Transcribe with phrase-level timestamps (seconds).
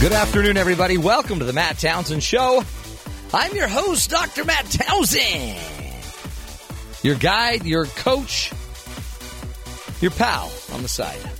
[0.00, 0.98] Good afternoon, everybody.
[0.98, 2.62] Welcome to the Matt Townsend Show.
[3.32, 4.44] I'm your host, Dr.
[4.44, 5.58] Matt Townsend.
[7.02, 8.52] Your guide, your coach,
[10.02, 11.33] your pal on the side.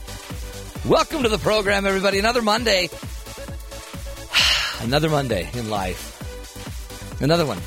[0.87, 2.19] Welcome to the program, everybody.
[2.19, 2.91] Another Monday.
[4.83, 7.23] Another Monday in life.
[7.23, 7.59] Another one.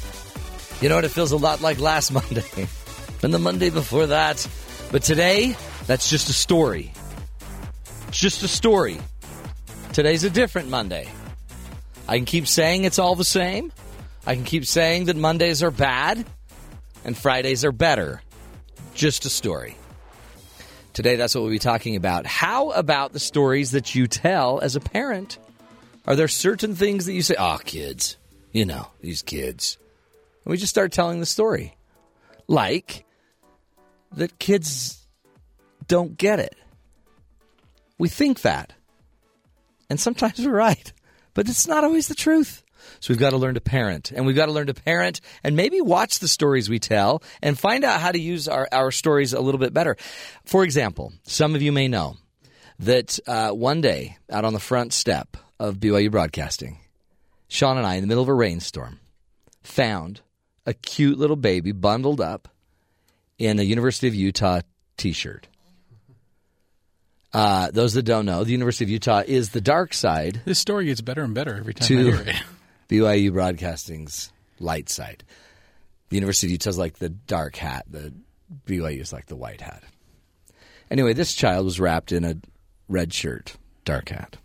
[0.81, 1.03] You know what?
[1.03, 2.67] It feels a lot like last Monday
[3.23, 4.47] and the Monday before that.
[4.91, 5.55] But today,
[5.87, 6.93] that's just a story.
[8.09, 8.99] It's just a story.
[9.93, 11.09] Today's a different Monday.
[12.07, 13.73] I can keep saying it's all the same.
[14.27, 16.23] I can keep saying that Mondays are bad
[17.03, 18.21] and Fridays are better.
[18.93, 19.75] Just a story.
[20.97, 22.25] Today, that's what we'll be talking about.
[22.25, 25.37] How about the stories that you tell as a parent?
[26.07, 28.17] Are there certain things that you say, oh, kids,
[28.51, 29.77] you know, these kids?
[30.43, 31.77] And we just start telling the story.
[32.47, 33.05] Like
[34.13, 35.05] that kids
[35.87, 36.55] don't get it.
[37.99, 38.73] We think that.
[39.91, 40.91] And sometimes we're right,
[41.35, 42.63] but it's not always the truth.
[42.99, 45.55] So we've got to learn to parent, and we've got to learn to parent and
[45.55, 49.33] maybe watch the stories we tell and find out how to use our, our stories
[49.33, 49.95] a little bit better.
[50.45, 52.17] For example, some of you may know
[52.79, 56.79] that uh, one day out on the front step of BYU Broadcasting,
[57.47, 58.99] Sean and I, in the middle of a rainstorm,
[59.63, 60.21] found
[60.65, 62.47] a cute little baby bundled up
[63.37, 64.61] in a University of Utah
[64.97, 65.47] t shirt.
[67.33, 70.85] Uh, those that don't know, the University of Utah is the dark side This story
[70.85, 72.35] gets better and better every time I to hear it.
[72.89, 75.23] BYU Broadcasting's light side.
[76.09, 77.85] The University of Utah's like the dark hat.
[77.89, 78.13] The
[78.65, 79.83] BYU is like the white hat.
[80.89, 82.37] Anyway, this child was wrapped in a
[82.87, 84.37] red shirt, dark hat.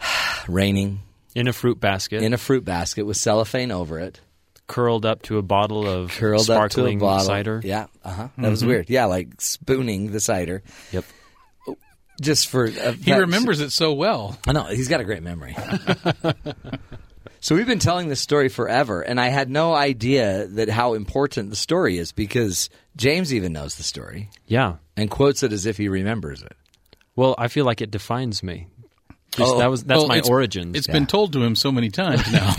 [0.48, 1.00] Raining
[1.34, 4.20] in a fruit basket, in a fruit basket with cellophane over it,
[4.66, 7.26] curled up to a bottle of curled up to a sparkling bottle.
[7.26, 7.60] cider.
[7.64, 8.28] Yeah, uh huh.
[8.38, 8.88] That was weird.
[8.88, 10.62] Yeah, like spooning the cider.
[10.92, 11.04] Yep.
[12.20, 14.36] Just for uh, He remembers it so well.
[14.46, 15.56] I know he's got a great memory.
[17.40, 21.50] so we've been telling this story forever, and I had no idea that how important
[21.50, 24.76] the story is because James even knows the story Yeah.
[24.96, 26.56] and quotes it as if he remembers it.
[27.14, 28.66] Well, I feel like it defines me.
[29.32, 29.58] Just, Oh.
[29.58, 30.74] that was that's Well, my it's- origins.
[30.76, 32.54] It's been told to him so many times now.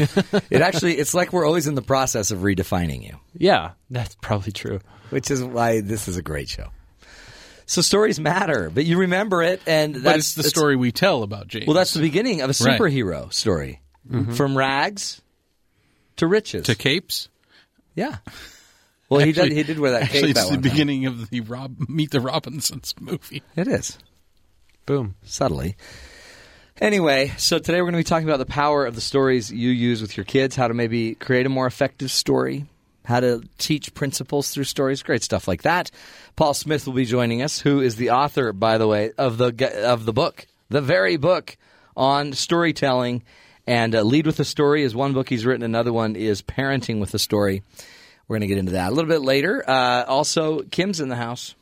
[0.49, 4.51] It actually, it's like we're always in the process of redefining you, yeah, that's probably
[4.51, 4.79] true.
[5.09, 6.69] which is why this is a great show.
[7.69, 10.91] So stories matter, but you remember it, and that's but it's the it's- story we
[10.91, 11.67] tell about James.
[11.67, 12.79] Well, that's the beginning of a Right.
[12.79, 14.33] superhero story, mm-hmm.
[14.33, 15.21] from rags
[16.17, 16.65] to riches.
[16.65, 17.29] to capes.
[17.93, 18.17] yeah.
[19.07, 19.51] Well, he did.
[19.51, 20.29] He did wear that Actually, cape.
[20.31, 20.71] it's that the one time.
[20.71, 23.43] beginning of the Rob, Meet the Robinsons movie.
[23.55, 23.97] It is.
[24.87, 25.13] Boom.
[25.23, 25.75] subtly.
[26.81, 29.69] Anyway, so today we're going to be talking about the power of the stories you
[29.69, 32.65] use with your kids, how to maybe create a more effective story,
[33.09, 35.91] how to teach principles through stories, great stuff like that.
[36.35, 39.83] Paul Smith will be joining us, who is the author, by the way, of the
[39.83, 41.57] of the book, the very book
[41.97, 43.23] on storytelling.
[43.67, 45.63] And uh, Lead with a Story is one book he's written.
[45.63, 47.61] Another one is Parenting with a Story.
[48.27, 49.63] We're going to get into that a little bit later.
[49.67, 51.55] Uh, also, Kim's in the house.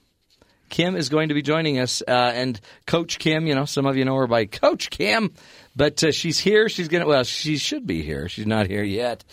[0.69, 3.47] Kim is going to be joining us, uh, and Coach Kim.
[3.47, 5.33] You know, some of you know her by Coach Kim,
[5.75, 6.67] but uh, she's here.
[6.67, 7.07] She's gonna.
[7.07, 8.27] Well, she should be here.
[8.27, 9.23] She's not here yet.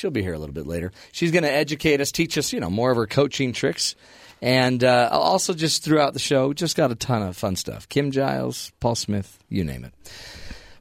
[0.00, 0.92] She'll be here a little bit later.
[1.12, 3.94] She's going to educate us, teach us, you know, more of her coaching tricks,
[4.40, 7.86] and uh, also just throughout the show, just got a ton of fun stuff.
[7.86, 9.92] Kim Giles, Paul Smith, you name it.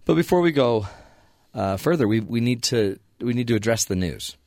[0.06, 0.88] But before we go
[1.54, 4.38] uh, further, we we need to we need to address the news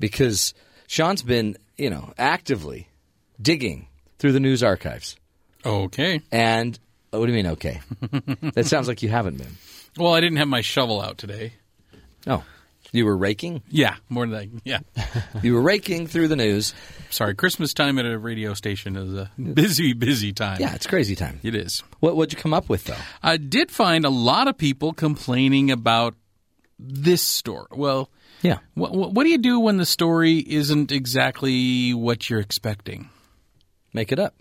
[0.00, 0.52] because
[0.88, 2.88] Sean's been, you know, actively
[3.40, 3.86] digging
[4.18, 5.16] through the news archives.
[5.64, 6.22] Okay.
[6.32, 6.76] And
[7.12, 7.52] oh, what do you mean?
[7.52, 7.80] Okay,
[8.54, 9.56] that sounds like you haven't been.
[9.96, 11.52] Well, I didn't have my shovel out today.
[12.26, 12.42] Oh,
[12.92, 13.62] you were raking.
[13.68, 14.60] Yeah, more than that.
[14.64, 14.80] Yeah.
[15.42, 16.74] You were raking through the news.
[17.10, 20.58] Sorry, Christmas time at a radio station is a busy, busy time.
[20.60, 21.38] Yeah, it's crazy time.
[21.42, 21.82] It is.
[22.00, 22.96] What what'd you come up with though?
[23.22, 26.14] I did find a lot of people complaining about
[26.78, 27.66] this story.
[27.72, 28.08] Well,
[28.42, 33.10] Yeah, what, what do you do when the story isn't exactly what you're expecting?
[33.94, 34.34] make it up.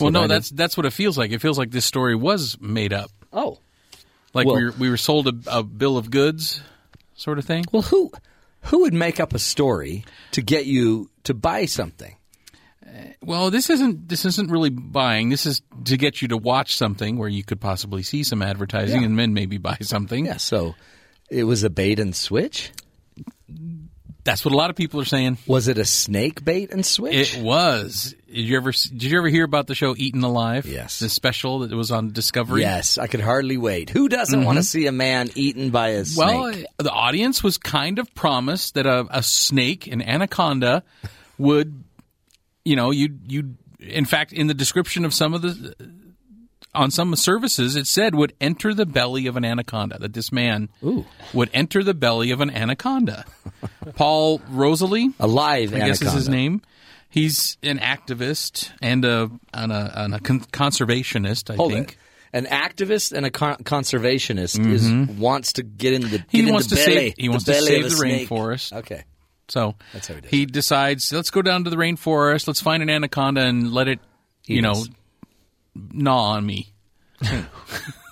[0.00, 1.30] well, what I no, that's that's what it feels like.
[1.30, 3.10] It feels like this story was made up.
[3.32, 3.58] Oh,
[4.34, 6.62] Like Well- we were, we were sold a, a bill of goods,
[7.22, 7.64] sort of thing.
[7.72, 8.10] well, who
[8.62, 12.14] who would make up a story to get you to buy something?
[12.86, 12.90] Uh,
[13.22, 15.30] well, this isn't this isn't really buying.
[15.30, 19.00] This is to get you to watch something where you could possibly see some advertising
[19.00, 19.06] Yeah.
[19.06, 20.26] and then maybe buy something.
[20.26, 20.74] Yeah, so
[21.30, 22.70] it was a bait and switch.
[24.24, 25.38] That's what a lot of people are saying.
[25.46, 27.36] Was it a snake bait and switch?
[27.36, 28.14] It was.
[28.28, 30.64] Did you ever did you ever hear about the show Eaten Alive?
[30.66, 31.00] Yes.
[31.00, 32.60] The special that was on Discovery.
[32.60, 33.90] yes, I could hardly wait.
[33.90, 34.46] Who doesn't mm-hmm.
[34.46, 36.26] want to see a man eaten by a snake?
[36.26, 40.84] Well, the audience was kind of promised that a, a snake, an anaconda,
[41.36, 41.82] would,
[42.64, 43.54] you know, you you.
[43.80, 45.74] In fact, in the description of some of the
[46.74, 49.98] on some services, it said would enter the belly of an anaconda.
[49.98, 50.68] That this man
[51.34, 53.24] would enter the belly of an anaconda.
[53.96, 55.88] Paul Rosolie, alive, live I anaconda.
[55.88, 56.62] guess is his name.
[57.10, 61.50] He's an activist and a and a, and a con- conservationist.
[61.50, 61.96] I Hold think it.
[62.34, 66.28] An activist and a con- conservationist is wants to get in the Mm-hmm.
[66.30, 68.72] He in wants the to belly, save- he wants to save the rainforest.
[68.72, 69.04] Okay.
[69.48, 72.82] So That's how he does he decides, let's go down to the rainforest, let's find
[72.82, 73.98] an anaconda and let it,
[74.46, 74.88] you Eat know, us.
[75.74, 76.72] Gnaw on me,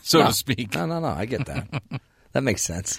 [0.02, 0.74] so to speak.
[0.74, 1.08] No, no, no.
[1.08, 1.82] I get that.
[2.32, 2.98] that makes sense.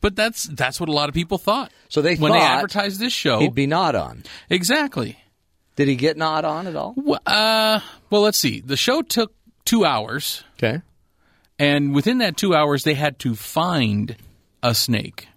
[0.00, 1.72] But that's that's what a lot of people thought.
[1.88, 4.24] So they when they advertised this show, He'd be gnawed on.
[4.50, 5.18] exactly.
[5.76, 6.94] Did he get gnawed on at all?
[6.94, 7.80] Wh- Uh,
[8.10, 8.60] well, let's see.
[8.60, 9.32] The show took
[9.64, 10.82] two hours, Okay.
[11.58, 14.16] and within that two hours, they had to find
[14.62, 15.28] a snake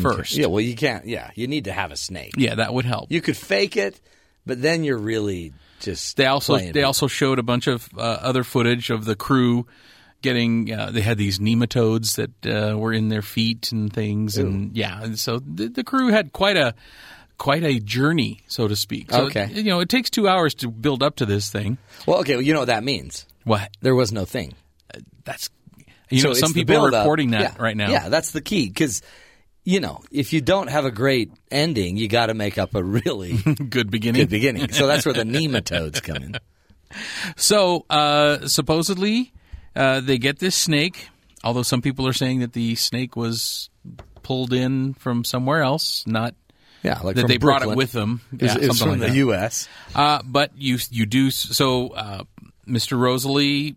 [0.00, 0.34] first.
[0.36, 0.46] Yeah.
[0.46, 1.06] Well, you can't.
[1.06, 2.34] Yeah, you need to have a snake.
[2.36, 3.10] Yeah, that would help.
[3.10, 4.00] You could fake it,
[4.46, 5.52] but then you're really
[5.84, 6.16] just.
[6.16, 6.84] They also they it.
[6.84, 9.66] also showed a bunch of uh, other footage of the crew
[10.22, 10.72] getting.
[10.72, 15.02] Uh, they had these nematodes that uh, were in their feet and things, and yeah,
[15.02, 16.74] and so the, the crew had quite a
[17.38, 19.10] quite a journey, so to speak.
[19.10, 19.48] So, Okay.
[19.52, 21.78] you know, it takes two hours to build up to this thing.
[22.06, 22.34] Well, okay.
[22.36, 23.26] Well, you know what that means.
[23.44, 23.70] What?
[23.82, 24.54] There was no thing.
[25.24, 25.50] That's
[26.10, 27.54] you So know, some people are reporting that Yeah.
[27.62, 27.90] right now.
[27.90, 29.02] Yeah, that's the key because.
[29.64, 32.82] You know, if you don't have a great ending, you got to make up a
[32.82, 33.32] really
[33.70, 34.22] Good beginning.
[34.22, 34.72] good beginning.
[34.72, 36.36] So that's where the nematodes come in.
[37.36, 39.32] So uh, supposedly
[39.74, 41.08] uh, they get this snake,
[41.42, 43.70] although some people are saying that the snake was
[44.22, 46.34] pulled in from somewhere else, not
[46.82, 48.20] Yeah, like that they brought it with them.
[48.32, 49.16] Yeah, it was something from like the that.
[49.16, 49.68] U.S.
[49.94, 51.88] Uh, but you you do so.
[51.88, 52.24] Uh,
[52.68, 52.98] Mr.
[52.98, 53.76] Rosolie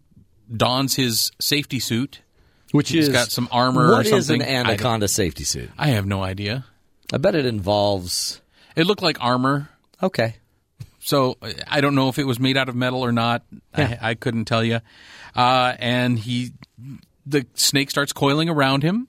[0.55, 2.21] dons his safety suit.
[2.71, 4.41] Which He's is got some armor or What is something.
[4.41, 5.69] an I anaconda safety suit?
[5.77, 6.65] I have no idea.
[7.13, 8.41] I bet it involves.
[8.75, 9.69] It looked like armor.
[10.03, 10.35] Okay,
[10.99, 11.37] So
[11.67, 13.43] I don't know if it was made out of metal or not.
[13.73, 14.79] I, I couldn't tell you.
[15.35, 16.51] Uh, and he,
[17.25, 19.07] the snake starts coiling around him.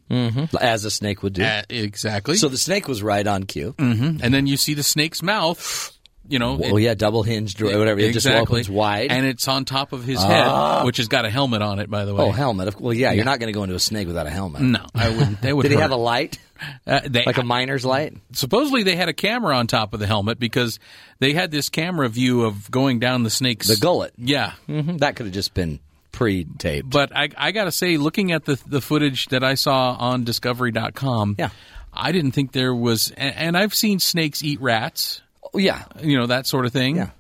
[0.60, 1.43] as a snake would do.
[1.43, 2.37] Uh, exactly.
[2.37, 3.75] so the snake was right on cue.
[3.78, 4.20] Mhm.
[4.22, 5.93] and then you see the snake's mouth.
[6.28, 7.98] You know, Oh yeah, double hinged or whatever.
[8.00, 8.60] It just exactly.
[8.60, 9.10] opens wide.
[9.10, 11.88] and it's on top of his head, which has got a helmet on it.
[11.90, 12.25] By the way.
[12.25, 12.80] oh helmet.
[12.80, 14.62] Well, yeah, you're not going to go into a snake without a helmet.
[14.62, 15.40] No, I wouldn't.
[15.40, 15.62] They would.
[15.69, 16.38] Did he have a light,
[16.86, 18.14] Uh, they, like a miner's light?
[18.32, 20.78] supposedly they had a camera on top of the helmet because
[21.19, 24.12] they had this camera view of going down the snake's The gullet.
[24.19, 25.81] Yeah, hmm That could have just been
[26.12, 26.90] pre-taped.
[26.90, 30.24] but I, I got to say, looking at the the footage that I saw on
[30.24, 31.50] Discovery.com, Yeah.
[31.92, 33.10] I didn't think there was.
[33.16, 35.22] And, and I've seen snakes eat rats,
[35.54, 36.96] yeah, you know that sort of thing.
[36.96, 37.10] yeah.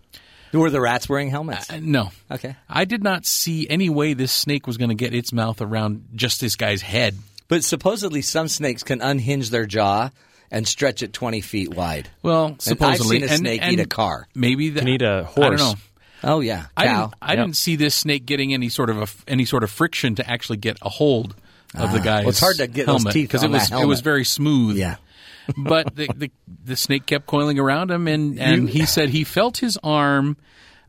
[0.52, 1.70] Were the rats wearing helmets?
[1.70, 2.10] Uh, No.
[2.30, 2.56] Okay.
[2.70, 6.08] I did not see any way this snake was going to get its mouth around
[6.14, 7.16] just this guy's head.
[7.48, 10.08] But supposedly some snakes can unhinge their jaw
[10.50, 12.08] and stretch it 20 feet wide.
[12.22, 14.26] Well, And supposedly, I've seen a snake and eat a car.
[14.34, 15.74] Maybe that, Can eat a I don't know.
[16.24, 17.14] Oh yeah, I didn't.
[17.20, 20.28] I didn't see this snake getting any sort of a, any sort of friction to
[20.28, 21.34] actually get a hold
[21.74, 22.20] of the guy's Ah.
[22.20, 24.78] well, it's hard to get those helmet teeth because it was it was very smooth.
[24.78, 24.96] Yeah.
[25.56, 26.30] But the, the
[26.64, 30.36] the snake kept coiling around him, and and he said he felt his arm.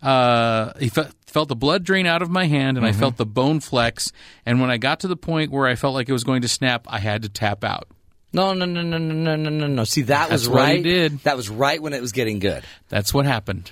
[0.01, 2.95] Uh, he felt felt the blood drain out of my hand, and Mm-hmm.
[2.95, 4.11] I felt the bone flex.
[4.45, 6.47] And when I got to the point where I felt like it was going to
[6.47, 7.87] snap, I had to tap out.
[8.31, 9.83] No, no, no, no, no, no, no, no, no.
[9.83, 10.83] See, that was That's what he right.
[10.83, 11.19] did.
[11.19, 12.63] That was right when it was getting good.
[12.87, 13.71] That's what happened.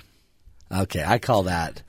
[0.70, 1.82] Okay, I call that.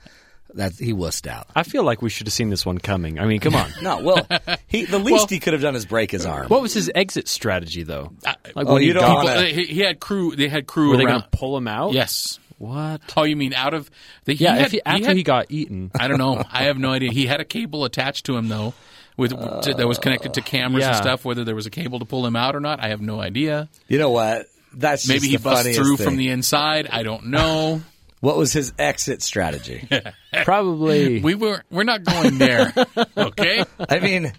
[0.56, 1.48] That he wussed out.
[1.56, 3.20] I feel like we should have seen this one coming.
[3.20, 3.70] I mean, come on.
[3.84, 4.27] No, well,
[4.68, 6.48] he the least he could have done is break his arm.
[6.48, 8.12] what was his exit strategy, though?
[8.25, 10.36] Uh, uh, like Oh, when you he don't got, wanna- Well, he, he had crew.
[10.36, 11.94] They had crew were they going to pull him out?
[11.94, 12.39] yes.
[12.58, 13.00] What?
[13.15, 13.89] Oh, you mean out of
[14.25, 14.36] the?
[14.36, 15.91] Yeah, had, if he, after had- he got eaten.
[15.98, 16.44] I don't know.
[16.51, 17.10] I have no idea.
[17.12, 18.74] He had a cable attached to him though,
[19.15, 21.24] with that was connected to cameras and stuff.
[21.24, 23.70] Whether there was a cable to pull him out or not, I have no idea.
[23.88, 24.48] You know what?
[24.74, 26.06] That's Maybe just he the busts through thing.
[26.06, 26.89] from the inside.
[26.91, 27.82] I don't know.
[28.21, 29.88] What was his exit strategy?
[30.43, 31.21] Probably.
[31.21, 32.73] we were we're not going there.
[33.17, 33.63] Okay.
[33.89, 34.33] I mean,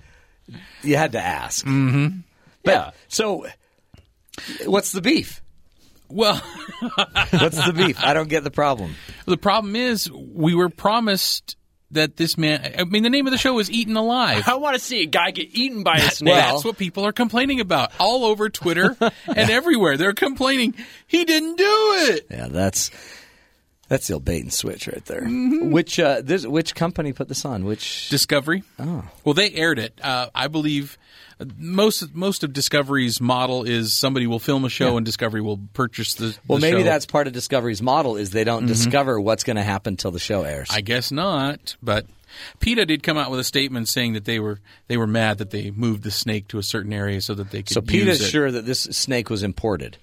[0.83, 1.65] you had to ask.
[1.65, 2.23] Mm.
[2.65, 2.91] yeah.
[3.09, 3.47] So,
[4.67, 5.41] what's the beef?
[6.09, 6.37] Well,
[7.31, 8.03] What's the beef?
[8.03, 8.95] I don't get the problem.
[9.27, 11.57] the problem is we were promised
[11.93, 12.75] that this man.
[12.79, 14.43] I mean, the name of the show is Eaten Alive.
[14.47, 16.33] I want to see a guy get eaten by a snake.
[16.35, 19.97] Well- That's what people are complaining about all over Twitter and everywhere.
[19.97, 20.75] They're complaining
[21.07, 21.65] he didn't do
[22.11, 22.27] it.
[22.31, 22.91] Yeah, that's
[23.91, 25.23] That's the old bait and switch right there.
[25.23, 25.73] Mm-hmm.
[25.73, 27.65] Which uh, this, which company put this on?
[27.65, 28.63] Which Discovery.
[28.79, 29.99] Oh, well, they aired it.
[30.01, 30.97] Uh, I believe
[31.59, 36.15] most most of Discovery's model is somebody will film a show and Discovery will purchase
[36.15, 36.37] the.
[36.47, 36.79] well, the maybe show.
[36.79, 36.87] Mm-hmm.
[36.87, 40.21] that's part of Discovery's model is they don't discover what's going to happen till the
[40.21, 40.69] show airs.
[40.71, 42.07] I guess not, but
[42.61, 45.51] PETA did come out with a statement saying that they were they were mad that
[45.51, 47.75] they moved the snake to a certain area so that they could.
[47.75, 49.97] so PETA's sure that this snake was imported.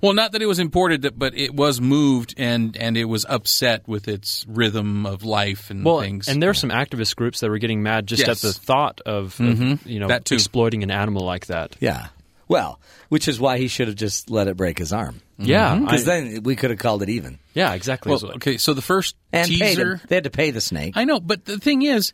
[0.00, 3.86] Well, not that it was imported, but it was moved and and it was upset
[3.86, 6.28] with its rhythm of life and Well, things.
[6.28, 8.28] and there's some activist groups that were getting mad just Yes.
[8.44, 9.88] at the thought of, of, mm-hmm.
[9.88, 11.76] you know That exploiting an animal like that.
[11.80, 12.08] Yeah.
[12.48, 15.22] Well, which is why he should have just let it break his arm.
[15.38, 15.44] Mm-hmm.
[15.50, 15.84] Yeah, mm-hmm.
[15.84, 17.38] Because I- then we could have called it even.
[17.54, 18.10] yeah, exactly.
[18.10, 20.00] well, okay, so the first And teaser.
[20.08, 20.94] They had to pay the snake.
[20.96, 22.12] I know, but the thing is,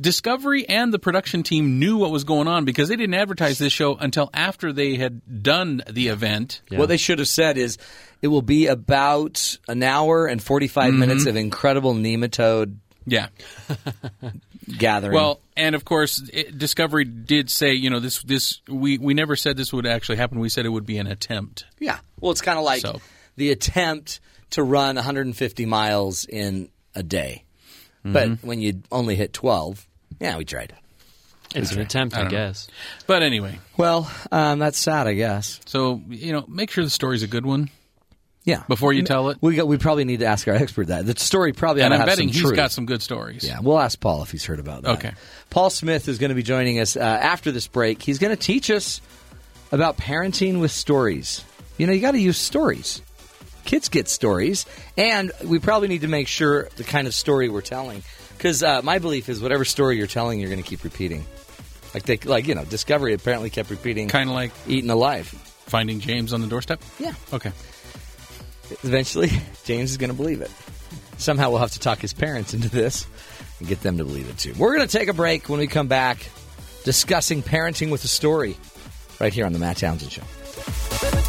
[0.00, 3.72] Discovery and the production team knew what was going on because they didn't advertise this
[3.72, 6.62] show until after they had done the event.
[6.70, 7.78] What they should have said is
[8.22, 10.98] it will be about an hour and 45 mm-hmm.
[11.00, 13.28] minutes of incredible nematode Yeah.
[14.78, 15.14] gathering.
[15.14, 19.36] Well, and of course, it, Discovery did say, you know, this this we we never
[19.36, 20.38] said this would actually happen.
[20.38, 21.64] We said it would be an attempt.
[21.78, 21.98] yeah.
[22.20, 23.00] Well, it's kind of like So.
[23.36, 24.20] the attempt
[24.50, 27.44] to run 150 miles in a day.
[28.04, 29.86] But when you only hit 12,
[30.20, 30.74] yeah, we tried.
[31.54, 32.38] it's an attempt, I, don't know.
[32.38, 32.66] guess.
[33.06, 35.60] But anyway, Well, um, that's sad, I guess.
[35.66, 37.70] so you know, make sure the story's a good one
[38.44, 38.64] Yeah.
[38.68, 39.38] before you tell it.
[39.40, 41.06] We got, we probably need to ask our expert that.
[41.06, 42.56] The story probably And I'm have betting some he's truth.
[42.56, 43.44] got some good stories.
[43.44, 44.92] Yeah, we'll ask Paul if he's heard about that.
[44.98, 45.12] Okay.
[45.50, 48.02] Paul Smith is going to be joining us uh, after this break.
[48.02, 49.00] He's going to teach us
[49.70, 51.44] about parenting with stories.
[51.78, 53.00] You know, you got to use stories.
[53.64, 54.66] Kids get stories,
[54.96, 58.02] and we probably need to make sure the kind of story we're telling.
[58.36, 61.24] Because uh, my belief is, whatever story you're telling, you're going to keep repeating.
[61.94, 65.28] Like they, like you know, Discovery apparently kept repeating, Kind of like eaten alive.
[65.66, 66.82] finding James on the doorstep.
[66.98, 67.12] Yeah.
[67.32, 67.52] Okay.
[68.82, 69.30] Eventually,
[69.64, 70.50] James is going to believe it.
[71.18, 73.06] Somehow, we'll have to talk his parents into this
[73.60, 74.54] and get them to believe it too.
[74.58, 76.26] We're going to take a break when we come back,
[76.84, 78.56] discussing parenting with a story,
[79.20, 81.21] right here on the Matt Townsend Show.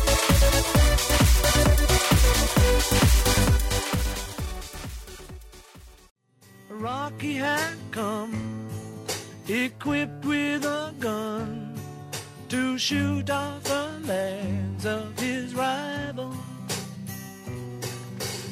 [7.23, 8.67] Rocky had come,
[9.47, 11.73] equipped with a gun,
[12.49, 16.35] to shoot off the legs of his rival.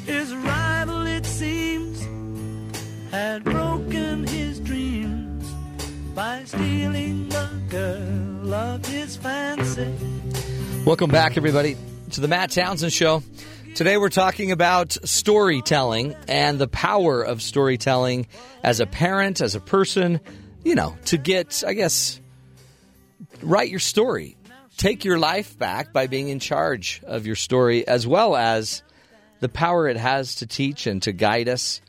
[0.05, 1.99] His rival, it seems,
[3.11, 5.51] had broken his dreams
[6.15, 9.93] by stealing the girl of his fancy.
[10.85, 11.75] Welcome back, everybody,
[12.11, 13.21] to the Matt Townsend Show.
[13.75, 18.27] Today we're talking about storytelling and the power of storytelling
[18.63, 20.19] as a parent, as a person,
[20.63, 22.19] you know, to get, I guess,
[23.41, 24.37] write your story.
[24.77, 28.83] Take your life back by being in charge of your story, as well as
[29.39, 31.81] the power it has to teach and to guide us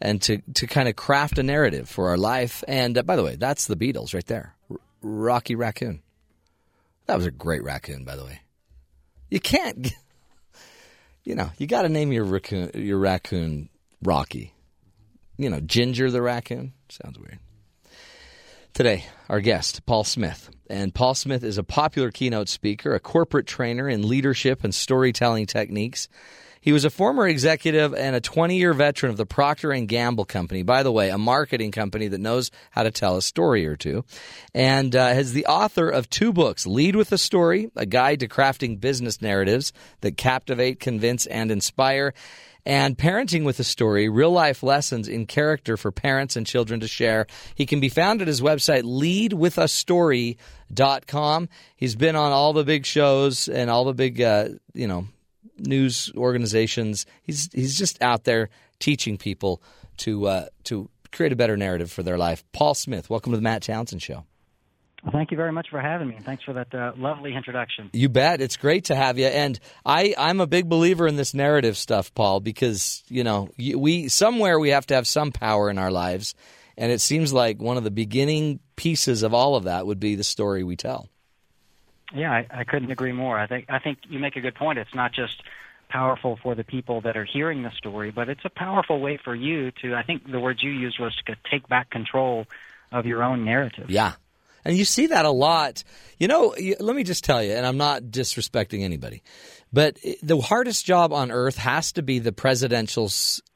[0.00, 2.64] and to, to kind of craft a narrative for our life.
[2.66, 6.02] And uh, by the way, that's the Beatles right there R- Rocky Raccoon.
[7.06, 8.40] That was a great raccoon, by the way.
[9.30, 9.92] You can't,
[11.26, 13.68] you know, you got to name your raccoon, your raccoon
[14.02, 14.54] Rocky.
[15.36, 17.40] You know, Ginger the raccoon sounds weird.
[18.72, 20.50] Today, our guest, Paul Smith.
[20.70, 25.46] And Paul Smith is a popular keynote speaker, a corporate trainer in leadership and storytelling
[25.46, 26.08] techniques.
[26.66, 30.64] He was a former executive and a 20-year veteran of the Procter and Gamble company.
[30.64, 34.04] By the way, a marketing company that knows how to tell a story or two,
[34.52, 38.26] and uh, is the author of two books: "Lead with a Story: A Guide to
[38.26, 42.12] Crafting Business Narratives That Captivate, Convince, and Inspire."
[42.68, 46.88] and Parenting with a Story, real life lessons in character for parents and children to
[46.88, 47.28] share.
[47.54, 51.48] He can be found at his website, leadwithastory.com.
[51.76, 55.06] He's been on all the big shows and all the big, uh, you know,
[55.58, 57.06] news organizations.
[57.22, 58.48] He's, he's just out there
[58.78, 59.62] teaching people
[59.98, 62.44] to, uh, to create a better narrative for their life.
[62.52, 64.24] Paul Smith, welcome to the Matt Townsend Show.
[65.02, 66.18] Well, thank you very much for having me.
[66.24, 67.90] Thanks for that uh, lovely introduction.
[67.92, 68.40] You bet.
[68.40, 69.26] It's great to have you.
[69.26, 74.08] And I, I'm a big believer in this narrative stuff, Paul, because, you know, we
[74.08, 76.34] somewhere we have to have some power in our lives.
[76.76, 80.16] And it seems like one of the beginning pieces of all of that would be
[80.16, 81.08] the story we tell.
[82.14, 83.38] Yeah, I, I couldn't agree more.
[83.38, 84.78] I think I think you make a good point.
[84.78, 85.42] It's not just
[85.88, 89.34] powerful for the people that are hearing the story, but it's a powerful way for
[89.34, 89.94] you to.
[89.94, 92.46] I think the words you used was to take back control
[92.92, 93.90] of your own narrative.
[93.90, 94.14] Yeah.
[94.64, 95.84] And you see that a lot.
[96.18, 99.22] You know, let me just tell you, and I'm not disrespecting anybody,
[99.72, 103.08] but the hardest job on earth has to be the presidential,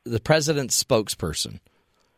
[0.04, 1.58] the president's spokesperson,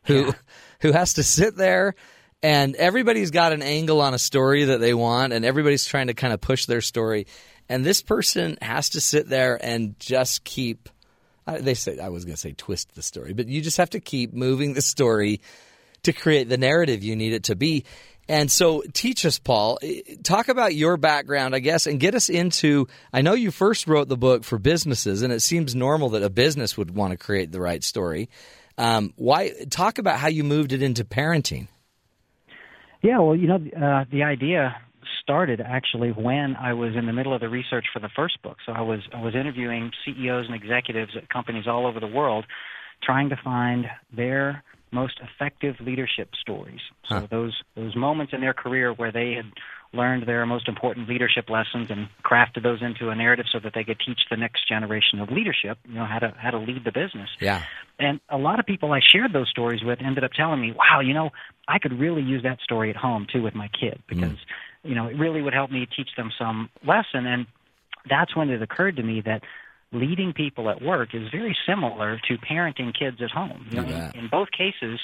[0.04, 0.34] who,
[0.80, 1.94] who has to sit there,
[2.42, 6.14] and everybody's got an angle on a story that they want, and everybody's trying to
[6.14, 7.26] kind of push their story,
[7.68, 10.88] and this person has to sit there and just keep
[11.46, 14.00] they say I was going to say twist the story, but you just have to
[14.00, 15.40] keep moving the story
[16.04, 17.84] to create the narrative you need it to be.
[18.28, 19.80] And so, teach us, Paul.
[20.22, 22.86] Talk about your background, I guess, and get us into.
[23.12, 26.30] I know you first wrote the book for businesses, and it seems normal that a
[26.30, 28.30] business would want to create the right story.
[28.78, 29.52] Um, why?
[29.70, 31.66] Talk about how you moved it into parenting.
[33.02, 34.76] Yeah, well, you know, uh, the idea
[35.22, 38.56] started actually when I was in the middle of the research for the first book.
[38.66, 42.44] So I was I was interviewing CEOs and executives at companies all over the world,
[43.02, 46.80] trying to find their most effective leadership stories.
[47.08, 47.26] So Huh.
[47.30, 49.46] those those moments in their career where they had
[49.94, 53.84] learned their most important leadership lessons and crafted those into a narrative so that they
[53.84, 56.92] could teach the next generation of leadership, you know, how to how to lead the
[56.92, 57.28] business.
[57.40, 57.62] Yeah.
[57.98, 61.00] And a lot of people I shared those stories with ended up telling me, "Wow,
[61.00, 61.30] you know,
[61.68, 64.08] I could really use that story at home too with my kid mm.
[64.08, 64.38] because,
[64.82, 67.46] you know, it really would help me teach them some lesson." And
[68.08, 69.42] that's when it occurred to me that
[69.92, 73.66] leading people at work is very similar to parenting kids at home.
[73.70, 74.98] You know, in, in both cases,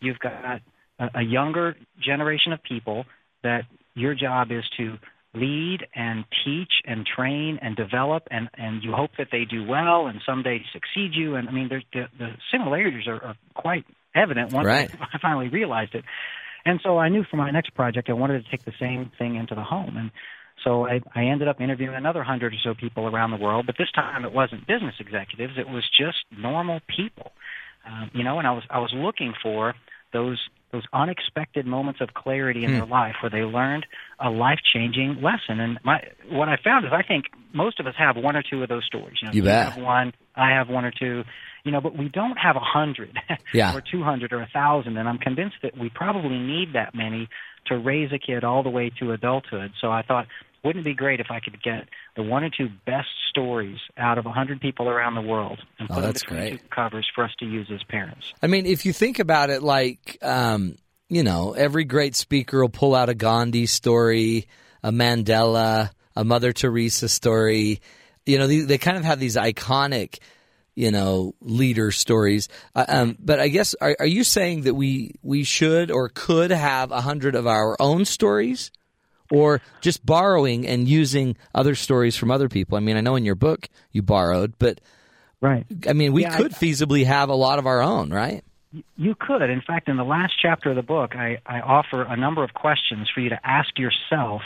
[0.00, 0.60] you've got
[0.98, 3.06] a, a younger generation of people
[3.42, 4.96] that your job is to
[5.34, 10.06] lead and teach and train and develop and and you hope that they do well
[10.06, 14.52] and someday succeed you and I mean there's the, the similarities are, are quite evident
[14.52, 14.90] once Right.
[15.00, 16.04] I finally realized it.
[16.66, 19.36] And so I knew for my next project I wanted to take the same thing
[19.36, 20.10] into the home and
[20.64, 23.76] so I, I ended up interviewing another hundred or so people around the world, but
[23.78, 27.32] this time it wasn't business executives; it was just normal people,
[27.86, 28.38] um, you know.
[28.38, 29.74] And I was I was looking for
[30.12, 30.38] those
[30.72, 32.76] those unexpected moments of clarity in Hmm.
[32.78, 33.86] their life where they learned
[34.18, 35.60] a life changing lesson.
[35.60, 38.62] And my what I found is I think most of us have one or two
[38.62, 39.18] of those stories.
[39.20, 39.72] You know, You bet.
[39.74, 41.24] have one, I have one or two,
[41.64, 43.18] you know, but we don't have a hundred
[43.52, 43.74] Yeah.
[43.76, 44.96] or two hundred or a thousand.
[44.96, 47.28] And I'm convinced that we probably need that many
[47.66, 49.72] to raise a kid all the way to adulthood.
[49.80, 50.26] So I thought,
[50.64, 54.18] wouldn't it be great if I could get the one or two best stories out
[54.18, 56.60] of a hundred people around the world and Oh, put them that's between great.
[56.60, 58.32] two covers for us to use as parents?
[58.42, 60.76] I mean, if you think about it, like um,
[61.08, 64.46] you know, every great speaker will pull out a Gandhi story,
[64.82, 67.80] a Mandela, a Mother Teresa story.
[68.24, 70.18] You know, they, they kind of have these iconic,
[70.74, 72.48] you know, leader stories.
[72.74, 76.50] Uh, um, but I guess are, are you saying that we we should or could
[76.50, 78.70] have a hundred of our own stories?
[79.32, 82.76] Or just borrowing and using other stories from other people.
[82.76, 84.80] I mean, I know in your book you borrowed, but
[85.40, 85.66] Right.
[85.88, 88.44] I mean, we Yeah, I- could feasibly have a lot of our own, right?
[88.96, 89.42] You could.
[89.50, 92.54] In fact, in the last chapter of the book, I, I offer a number of
[92.54, 94.42] questions for you to ask yourself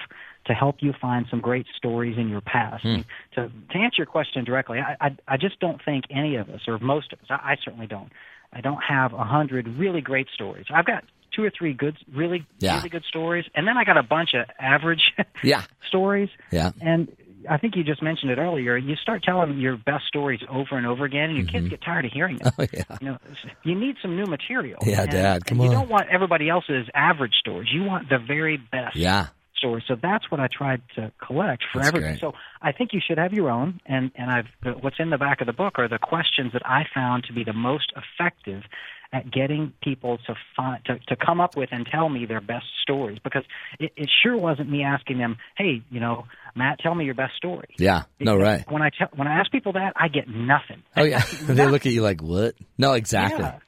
[0.46, 2.84] to help you find some great stories in your past.
[2.87, 6.48] I to, to answer your question directly, I, I, I just don't think any of
[6.48, 8.11] us, or most of us, I, I certainly don't,
[8.52, 10.66] I don't have a hundred really great stories.
[10.72, 11.04] I've got
[11.37, 12.77] two or three good, really, Yeah.
[12.79, 15.12] really good stories, and then I got a bunch of average
[15.44, 15.62] Yeah.
[15.88, 16.31] stories.
[16.51, 16.72] Yeah.
[16.81, 17.14] And
[17.49, 18.77] I think you just mentioned it earlier.
[18.77, 21.68] You start telling your best stories over and over again, and your kids mm-hmm.
[21.68, 22.53] get tired of hearing them.
[22.59, 22.83] Oh, yeah.
[23.01, 23.18] You know,
[23.62, 24.79] you need some new material.
[24.85, 25.72] Yeah, and, Dad, come and on.
[25.72, 27.68] You don't want everybody else's average stories.
[27.72, 29.27] You want the very best Yeah.
[29.57, 29.85] stories.
[29.87, 32.14] So that's what I tried to collect for That's everybody.
[32.14, 32.20] great.
[32.20, 33.81] So I think you should have your own.
[33.87, 34.46] And and I've
[34.83, 37.44] what's in the back of the book are the questions that I found to be
[37.44, 38.62] the most effective
[39.12, 42.66] at getting people to find to, to come up with and tell me their best
[42.82, 43.44] stories because
[43.78, 47.34] it, it sure wasn't me asking them, hey, you know, Matt, tell me your best
[47.36, 47.68] story.
[47.78, 48.04] Yeah.
[48.20, 48.64] No, right.
[48.70, 50.82] When I tell when I ask people that, I get nothing.
[50.96, 51.22] Oh, yeah.
[51.42, 52.54] they look at you like, what?
[52.78, 53.44] No, exactly.
[53.44, 53.58] Yeah.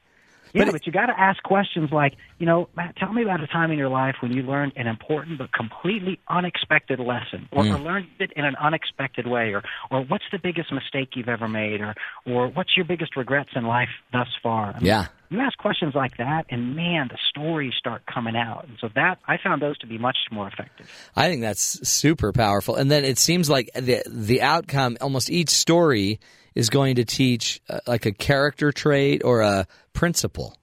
[0.51, 3.39] Yeah, But but, you got to ask questions like, you know, Matt, tell me about
[3.43, 7.65] a time in your life when you learned an important but completely unexpected lesson, or,
[7.65, 7.75] Hmm.
[7.75, 11.47] or learned it in an unexpected way, or, or what's the biggest mistake you've ever
[11.47, 11.93] made, or,
[12.25, 14.69] or what's your biggest regrets in life thus far.
[14.71, 15.05] I mean, Yeah.
[15.29, 18.65] You ask questions like that, and man, the stories start coming out.
[18.67, 20.89] And so that I found those to be much more effective.
[21.15, 22.75] I think that's super powerful.
[22.75, 26.19] And then it seems like the the outcome, almost each story
[26.55, 30.57] is going to teach uh, like a character trait or a principle.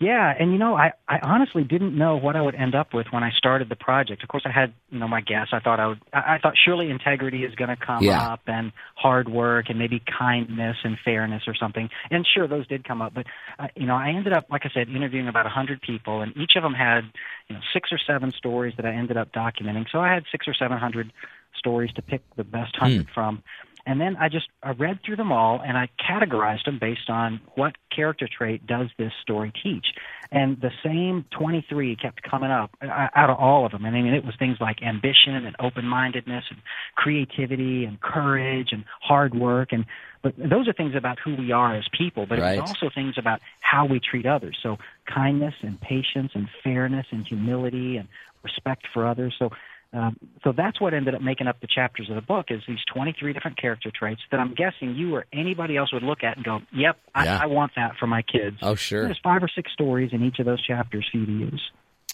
[0.00, 3.06] Yeah, and you know, I, I honestly didn't know what I would end up with
[3.10, 4.22] when I started the project.
[4.22, 5.48] Of course, I had you know my guess.
[5.52, 6.00] I thought I would.
[6.12, 8.32] I, I thought surely integrity is going to come Yeah.
[8.32, 11.88] up, and hard work, and maybe kindness and fairness or something.
[12.10, 13.14] And sure, those did come up.
[13.14, 13.26] But
[13.58, 16.36] uh, you know, I ended up, like I said, interviewing about a hundred people, and
[16.36, 17.04] each of them had
[17.48, 19.86] you know six or seven stories that I ended up documenting.
[19.90, 21.12] So I had six or seven hundred
[21.56, 23.42] stories to pick the best hundred from.
[23.86, 27.40] And then I just I read through them all and I categorized them based on
[27.54, 29.86] what character trait does this story teach.
[30.32, 33.84] And the same 23 kept coming up uh, out of all of them.
[33.84, 36.60] And I mean, it was things like ambition and open-mindedness and
[36.96, 39.72] creativity and courage and hard work.
[39.72, 39.84] And
[40.22, 42.24] but those are things about who we are as people.
[42.26, 42.58] But Right.
[42.58, 44.58] it's also things about how we treat others.
[44.62, 48.08] So kindness and patience and fairness and humility and
[48.42, 49.34] respect for others.
[49.38, 49.50] So
[49.94, 52.78] Um, so that's what ended up making up the chapters of the book is these
[52.92, 56.44] 23 different character traits that I'm guessing you or anybody else would look at and
[56.44, 57.38] go, "Yep, I, Yeah.
[57.42, 59.04] I want that for my kids." Oh, sure.
[59.04, 61.70] There's five or six stories in each of those chapters for you to use.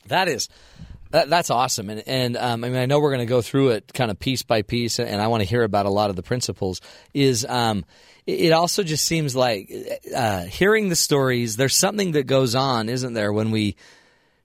[0.08, 0.48] That is,
[1.10, 1.90] that, that's awesome.
[1.90, 4.18] And, and um, I mean, I know we're going to go through it kind of
[4.18, 6.82] piece by piece, and I want to hear about a lot of the principles.
[7.14, 7.84] Is um,
[8.26, 9.72] it it also just seems like
[10.14, 11.56] uh, hearing the stories.
[11.56, 13.76] There's something that goes on, isn't there, when we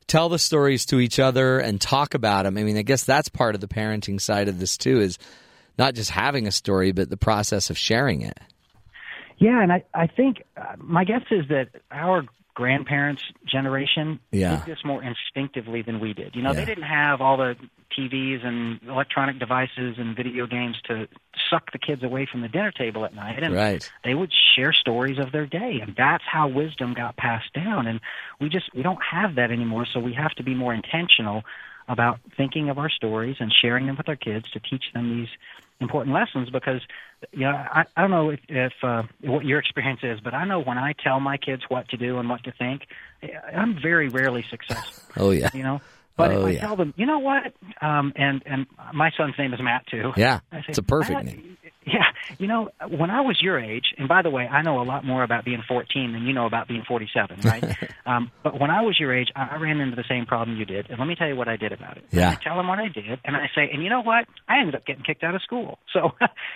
[0.08, 2.58] tell the stories to each other and talk about them.
[2.58, 5.00] I mean, I guess that's part of the parenting side of this too.
[5.00, 5.18] Is
[5.78, 8.38] not just having a story, but the process of sharing it.
[9.38, 12.24] Yeah, and I I think uh, my guess is that our
[12.56, 14.56] grandparents' generation Yeah.
[14.58, 16.36] did this more instinctively than we did.
[16.36, 16.56] You know, Yeah.
[16.62, 17.56] they didn't have all the
[17.92, 21.08] TVs and electronic devices and video games to
[21.50, 23.90] suck the kids away from the dinner table at night, and Right.
[24.04, 27.86] they would share stories of their day, and that's how wisdom got passed down.
[27.88, 28.00] And
[28.40, 31.44] we just we don't have that anymore, so we have to be more intentional
[31.88, 35.30] about thinking of our stories and sharing them with our kids to teach them these
[35.82, 36.82] important lessons because
[37.32, 40.46] you know I, I don't know if, if uh, what your experience is, but I
[40.46, 42.84] know when I tell my kids what to do and what to think,
[43.54, 45.04] I'm very rarely successful.
[45.18, 45.50] Oh yeah.
[45.54, 45.82] You know,
[46.18, 46.60] but Oh, if I yeah.
[46.62, 50.14] tell them, you know what, um, and and my son's name is Matt too.
[50.16, 50.40] Yeah.
[50.52, 51.58] Say, It's a perfect name.
[51.86, 52.06] Yeah,
[52.40, 55.06] you know, when I was your age, and by the way, I know a lot
[55.06, 57.78] more about being 14 than you know about being 47, right?
[58.08, 60.66] um, but when I was your age, I I ran into the same problem you
[60.66, 62.06] did, and let me tell you what I did about it.
[62.12, 62.32] Yeah.
[62.32, 64.26] I tell them what I did, and I say, and you know what?
[64.50, 65.78] I ended up getting kicked out of school.
[65.96, 66.12] So,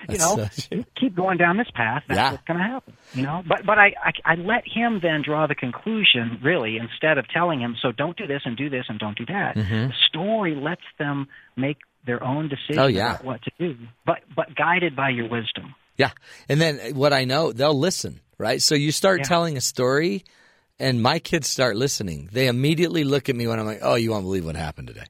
[0.10, 2.04] you That's know, so- keep going down this path.
[2.10, 2.32] That's Yeah.
[2.32, 2.94] what's going to happen.
[3.14, 7.18] You know, but but I, I I let him then draw the conclusion, really, instead
[7.18, 9.56] of telling him, so don't do this and do this and don't do that.
[9.56, 12.80] The story lets them make their own decisions Mm-hmm.
[12.80, 13.12] Oh, yeah.
[13.16, 15.76] about what to do, but but guided by your wisdom.
[15.98, 16.12] Yeah.
[16.48, 18.62] And then what I know, they'll listen, right?
[18.62, 19.26] So you start Yeah.
[19.26, 20.24] telling a story
[20.80, 22.30] and my kids start listening.
[22.32, 25.06] They immediately look at me when I'm like, "Oh, you won't believe what happened today."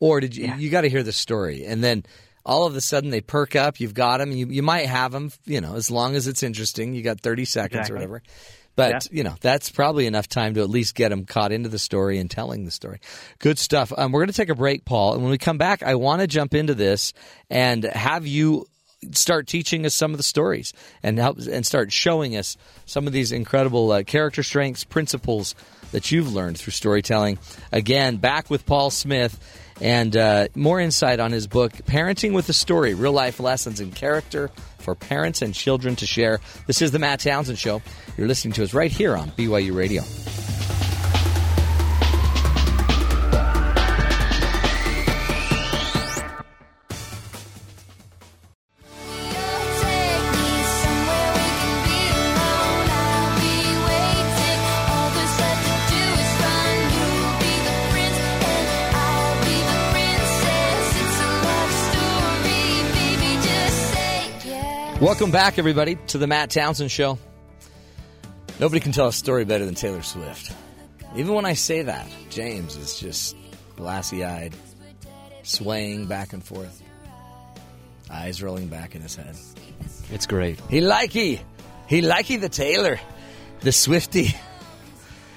[0.00, 1.64] Or did you you got to hear the story.
[1.64, 2.04] And then
[2.44, 5.30] all of a sudden they perk up, you've got them, you you might have them,
[5.46, 6.94] you know, as long as it's interesting.
[6.94, 7.92] You got 30 seconds Exactly.
[7.94, 8.22] or whatever.
[8.76, 11.78] But, you know, that's probably enough time to at least get them caught into the
[11.78, 13.00] story and telling the story.
[13.38, 13.92] Good stuff.
[13.96, 15.14] Um, we're going to take a break, Paul.
[15.14, 17.12] And when we come back, I want to jump into this
[17.48, 18.66] and have you
[19.12, 22.56] start teaching us some of the stories and help and start showing us
[22.86, 25.54] some of these incredible uh, character strengths, principles
[25.92, 27.38] that you've learned through storytelling.
[27.70, 29.38] Again, back with Paul Smith
[29.80, 33.92] and uh, more insight on his book, Parenting with a Story Real Life Lessons in
[33.92, 34.50] Character
[34.84, 36.40] for Parents and Children to Share.
[36.66, 37.82] This is the Matt Townsend Show.
[38.16, 40.02] You're listening to us right here on BYU Radio.
[65.04, 67.18] Welcome back, everybody, to the Matt Townsend Show.
[68.58, 70.50] Nobody can tell a story better than Taylor Swift.
[71.14, 73.36] Even when I say that, James is just
[73.76, 74.54] glassy eyed,
[75.42, 76.82] swaying back and forth,
[78.10, 79.36] eyes rolling back in his head.
[80.10, 80.58] It's great.
[80.70, 81.38] He likey.
[81.86, 82.98] He likey the Taylor.
[83.60, 84.34] The Swifty.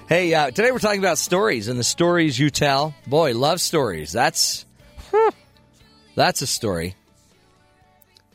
[0.08, 2.96] Hey, uh, today we're talking about stories and the stories you tell.
[3.06, 4.14] Boy, love stories.
[4.14, 4.66] That's
[6.16, 6.96] that's a story.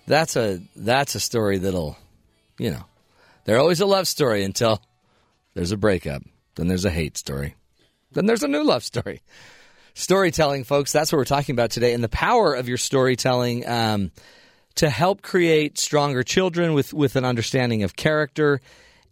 [0.06, 1.96] That's a that's a story that'll,
[2.58, 2.84] you know,
[3.44, 4.82] they're always a love story until
[5.54, 6.22] there's a breakup.
[6.54, 7.54] Then there's a hate story.
[8.12, 9.22] Then there's a new love story.
[9.94, 10.92] Storytelling, folks.
[10.92, 13.66] That's what we're talking about today, and the power of your storytelling.
[13.68, 14.10] Um,
[14.76, 18.60] to help create stronger children with, with an understanding of character.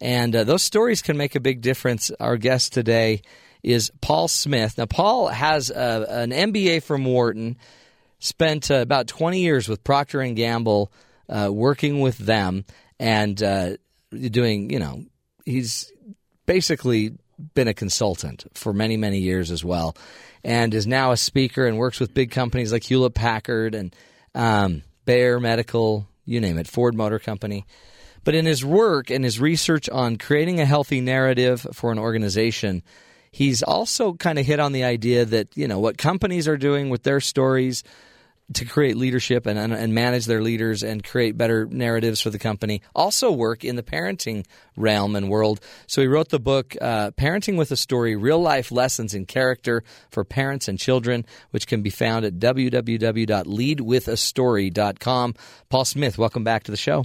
[0.01, 2.11] And uh, those stories can make a big difference.
[2.21, 3.23] Our guest today
[3.63, 4.79] is Paul Smith.
[4.79, 7.57] Now, Paul has uh, an MBA from Wharton,
[8.21, 10.93] spent uh, about 20 years with Procter & Gamble,
[11.29, 12.65] uh, working with them
[12.99, 13.77] and uh,
[14.13, 15.05] doing, you know,
[15.45, 15.93] he's
[16.47, 17.17] basically
[17.55, 19.97] been a consultant for many, many years as well,
[20.45, 23.95] and is now a speaker and works with big companies like Hewlett Packard and
[24.35, 27.65] um, Bayer Medical, you name it, Ford Motor Company.
[28.23, 32.83] But in his work and his research on creating a healthy narrative for an organization,
[33.33, 36.91] he's also kind of hit on the idea that, you know, what companies are doing
[36.91, 37.83] with their stories
[38.55, 42.39] to create leadership and, and, and manage their leaders and create better narratives for the
[42.39, 42.83] company.
[42.95, 45.61] Also, work in the parenting realm and world.
[45.87, 49.85] So, he wrote the book, uh, Parenting with a Story Real Life Lessons in Character
[50.11, 55.35] for Parents and Children, which can be found at www.leadwithastory.com.
[55.69, 57.05] Paul Smith, welcome back to the show.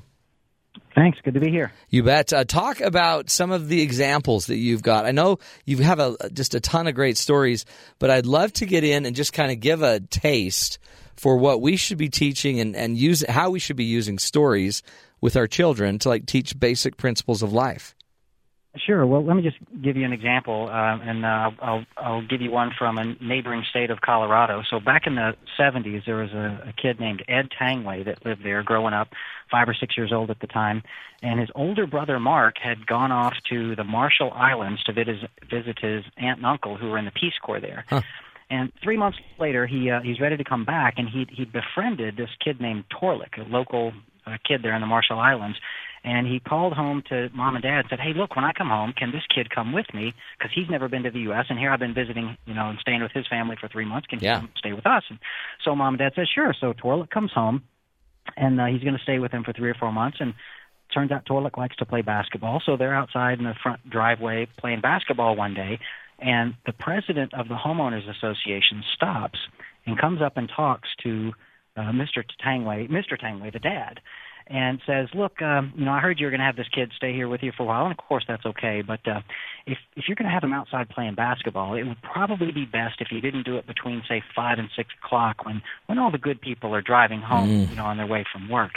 [0.94, 1.18] Thanks.
[1.24, 1.72] Good to be here.
[1.90, 2.32] You bet.
[2.32, 5.06] Uh, talk about some of the examples that you've got.
[5.06, 7.66] I know you have a, just a ton of great stories,
[8.00, 10.80] but I'd love to get in and just kind of give a taste
[11.16, 14.84] for what we should be teaching and and use how we should be using stories
[15.22, 17.96] with our children to like teach basic principles of life.
[18.78, 19.06] Sure.
[19.06, 22.52] Well, let me just give you an example, uh, and uh, I'll, I'll give you
[22.52, 24.64] one from a neighboring state of Colorado.
[24.70, 28.44] So back in the 70s, there was a, a kid named Ed Tangway that lived
[28.44, 29.10] there, growing up,
[29.50, 30.84] five or six years old at the time,
[31.22, 35.80] and his older brother Mark had gone off to the Marshall Islands to visit visit
[35.80, 37.86] his aunt and uncle who were in the Peace Corps there.
[38.50, 42.16] And three months later, he uh, he's ready to come back, and he he befriended
[42.18, 43.94] this kid named Torlik, a local
[44.26, 45.58] uh, kid there in the Marshall Islands.
[46.04, 48.70] And he called home to mom and dad and said, "Hey, look, when I come
[48.70, 50.14] home, can this kid come with me?
[50.38, 51.46] Because he's never been to the U.S.
[51.50, 54.06] and here I've been visiting, you know, and staying with his family for three months.
[54.06, 54.42] Can he Yeah.
[54.42, 55.18] come stay with us?" And
[55.64, 57.64] so mom and dad said, "Sure." So Torlik comes home,
[58.38, 60.18] and uh, he's going to stay with him for three or four months.
[60.20, 60.36] And
[60.94, 64.82] turns out Torlik likes to play basketball, so they're outside in the front driveway playing
[64.82, 65.80] basketball one day,
[66.20, 69.40] and the president of the homeowners association stops
[69.86, 71.32] and comes up and talks to
[71.78, 72.24] uh, Mr.
[72.44, 73.20] Tangway, Mr.
[73.20, 74.00] Tangway, the dad,
[74.48, 77.14] and says, "Look, um, you know, I heard you're going to have this kid stay
[77.14, 78.82] here with you for a while, and of course that's okay.
[78.86, 79.22] But uh,
[79.66, 83.02] if if you're going to have him outside playing basketball, it would probably be best
[83.02, 86.18] if you didn't do it between say five and six o'clock when when all the
[86.18, 88.74] good people are driving home, you know, on their way from work."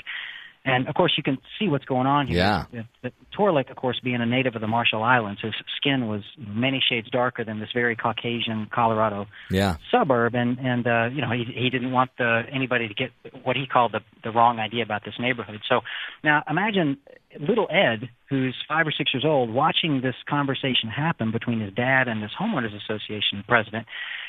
[0.69, 2.39] And of course, you can see what's going on here.
[2.39, 2.65] Yeah.
[2.73, 6.23] The, the Torlik, of course, being a native of the Marshall Islands, his skin was
[6.37, 9.77] many shades darker than this very Caucasian Colorado Yeah.
[9.91, 13.11] suburb, and and uh, you know he he didn't want the anybody to get
[13.43, 15.61] what he called the the wrong idea about this neighborhood.
[15.69, 15.81] So
[16.23, 16.99] now imagine
[17.39, 22.09] little Ed, who's five or six years old, watching this conversation happen between his dad
[22.09, 23.87] and this homeowners association president,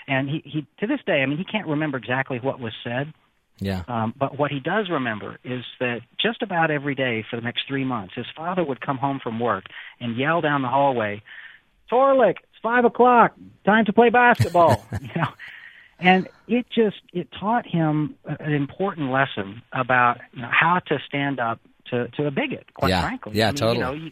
[0.08, 3.14] and he he to this day, I mean, he can't remember exactly what was said.
[3.60, 3.84] Yeah.
[3.88, 7.68] Um, but what he does remember is that just about every day for the next
[7.68, 9.66] three months, his father would come home from work
[10.00, 11.22] and yell down the hallway,
[11.90, 13.34] "Torlik, it's five o'clock,
[13.66, 15.30] time to play basketball." you know,
[16.00, 21.40] and it just it taught him an important lesson about you know, how to stand
[21.40, 22.74] up to to a bigot.
[22.74, 23.02] Quite Yeah.
[23.02, 23.78] frankly, Yeah, I mean, totally.
[23.78, 24.12] You know, you,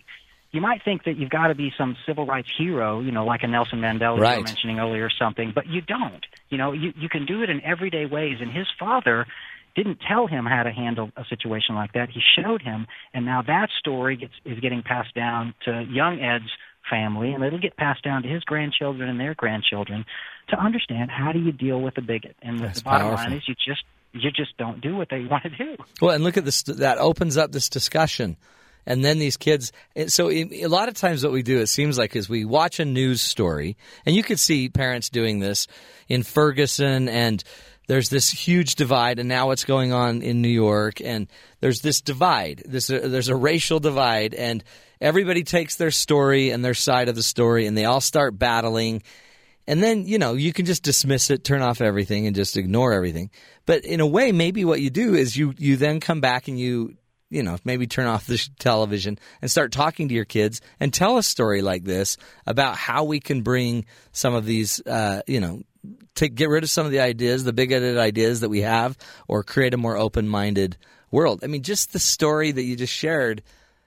[0.51, 3.43] you might think that you've got to be some civil rights hero, you know, like
[3.43, 6.25] a Nelson Mandela you were mentioning earlier or something, but you don't.
[6.49, 8.37] You know, you you can do it in everyday ways.
[8.39, 9.25] And his father
[9.75, 12.09] didn't tell him how to handle a situation like that.
[12.09, 16.49] He showed him, and now that story gets is getting passed down to young Ed's
[16.89, 20.05] family, and it'll get passed down to his grandchildren and their grandchildren
[20.49, 22.35] to understand how do you deal with a bigot.
[22.41, 23.29] And the, That's the bottom powerful.
[23.29, 23.83] line is you just
[24.13, 25.75] you just don't do what they want to do.
[26.01, 26.63] Well, and look at this.
[26.63, 28.37] That opens up this discussion,
[28.87, 29.71] and then these kids.
[30.07, 32.85] So a lot of times, what we do, it seems like, is we watch a
[32.85, 35.67] news story, and you could see parents doing this
[36.07, 37.43] in Ferguson, and
[37.87, 41.27] there's this huge divide, and now what's going on in New York, and
[41.59, 42.63] there's this divide.
[42.65, 44.63] This uh, there's a racial divide, and
[45.01, 49.03] everybody takes their story and their side of the story, and they all start battling.
[49.69, 52.93] And then, you know, you can just dismiss it, turn off everything, and just ignore
[52.93, 53.31] everything.
[53.65, 56.57] But in a way, maybe what you do is you, you then come back and
[56.57, 56.95] you,
[57.29, 61.17] you know, maybe turn off the television and start talking to your kids and tell
[61.17, 65.61] a story like this about how we can bring some of these, uh, you know,
[66.15, 69.43] to get rid of some of the ideas, the bigoted ideas that we have, or
[69.43, 70.77] create a more open minded
[71.11, 71.43] world.
[71.43, 73.43] I mean, just the story that you just shared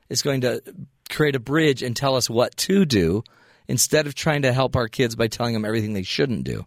[0.08, 0.62] is going to
[1.10, 3.22] create a bridge and tell us what to do
[3.68, 6.64] instead of trying to help our kids by telling them everything they shouldn't do.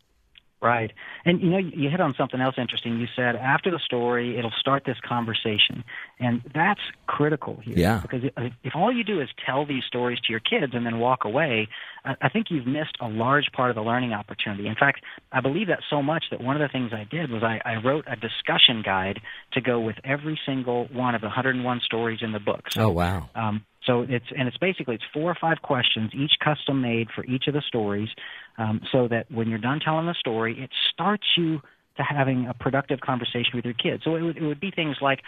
[0.64, 0.94] Right.
[1.26, 2.98] And you know, you hit on something else interesting.
[2.98, 5.84] You said after the story, it'll start this conversation.
[6.22, 7.78] And that's critical here.
[7.78, 8.00] Yeah.
[8.02, 8.24] Because
[8.64, 11.68] if, all you do is tell these stories to your kids and then walk away,
[12.06, 14.68] I, I think you've missed a large part of the learning opportunity.
[14.68, 15.02] In fact,
[15.34, 17.76] I believe that so much that one of the things I did was I, I
[17.84, 19.20] wrote a discussion guide
[19.54, 22.72] to go with every single one of the 101 stories in the book.
[22.72, 23.30] So Oh, wow.
[23.36, 27.26] um, so it's and it's basically it's four or five questions, each custom made for
[27.26, 28.10] each of the stories,
[28.58, 31.62] um, so that when you're done telling the story, it starts you
[31.98, 34.04] to having a productive conversation with your kids.
[34.04, 35.20] So it would, it would be things like,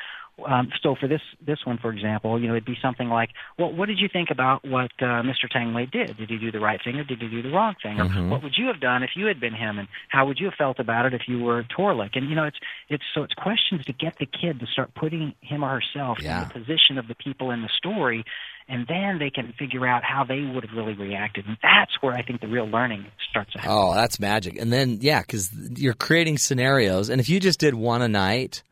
[0.45, 3.71] um, so for this this one, for example, you know, it'd be something like, well,
[3.71, 5.49] what did you think about what uh, Mr.
[5.49, 6.17] Tangley did?
[6.17, 7.99] Did he do the right thing or did he do the wrong thing?
[7.99, 9.79] Or what would you have done if you had been him?
[9.79, 12.15] And how would you have felt about it if you were Torlik?
[12.15, 12.57] And you know, it's
[12.89, 16.41] it's so it's questions to get the kid to start putting him or herself Yeah.
[16.43, 18.25] in the position of the people in the story,
[18.67, 21.45] and then they can figure out how they would have really reacted.
[21.47, 23.73] And that's where I think the real learning starts to happen.
[23.73, 24.59] Oh, that's magic.
[24.59, 27.09] And then, yeah, because you're creating scenarios.
[27.09, 28.63] And if you just did one a night,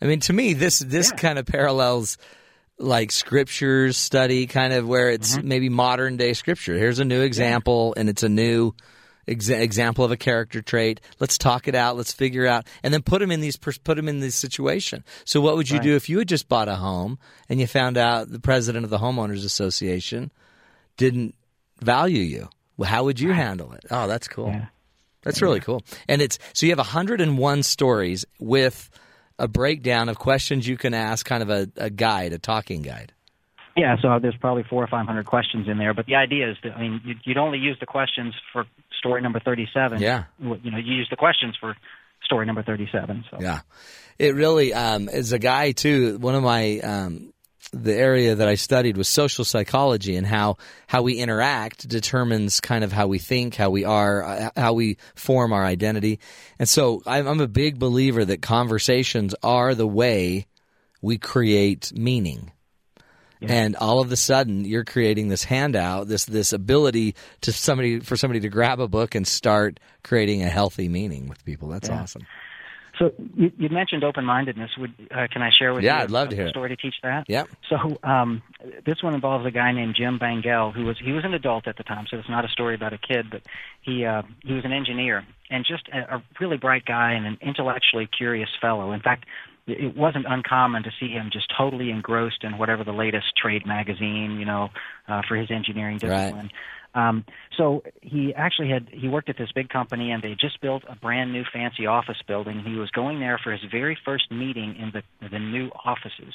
[0.00, 1.16] I mean, to me, this this Yeah.
[1.16, 2.18] kind of parallels
[2.78, 5.48] like scriptures study, kind of where it's Mm-hmm.
[5.48, 6.76] maybe modern day scripture.
[6.78, 8.72] Here's a new example, and it's a new
[9.26, 11.00] exa- example of a character trait.
[11.18, 11.96] Let's talk it out.
[11.96, 15.02] Let's figure out, and then put them in these put them in this situation.
[15.24, 17.96] So, what would you do if you had just bought a home and you found
[17.98, 20.30] out the president of the homeowners association
[20.96, 21.34] didn't
[21.80, 22.48] value you?
[22.76, 23.84] Well, how would you handle it?
[23.90, 24.50] Oh, that's cool.
[24.50, 24.66] Yeah.
[25.24, 25.82] That's really cool.
[26.06, 28.88] And it's so you have 101 stories with
[29.38, 33.12] a breakdown of questions you can ask, kind of a, a guide, a talking guide.
[33.76, 36.56] Yeah, so there's probably four or five hundred questions in there, but the idea is
[36.64, 38.64] that I mean, you'd, you'd only use the questions for
[38.98, 40.00] story number thirty-seven.
[40.00, 40.24] Yeah.
[40.40, 41.76] you know, you use the questions for
[42.24, 43.24] story number thirty-seven.
[43.30, 43.60] So Yeah,
[44.18, 46.18] it really um, as a guy too.
[46.18, 47.32] One of my um,
[47.72, 52.84] the area that I studied was social psychology and how how we interact determines kind
[52.84, 56.18] of how we think, how we are, uh, how we form our identity.
[56.58, 60.46] And so I'm, I'm a big believer that conversations are the way
[61.02, 62.52] we create meaning.
[63.40, 68.16] And all of a sudden, you're creating this handout, this this ability to somebody for
[68.16, 71.68] somebody to grab a book and start creating a healthy meaning with people.
[71.68, 72.26] That's awesome.
[72.98, 74.70] So you, you mentioned open-mindedness.
[74.78, 76.02] Would uh, can I share with Yeah, you?
[76.04, 76.50] I'd love a, to hear a it.
[76.50, 77.24] story to teach that.
[77.28, 77.48] Yep.
[77.68, 78.42] So um,
[78.84, 81.76] this one involves a guy named Jim Bangel, who was he was an adult at
[81.76, 83.42] the time, so it's not a story about a kid, but
[83.82, 87.38] he uh, he was an engineer and just a, a really bright guy and an
[87.40, 88.92] intellectually curious fellow.
[88.92, 89.24] In fact,
[89.66, 93.66] it it wasn't uncommon to see him just totally engrossed in whatever the latest trade
[93.66, 94.70] magazine, you know,
[95.06, 96.50] uh, for his engineering Right.
[96.94, 97.24] Um,
[97.56, 100.96] so he actually had he worked at this big company, and they just built a
[100.96, 102.60] brand new fancy office building.
[102.60, 106.34] He was going there for his very first meeting in the the new offices.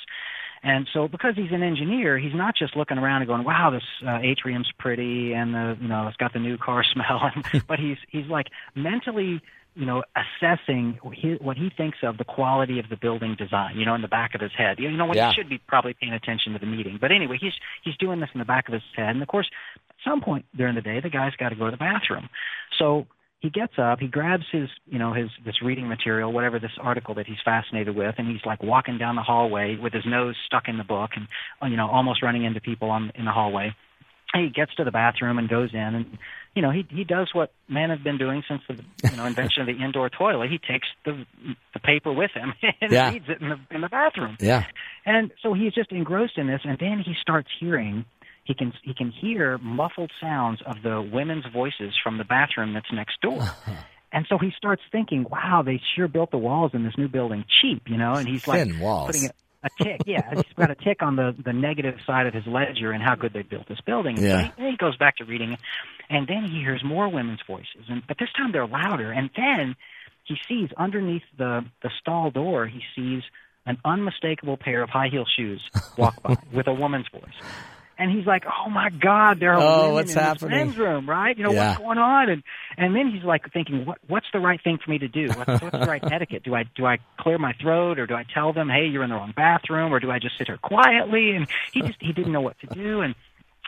[0.65, 3.83] And so, because he's an engineer, he's not just looking around and going, "Wow, this
[4.01, 7.31] uh, atrium's pretty," and the you know it's got the new car smell.
[7.67, 9.41] but he's he's like mentally,
[9.75, 13.77] you know, assessing his, what he thinks of the quality of the building design.
[13.77, 14.79] You know, in the back of his head.
[14.79, 15.29] You know, when Yeah.
[15.29, 16.97] he should be probably paying attention to the meeting.
[16.99, 19.49] But anyway, he's he's doing this in the back of his head, and of course,
[19.89, 22.29] at some point during the day, the guy's got to go to the bathroom.
[22.77, 23.07] So
[23.39, 27.15] he gets up, he grabs his, you know, his this reading material, whatever this article
[27.15, 30.69] that he's fascinated with, and he's like walking down the hallway with his nose stuck
[30.69, 31.27] in the book and
[31.69, 33.75] you know, almost running into people on in the hallway.
[34.33, 36.17] And he gets to the bathroom and goes in and
[36.55, 38.75] you know, he he does what men have been doing since the
[39.09, 40.49] you know, invention of the indoor toilet.
[40.51, 41.25] He takes the
[41.73, 43.11] the paper with him and Yeah.
[43.11, 44.37] reads it in the in the bathroom.
[44.39, 44.65] Yeah.
[45.05, 48.05] And so he's just engrossed in this, and then he starts hearing.
[48.45, 52.91] He can he can hear muffled sounds of the women's voices from the bathroom that's
[52.91, 53.41] next door.
[53.41, 53.71] Uh-huh.
[54.11, 57.45] And so he starts thinking, "Wow, they sure built the walls in this new building
[57.61, 58.13] cheap," you know.
[58.13, 59.07] And he's like Thin walls.
[59.07, 59.31] putting a,
[59.63, 62.91] a tick, yeah, he's got a tick on the the negative side of his ledger
[62.91, 64.17] and how good they built this building.
[64.17, 64.51] And Yeah.
[64.57, 65.57] he, he goes back to reading,
[66.09, 69.11] and then he hears more women's voices, and but this time they're louder.
[69.11, 69.75] And then
[70.25, 73.23] he sees underneath the the stall door, he sees
[73.65, 75.61] an unmistakable pair of high heel shoes
[75.97, 77.21] walk by with a woman's voice.
[77.97, 80.49] And he's like, "Oh my God, there are Oh, women what's in happening?
[80.49, 81.37] this men's room, right?
[81.37, 81.69] You know Yeah.
[81.69, 82.43] what's going on?" And
[82.77, 85.31] and then he's like thinking, "What what's the right thing for me to do?
[85.33, 86.43] What's, what's the right etiquette?
[86.43, 89.09] Do I do I clear my throat, or do I tell them, hey, you're in
[89.11, 92.31] the wrong bathroom, or do I just sit here quietly?" And he just he didn't
[92.33, 93.13] know what to do, and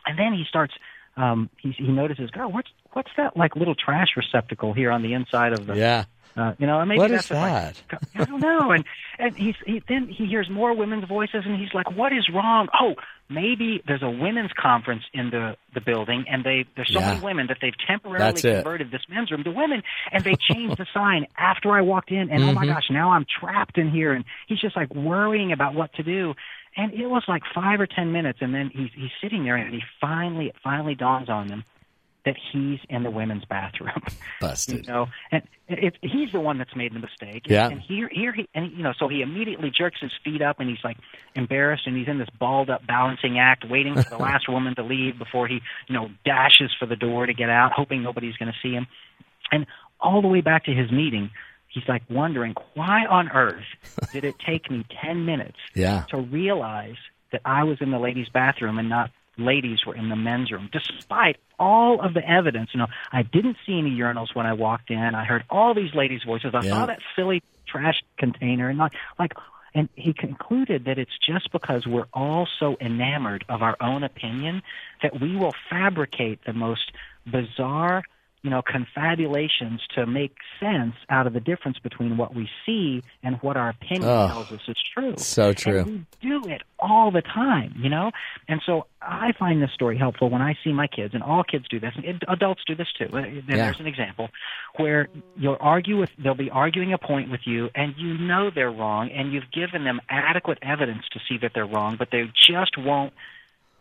[0.05, 0.73] and then he starts.
[1.17, 5.13] Um, he he notices, "God, what's what's that like little trash receptacle here on the
[5.13, 6.05] inside of the Yeah.
[6.37, 7.81] Uh, you know, and maybe What that's is if I- that?
[8.15, 8.71] I don't know.
[8.71, 8.83] And
[9.17, 12.67] and he's he then he hears more women's voices, and he's like, "What is wrong?
[12.79, 12.95] Oh,
[13.29, 17.11] maybe there's a women's conference in the the building, and they there's so Yeah.
[17.13, 20.85] many women that they've temporarily converted this men's room to women, and they changed the
[20.93, 22.55] sign after I walked in, and oh Mm-hmm.
[22.55, 26.03] my gosh, now I'm trapped in here, and he's just like worrying about what to
[26.03, 26.33] do."
[26.77, 29.73] And it was like five or ten minutes, and then he's he's sitting there, and
[29.73, 31.63] he finally it finally dawns on him
[32.25, 34.01] that he's in the women's bathroom.
[34.41, 34.85] Busted.
[34.87, 37.43] you know, and it, he's the one that's made the mistake.
[37.45, 37.69] Yeah.
[37.69, 40.69] And here, here, he, and you know, so he immediately jerks his feet up, and
[40.69, 40.97] he's like
[41.35, 44.83] embarrassed, and he's in this balled up balancing act, waiting for the last woman to
[44.83, 48.51] leave before he, you know, dashes for the door to get out, hoping nobody's going
[48.51, 48.87] to see him.
[49.51, 49.65] And
[49.99, 51.29] all the way back to his meeting,
[51.67, 53.63] he's like wondering why on earth
[54.13, 56.05] did it take me ten minutes Yeah.
[56.09, 56.95] to realize
[57.31, 60.69] that I was in the ladies' bathroom and not ladies were in the men's room,
[60.71, 62.69] despite all of the evidence.
[62.73, 64.97] You know, I didn't see any urinals when I walked in.
[65.15, 66.53] I heard all these ladies' voices.
[66.53, 66.71] I Yeah.
[66.71, 69.33] saw that silly trash container, and like, like,
[69.73, 74.61] and he concluded that it's just because we're all so enamored of our own opinion
[75.01, 76.91] that we will fabricate the most
[77.25, 78.03] bizarre
[78.45, 83.37] you know, confabulations to make sense out of the difference between what we see and
[83.41, 85.15] what our opinion Oh, tells us is true.
[85.17, 85.79] so true.
[85.79, 88.11] And we do it all the time, you know?
[88.47, 91.65] And so I find this story helpful when I see my kids, and all kids
[91.71, 93.05] do this, and adults do this too.
[93.11, 94.29] Uh, There's an example
[94.77, 98.69] where you'll argue with, they'll be arguing a point with you, and you know they're
[98.71, 102.77] wrong, and you've given them adequate evidence to see that they're wrong, but they just
[102.77, 103.13] won't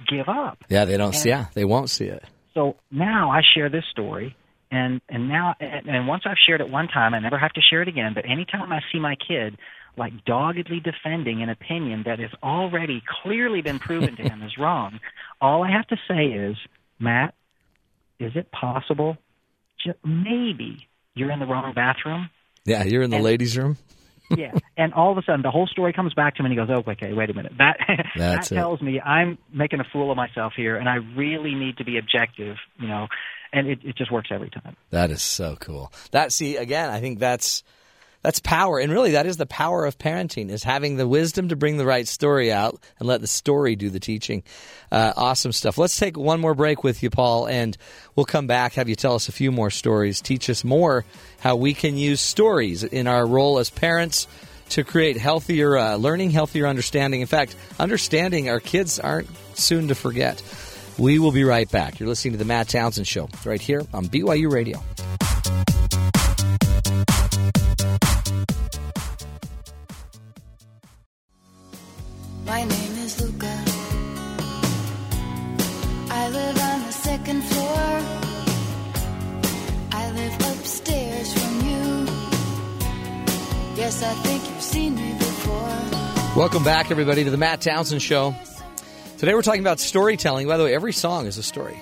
[0.08, 0.64] give up.
[0.70, 1.28] Yeah, they don't see.
[1.28, 2.24] Yeah, they won't see it.
[2.54, 4.36] So now I share this story,
[4.76, 7.82] and and now and, once I've shared it one time, I never have to share
[7.82, 8.12] it again.
[8.14, 9.56] But anytime I see my kid
[9.96, 14.98] like doggedly defending an opinion that has already clearly been proven to him is wrong,
[15.40, 16.56] all I have to say is,
[16.98, 17.34] Matt,
[18.18, 19.16] is it possible,
[19.84, 22.28] ju- maybe, you're in the wrong bathroom.
[22.64, 23.76] Yeah, you're in the And- ladies' room.
[24.36, 26.56] yeah, and all of a sudden the whole story comes back to him, and he
[26.56, 27.52] goes, "Oh, okay, wait a minute.
[27.58, 27.76] That
[28.16, 28.54] that it.
[28.54, 31.98] tells me I'm making a fool of myself here, and I really need to be
[31.98, 33.08] objective." You know,
[33.55, 34.76] and it, it just works every time.
[34.90, 35.92] That is so cool.
[36.11, 37.62] That see again, I think that's
[38.22, 41.57] that's power, and really that is the power of parenting is having the wisdom to
[41.57, 44.42] bring the right story out and let the story do the teaching.
[44.90, 45.78] Uh, awesome stuff.
[45.78, 47.76] Let's take one more break with you, Paul, and
[48.16, 48.74] we'll come back.
[48.74, 51.05] Have you tell us a few more stories, teach us more
[51.40, 54.26] how we can use stories in our role as parents
[54.70, 57.20] to create healthier uh, learning, healthier understanding.
[57.20, 60.42] In fact, understanding our kids aren't soon to forget.
[60.97, 61.99] We will be right back.
[61.99, 64.80] You're listening to the Matt Townsend Show right here on BYU Radio.
[72.47, 73.64] My name is Luca.
[76.11, 78.01] I live on the second floor.
[79.90, 82.07] I live upstairs from you.
[83.76, 86.36] Yes, I think you've seen me before.
[86.36, 88.32] Welcome back, everybody, to the Matt Townsend Show.
[89.18, 90.48] Today we're talking about storytelling.
[90.48, 91.78] By the way, every song is a story,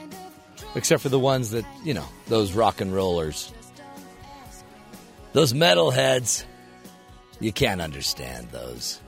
[0.75, 3.53] except for the ones that, you know, those rock and rollers,
[5.33, 6.45] those metalheads.
[7.41, 9.01] You can't understand those.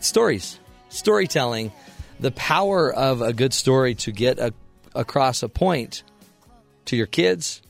[0.00, 1.72] Stories, storytelling,
[2.20, 4.52] the power of a good story to get a,
[4.94, 6.02] across a point
[6.86, 7.62] to your kids,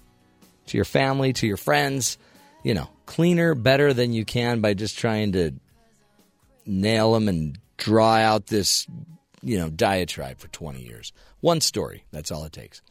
[0.66, 2.18] to your family, to your friends,
[2.64, 5.53] you know, cleaner, better than you can by just trying to
[6.64, 8.87] nail them and draw out this,
[9.47, 11.12] you know, diatribe for 20 years.
[11.40, 12.05] One story.
[12.11, 12.82] That's all it takes.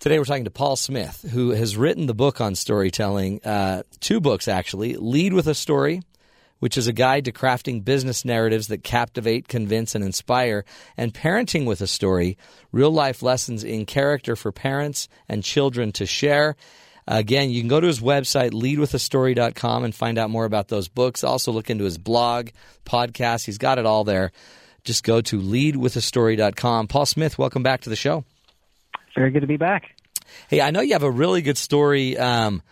[0.00, 4.20] Today we're talking to Paul Smith, who has written the book on storytelling, uh, two
[4.20, 6.02] books actually Lead with a Story,
[6.58, 10.64] which is a guide to crafting business narratives that captivate, convince, and inspire,
[10.96, 12.36] and Parenting with a Story,
[12.72, 16.56] real life lessons in character for parents and children to share.
[17.06, 21.24] Again, you can go to his website, leadwithastory.com, and find out more about those books.
[21.24, 22.50] Also, look into his blog,
[22.84, 23.46] podcast.
[23.46, 24.32] He's got it all there.
[24.84, 26.88] Just go to leadwithastory.com.
[26.88, 28.24] Paul Smith, welcome back to the show.
[29.14, 29.94] Very good to be back.
[30.48, 32.62] Hey, I know you have a really good story um,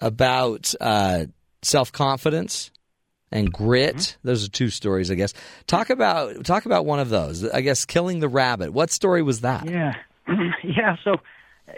[0.00, 1.26] about uh,
[1.62, 2.70] self confidence
[3.30, 4.16] and grit.
[4.22, 5.32] Those are two stories, I guess.
[5.66, 7.48] Talk about talk about one of those.
[7.48, 8.72] I guess killing the rabbit.
[8.72, 9.68] What story was that?
[9.68, 9.94] Yeah,
[10.62, 10.96] yeah.
[11.04, 11.16] So,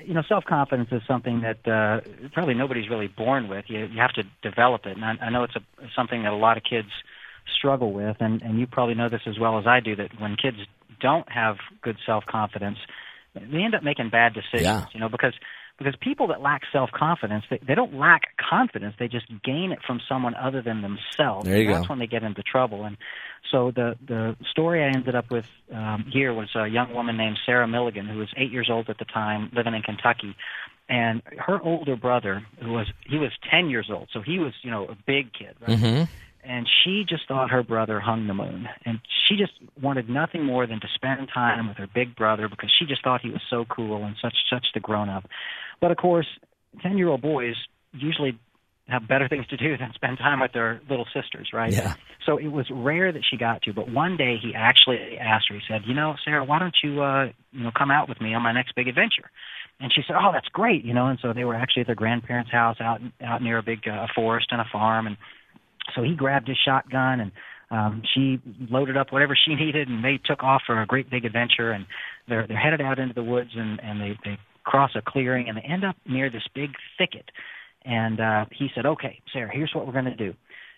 [0.04, 2.00] you know, self confidence is something that uh,
[2.32, 3.66] probably nobody's really born with.
[3.68, 5.60] You you have to develop it, and I, I know it's a
[5.94, 6.88] something that a lot of kids
[7.58, 9.96] struggle with, and and you probably know this as well as I do.
[9.96, 10.58] That when kids
[11.00, 12.78] don't have good self confidence,
[13.34, 14.62] they end up making bad decisions.
[14.62, 14.86] Yeah.
[14.92, 15.34] You know, because
[15.78, 18.94] because people that lack self confidence, they, they don't lack confidence.
[18.98, 21.46] They just gain it from someone other than themselves.
[21.46, 21.92] There you and That's go.
[21.92, 22.84] when they get into trouble.
[22.84, 22.96] And
[23.50, 27.38] so the the story I ended up with um, here was a young woman named
[27.44, 30.36] Sarah Milligan, who was eight years old at the time, living in Kentucky.
[30.88, 34.70] And her older brother, who was he was ten years old, so he was you
[34.70, 35.78] know a big kid, right?
[35.78, 36.04] Mm-hmm.
[36.44, 40.66] And she just thought her brother hung the moon and she just wanted nothing more
[40.66, 43.64] than to spend time with her big brother because she just thought he was so
[43.64, 45.24] cool and such such the grown up
[45.80, 46.26] but of course
[46.82, 47.54] ten year old boys
[47.92, 48.38] usually
[48.88, 51.94] have better things to do than spend time with their little sisters right Yeah.
[52.26, 55.54] so it was rare that she got to but one day he actually asked her
[55.54, 58.34] he said you know sarah why don't you uh you know come out with me
[58.34, 59.30] on my next big adventure
[59.80, 61.08] and she said, "Oh, that's great," you know.
[61.08, 64.06] And so they were actually at their grandparents' house out out near a big uh,
[64.14, 65.16] forest and a farm, and
[65.94, 67.32] so he grabbed his shotgun and
[67.70, 71.24] um, she loaded up whatever she needed, and they took off for a great big
[71.24, 71.72] adventure.
[71.72, 71.86] And
[72.28, 75.56] they're they're headed out into the woods, and and they they cross a clearing, and
[75.58, 77.30] they end up near this big thicket.
[77.84, 80.34] And uh, he said, "Okay, Sarah, here's what we're going to do."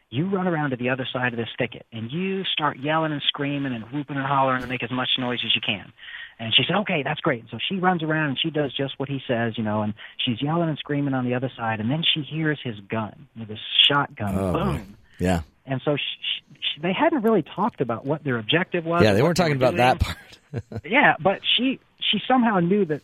[0.08, 3.20] You run around to the other side of this thicket and you start yelling and
[3.26, 5.92] screaming and whooping and hollering and make as much noise as you can.
[6.38, 7.44] And she said, okay, that's great.
[7.50, 10.40] So she runs around and she does just what he says, you know, and she's
[10.42, 11.80] yelling and screaming on the other side.
[11.80, 13.58] And then she hears his gun, you know, this
[13.88, 14.96] shotgun, Oh, boom.
[15.18, 15.42] Yeah.
[15.64, 19.02] And so she, she, they hadn't really talked about what their objective was.
[19.02, 20.16] Yeah, they weren't talking about that part.
[20.84, 21.80] yeah, but she
[22.10, 23.00] she somehow knew that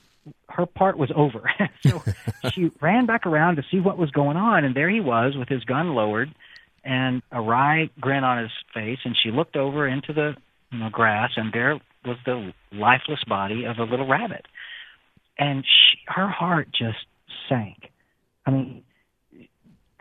[0.48, 1.50] her part was over.
[1.86, 2.02] so
[2.52, 5.48] she ran back around to see what was going on, and there he was with
[5.48, 6.32] his gun lowered
[6.84, 8.98] and a wry grin on his face.
[9.04, 10.36] And she looked over into the
[10.70, 14.46] you know grass, and there was the lifeless body of a little rabbit.
[15.38, 16.98] And she, her heart just
[17.48, 17.90] sank.
[18.44, 18.82] I mean,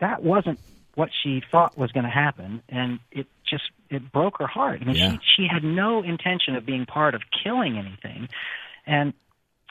[0.00, 0.58] that wasn't
[0.94, 4.80] what she thought was going to happen, and it just it broke her heart.
[4.82, 5.12] I mean, Yeah.
[5.12, 8.28] she she had no intention of being part of killing anything,
[8.86, 9.14] and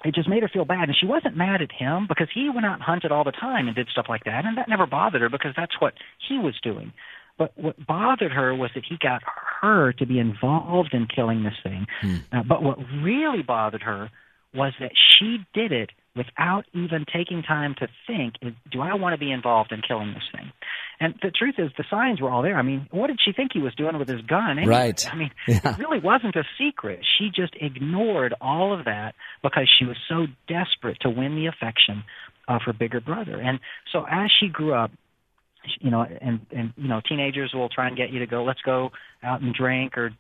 [0.04, 0.90] it just made her feel bad.
[0.90, 3.68] And she wasn't mad at him because he went out and hunted all the time
[3.68, 5.94] and did stuff like that, and that never bothered her because that's what
[6.28, 6.92] he was doing.
[7.38, 9.22] But what bothered her was that he got
[9.62, 11.88] her to be involved in killing this thing.
[12.32, 14.10] Uh, but what really bothered her
[14.54, 18.34] was that she did it without even taking time to think,
[18.70, 20.52] do I want to be involved in killing this thing?
[21.00, 22.58] And the truth is, the signs were all there.
[22.58, 24.58] I mean, what did she think he was doing with his gun?
[24.60, 24.68] Anyway?
[24.74, 25.08] Right.
[25.12, 25.60] I mean, Yeah.
[25.72, 27.00] it really wasn't a secret.
[27.18, 32.04] She just ignored all of that because she was so desperate to win the affection
[32.48, 33.40] of her bigger brother.
[33.40, 33.60] And
[33.94, 34.92] so as she grew up,
[35.80, 38.62] you know, and and you know, teenagers will try and get you to go, let's
[38.62, 38.92] go
[39.24, 40.12] out and drink or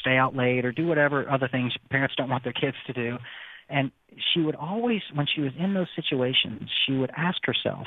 [0.00, 3.18] stay out late or do whatever other things parents don't want their kids to do.
[3.68, 3.90] And
[4.32, 7.86] she would always, when she was in those situations, she would ask herself,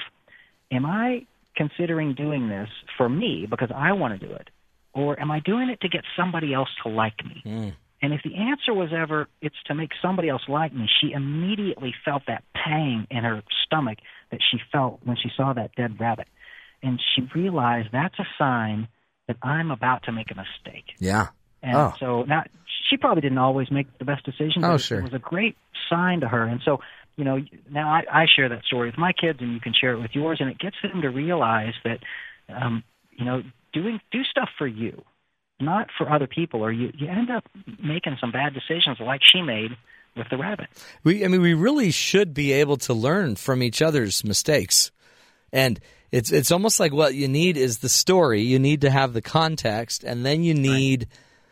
[0.72, 1.26] "Am I
[1.56, 4.50] considering doing this for me because I want to do it,
[4.94, 7.70] or am I doing it to get somebody else to like me?" Hmm.
[8.02, 11.94] And if the answer was ever, it's to make somebody else like me, she immediately
[12.06, 13.98] felt that pang in her stomach
[14.32, 16.28] that she felt when she saw that dead rabbit.
[16.82, 18.88] And she realized that's a sign
[19.28, 20.86] that I'm about to make a mistake.
[21.00, 21.28] Yeah.
[21.62, 21.94] And Oh.
[22.00, 22.44] so now
[22.90, 24.64] she probably didn't always make the best decisions.
[24.64, 25.00] Oh, but sure.
[25.00, 25.58] It was a great
[25.90, 26.44] sign to her.
[26.46, 26.80] And so,
[27.18, 27.38] you know,
[27.70, 30.12] now I, I share that story with my kids, and you can share it with
[30.16, 32.00] yours, and it gets them to realize that,
[32.48, 35.04] um, you know, doing do stuff for you,
[35.60, 37.44] not for other people, or you you end up
[37.84, 39.72] making some bad decisions like she made
[40.16, 40.68] with the rabbit.
[41.04, 44.92] We, I mean, we really should be able to learn from each other's mistakes,
[45.52, 45.80] and
[46.12, 48.42] it's it's almost like what you need is the story.
[48.42, 51.08] You need to have the context, and then you need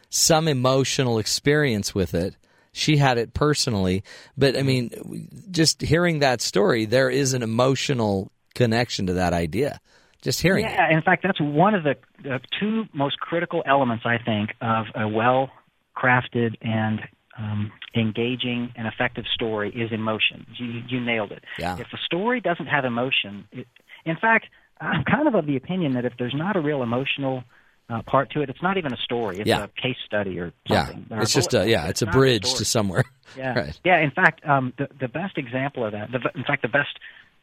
[0.10, 2.36] some emotional experience with it.
[2.72, 4.04] She had it personally,
[4.38, 9.80] but I mean, just hearing that story, there is an emotional connection to that idea.
[10.22, 10.72] Just hearing it.
[10.72, 14.86] Yeah, in fact, that's one of the, the two most critical elements, I think, of
[14.96, 15.50] a well
[15.96, 17.00] crafted and
[17.38, 20.46] um, engaging and effective story is emotion.
[20.58, 21.44] You, you nailed it.
[21.60, 21.78] Yeah.
[21.80, 23.68] If a story doesn't have emotion, it,
[24.08, 24.48] in fact,
[24.80, 27.44] I'm kind of of the opinion that if there's not a real emotional
[27.90, 29.40] uh, part to it, it's not even a story.
[29.40, 29.64] It's Yeah.
[29.64, 31.06] a case study or Yeah, something.
[31.12, 31.90] or it's just a yeah, point.
[31.92, 32.58] it's a bridge story.
[32.60, 33.06] to somewhere.
[33.38, 33.80] Yeah, Right.
[33.86, 34.00] yeah.
[34.00, 37.00] In fact, um, the the best example of that, the, in fact, the best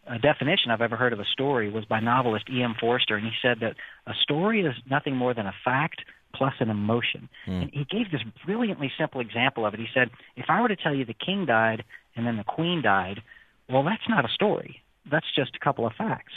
[0.06, 2.74] uh, definition I've ever heard of a story was by novelist E.M.
[2.78, 3.74] Forster, and he said that
[4.06, 6.02] a story is nothing more than a fact
[6.34, 7.28] plus an emotion.
[7.46, 9.78] And he gave this brilliantly simple example of it.
[9.80, 11.84] He said, if I were to tell you the king died
[12.16, 13.22] and then the queen died,
[13.70, 14.82] well, that's not a story.
[15.10, 16.32] That's just a couple of facts.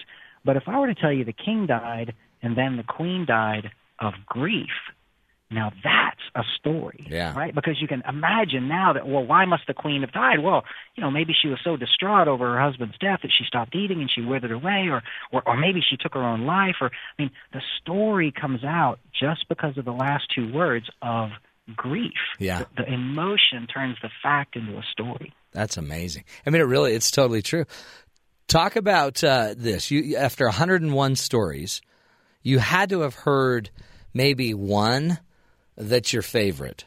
[0.46, 3.72] But if I were to tell you the king died and then the queen died
[4.00, 4.70] of grief,
[5.50, 7.34] now that's a story, Yeah.
[7.38, 7.56] right?
[7.56, 10.40] Because you can imagine now that, well, why must the queen have died?
[10.40, 10.66] Well,
[10.96, 14.02] you know, maybe she was so distraught over her husband's death that she stopped eating
[14.02, 16.76] and she withered away, or, or, or maybe she took her own life.
[16.82, 21.30] Or, I mean, the story comes out just because of the last two words of
[21.78, 22.12] grief.
[22.40, 22.66] Yeah.
[22.76, 25.34] The, the emotion turns the fact into a story.
[25.54, 26.26] That's amazing.
[26.46, 27.64] I mean, it really, it's totally true.
[28.48, 29.92] Talk about uh, this.
[29.92, 31.82] You after 101 stories,
[32.44, 33.70] you had to have heard
[34.14, 35.20] maybe one
[35.76, 36.86] that's your favorite.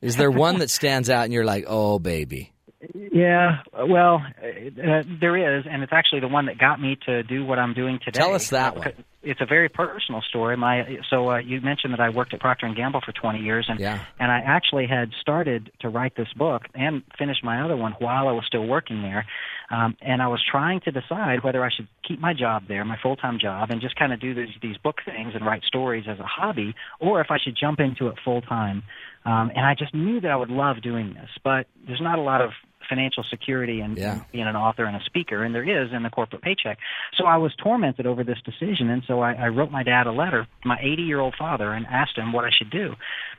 [0.00, 2.52] Is there one that stands out and you're like, oh baby?
[2.94, 7.44] Yeah, well, uh, there is, and it's actually the one that got me to do
[7.44, 8.18] what I'm doing today.
[8.18, 8.92] Tell us that one.
[9.22, 10.56] It's a very personal story.
[10.56, 13.66] My so uh, you mentioned that I worked at Procter and Gamble for 20 years,
[13.68, 14.00] and Yeah.
[14.20, 18.28] and I actually had started to write this book and finish my other one while
[18.28, 19.26] I was still working there,
[19.70, 22.98] um, and I was trying to decide whether I should keep my job there, my
[23.02, 26.04] full time job, and just kind of do these these book things and write stories
[26.08, 28.82] as a hobby, or if I should jump into it full time.
[29.24, 32.22] Um, and I just knew that I would love doing this, but there's not a
[32.22, 32.50] lot of
[32.88, 34.14] financial security in, Yeah.
[34.14, 36.78] in being an author and a speaker, and there is in the corporate paycheck.
[37.16, 40.12] So I was tormented over this decision, and so I, I wrote my dad a
[40.12, 42.94] letter, my 80 year old father, and asked him what I should do.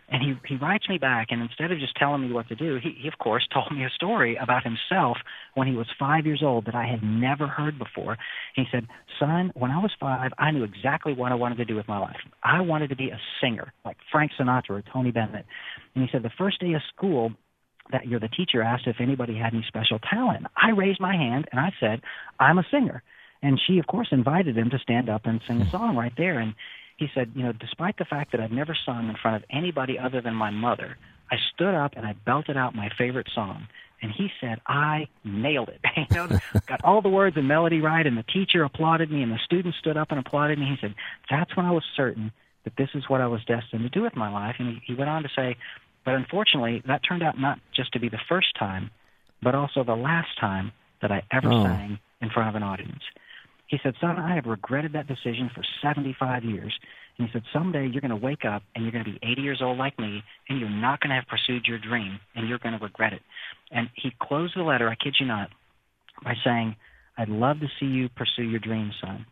[0.10, 2.80] And he he writes me back, and instead of just telling me what to do,
[2.82, 5.18] he, he of course told me a story about himself
[5.56, 8.18] when he was five years old that I had never heard before.
[8.56, 8.88] He said,
[9.20, 11.98] "Son, when I was five, I knew exactly what I wanted to do with my
[11.98, 12.20] life.
[12.44, 15.46] I wanted to be a singer, like Frank Sinatra or Tony Bennett."
[15.94, 17.32] And he said, "The first day of school."
[17.92, 20.46] that year the teacher asked if anybody had any special talent.
[20.58, 22.02] I raised my hand and I said,
[22.38, 23.02] I'm a singer.
[23.42, 26.40] And she, of course, invited him to stand up and sing a song right there.
[26.40, 26.54] And
[26.98, 29.98] he said, you know, despite the fact that I've never sung in front of anybody
[29.98, 30.98] other than my mother,
[31.32, 33.68] I stood up and I belted out my favorite song.
[34.02, 35.80] And he said, I nailed it.
[35.98, 36.28] you know,
[36.68, 39.78] got all the words and melody right, and the teacher applauded me, and the students
[39.80, 40.66] stood up and applauded me.
[40.66, 40.94] He said,
[41.30, 42.32] That's when I was certain
[42.64, 44.58] that this is what I was destined to do with my life.
[44.60, 45.56] And he, he went on to say,
[46.06, 48.92] but unfortunately, that turned out not just to be the first time,
[49.42, 50.72] but also the last time
[51.02, 51.64] that I ever Oh.
[51.64, 53.02] sang in front of an audience.
[53.68, 56.74] He said, Son, I have regretted that decision for 75 years.
[57.18, 59.42] And he said, Someday you're going to wake up and you're going to be 80
[59.42, 62.60] years old like me, and you're not going to have pursued your dream, and you're
[62.60, 63.22] going to regret it.
[63.72, 65.50] And he closed the letter, I kid you not,
[66.24, 66.76] by saying,
[67.18, 69.26] I'd love to see you pursue your dream, son.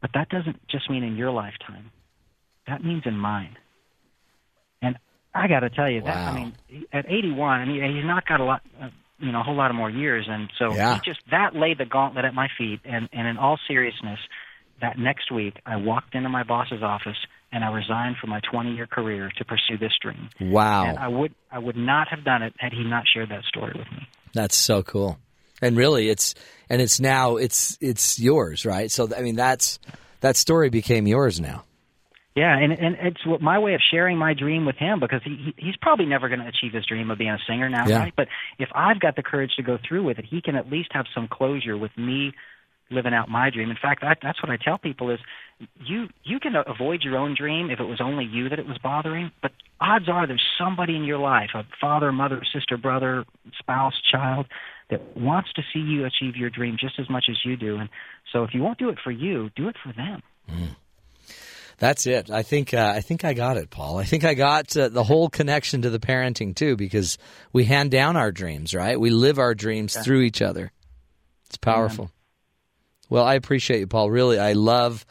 [0.00, 1.90] But that doesn't just mean in your lifetime,
[2.66, 3.56] that means in mine.
[4.80, 4.96] And
[5.34, 8.40] I got to tell you, that, I mean, at 81, I mean, he's not got
[8.40, 8.62] a lot.
[8.80, 8.88] Uh,
[9.24, 11.00] you know a whole lot of more years, and so Yeah.
[11.04, 12.80] just that laid the gauntlet at my feet.
[12.84, 14.20] And and in all seriousness,
[14.80, 17.16] that next week I walked into my boss's office
[17.52, 20.28] and I resigned from my 20 year career to pursue this dream.
[20.40, 20.86] Wow.
[20.86, 23.72] And I would I would not have done it had he not shared that story
[23.76, 24.06] with me.
[24.34, 25.18] That's so cool.
[25.62, 26.34] And really it's
[26.68, 28.90] and it's now it's it's yours, right?
[28.90, 29.78] So I mean that's
[30.20, 31.64] that story became yours now.
[32.34, 35.36] Yeah, and and it's what my way of sharing my dream with him because he,
[35.36, 37.98] he he's probably never going to achieve his dream of being a singer now, Yeah.
[37.98, 38.12] right?
[38.16, 38.26] But
[38.58, 41.06] if I've got the courage to go through with it, he can at least have
[41.14, 42.32] some closure with me
[42.90, 43.70] living out my dream.
[43.70, 45.18] In fact, that, that's what I tell people is
[45.86, 48.78] you you can avoid your own dream if it was only you that it was
[48.78, 53.24] bothering, but odds are there's somebody in your life, a father, mother, sister, brother,
[53.58, 54.46] spouse, child
[54.90, 57.76] that wants to see you achieve your dream just as much as you do.
[57.76, 57.88] And
[58.32, 60.20] so if you won't do it for you, do it for them.
[60.50, 60.76] Mm.
[61.78, 62.30] That's it.
[62.30, 63.98] I think uh, I think I got it, Paul.
[63.98, 67.18] I think I got uh, the whole connection to the parenting too, because
[67.52, 68.98] we hand down our dreams, right?
[68.98, 70.72] We live our dreams through each other.
[71.46, 72.10] It's powerful.
[73.08, 74.10] Well, I appreciate you, Paul.
[74.10, 75.04] Really, I love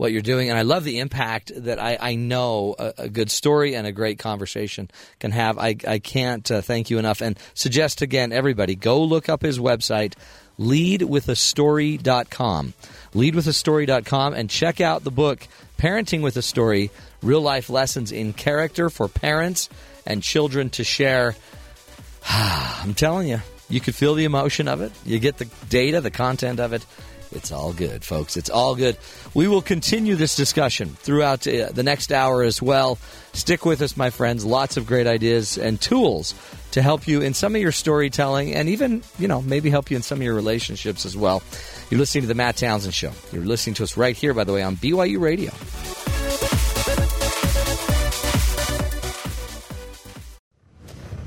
[0.00, 3.30] what you're doing, and I love the impact that I, I know a, a good
[3.30, 5.58] story and a great conversation can have.
[5.58, 9.58] I, I can't uh, thank you enough, and suggest again, everybody go look up his
[9.58, 10.14] website,
[10.58, 12.72] leadwithastory.com.
[13.12, 15.46] Leadwithastory.com, and check out the book
[15.76, 16.90] Parenting with a Story:
[17.22, 19.68] Real Life Lessons in Character for Parents
[20.06, 21.36] and Children to Share.
[22.26, 24.92] I'm telling you, you could feel the emotion of it.
[25.04, 26.86] You get the data, the content of it.
[27.32, 28.36] It's all good, folks.
[28.36, 28.96] It's all good.
[29.34, 32.98] We will continue this discussion throughout uh, the next hour as well.
[33.32, 34.44] Stick with us, my friends.
[34.44, 36.34] Lots of great ideas and tools
[36.72, 39.96] to help you in some of your storytelling and even, you know, maybe help you
[39.96, 41.42] in some of your relationships as well.
[41.90, 43.12] You're listening to The Matt Townsend Show.
[43.32, 45.52] You're listening to us right here, by the way, on BYU Radio.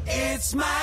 [0.06, 0.82] It's my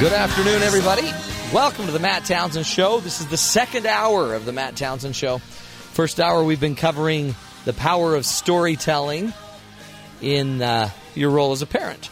[0.00, 1.12] Good afternoon, everybody.
[1.52, 3.00] Welcome to the Matt Townsend Show.
[3.00, 5.40] This is the second hour of the Matt Townsend Show.
[5.92, 7.34] First hour, we've been covering
[7.66, 9.34] the power of storytelling
[10.22, 12.08] in uh, your role as a parent.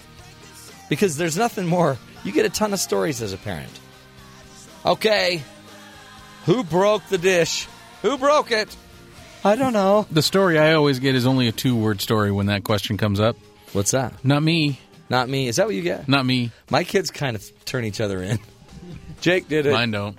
[0.91, 3.73] Because there's nothing more, you get a ton of stories as a parent.
[4.85, 5.43] Okay,
[6.45, 7.69] who broke the dish?
[8.03, 8.77] Who broke it?
[9.43, 10.07] I don't know.
[10.11, 13.19] The story I always get is only a two word story when that question comes
[13.19, 13.39] up.
[13.73, 14.13] What's that?
[14.23, 14.79] Not me.
[15.09, 15.49] Not me.
[15.49, 16.09] Is that what you get?
[16.09, 16.51] Not me.
[16.71, 18.39] My kids kind of turn each other in.
[19.21, 19.73] Jake did it.
[19.73, 20.19] Mine don't.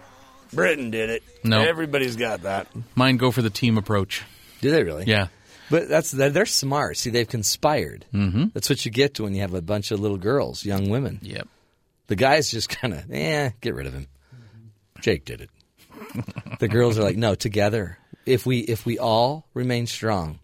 [0.52, 1.24] Britain did it.
[1.44, 1.62] No.
[1.62, 2.68] Everybody's got that.
[2.96, 4.24] Mine go for the team approach.
[4.62, 5.06] Do they really?
[5.06, 5.28] Yeah.
[5.70, 6.98] But that's they're, they're smart.
[6.98, 8.06] See, they've conspired.
[8.14, 8.46] Mm-hmm.
[8.54, 11.20] That's what you get to when you have a bunch of little girls, young women.
[11.22, 11.48] Yep.
[12.08, 14.08] The guys just kind of, eh, get rid of him.
[15.00, 15.50] Jake did it.
[16.60, 17.98] the girls are like, no, together.
[18.26, 20.40] If we if we all remain strong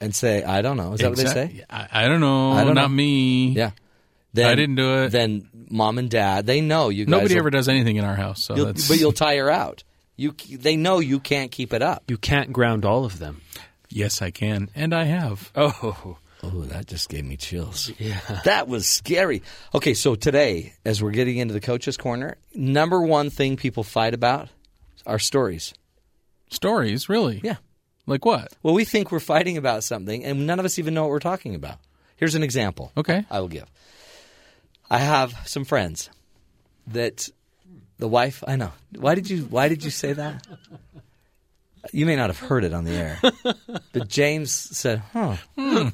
[0.00, 1.64] and say, I don't know, is that what they say?
[1.70, 2.52] I, I don't know.
[2.52, 2.96] I don't Not know.
[2.96, 3.48] me.
[3.48, 3.70] Yeah.
[4.34, 5.08] Then, I didn't do it.
[5.10, 7.04] Then mom and dad, they know you.
[7.06, 8.44] Guys Nobody will- ever does anything in our house.
[8.44, 9.82] So you'll- that's, but you'll tire out.
[10.18, 12.04] You they know you can't keep it up.
[12.08, 13.40] You can't ground all of them.
[13.90, 15.50] yes, I can, and I have.
[15.54, 17.90] Oh, Oh, that just gave me chills.
[17.98, 18.20] Yeah.
[18.44, 19.42] That was scary.
[19.74, 24.12] Okay, so today, as we're getting into the coach's corner, number one thing people fight
[24.14, 24.50] about
[25.06, 25.72] are stories.
[26.50, 27.40] Stories, really?
[27.42, 27.56] Yeah.
[28.06, 28.52] Like what?
[28.62, 31.18] Well, we think we're fighting about something, and none of us even know what we're
[31.18, 31.78] talking about.
[32.16, 32.92] Here's an example.
[32.96, 33.24] Okay.
[33.30, 33.66] I will give.
[34.88, 36.08] I have some friends
[36.86, 37.28] that
[37.98, 38.44] the wife.
[38.46, 38.72] I know.
[38.96, 39.42] Why did you?
[39.42, 40.46] Why did you say that?
[41.92, 43.18] You may not have heard it on the air,
[43.92, 45.36] but James said, "Huh."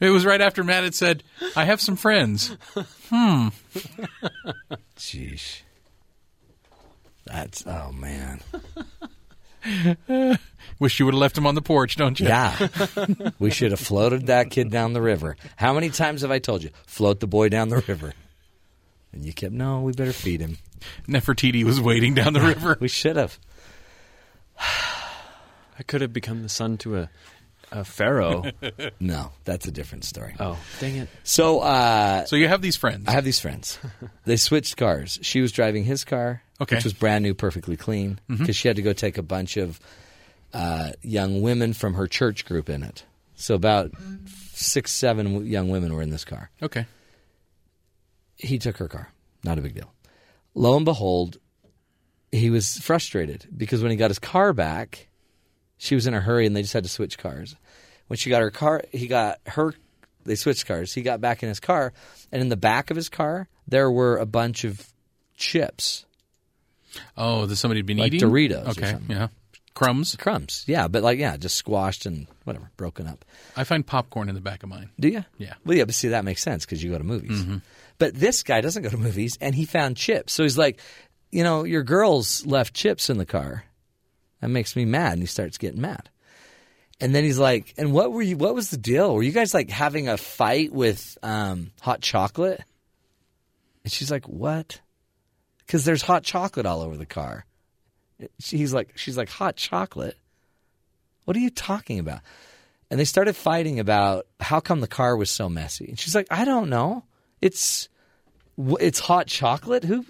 [0.00, 1.24] It was right after Matt had said,
[1.56, 2.56] "I have some friends."
[3.08, 3.48] Hmm.
[4.96, 5.62] Sheesh.
[7.24, 8.40] That's oh man.
[10.78, 12.28] Wish you would have left him on the porch, don't you?
[12.28, 12.68] Yeah.
[13.38, 15.36] we should have floated that kid down the river.
[15.56, 16.70] How many times have I told you?
[16.86, 18.14] Float the boy down the river.
[19.12, 20.58] And you kept, no, we better feed him.
[21.08, 22.76] Nefertiti was waiting down the river.
[22.80, 23.38] We should have.
[24.58, 27.10] I could have become the son to a,
[27.72, 28.44] a pharaoh.
[29.00, 30.34] No, that's a different story.
[30.40, 31.08] oh, dang it.
[31.24, 33.04] So uh, So you have these friends.
[33.08, 33.78] I have these friends.
[34.24, 35.18] They switched cars.
[35.22, 36.76] She was driving his car, Okay.
[36.76, 39.78] which was brand new, perfectly clean, because she had to go take a bunch of
[40.54, 43.04] uh, young women from her church group in it.
[43.34, 43.90] So about
[44.54, 46.50] six, seven young women were in this car.
[46.62, 46.86] okay.
[48.36, 49.10] he took her car.
[49.44, 49.92] Not a big deal.
[50.54, 51.36] Lo and behold,
[52.32, 55.08] he was frustrated because when he got his car back,
[55.78, 57.56] she was in a hurry and they just had to switch cars.
[58.08, 59.74] When she got her car, he got her.
[60.24, 60.92] They switched cars.
[60.92, 61.92] He got back in his car,
[62.32, 64.92] and in the back of his car there were a bunch of
[65.36, 66.04] chips.
[67.16, 68.96] Oh, that somebody had been Like eating Doritos Okay.
[69.08, 69.28] Yeah.
[69.74, 70.16] Crumbs.
[70.16, 70.64] Crumbs.
[70.66, 73.24] Yeah, but like yeah, just squashed and whatever, broken up.
[73.56, 74.88] I find popcorn in the back of mine.
[74.98, 75.24] Do you?
[75.36, 75.54] Yeah.
[75.66, 77.42] Well, yeah, but see, that makes sense because you go to movies.
[77.42, 77.58] Mm-hmm.
[77.98, 80.32] But this guy doesn't go to movies, and he found chips.
[80.32, 80.80] So he's like,
[81.30, 83.64] you know, your girls left chips in the car.
[84.40, 85.14] That makes me mad.
[85.14, 86.08] And he starts getting mad.
[87.00, 89.14] And then he's like, and what were you, what was the deal?
[89.14, 92.62] Were you guys like having a fight with um, hot chocolate?
[93.84, 94.80] And she's like, what?
[95.58, 97.44] Because there's hot chocolate all over the car.
[98.38, 100.16] He's like, she's like, hot chocolate?
[101.24, 102.20] What are you talking about?
[102.90, 105.86] and they started fighting about how come the car was so messy.
[105.88, 107.04] And she's like, I don't know.
[107.40, 107.88] It's
[108.58, 109.84] it's hot chocolate.
[109.84, 110.06] Who?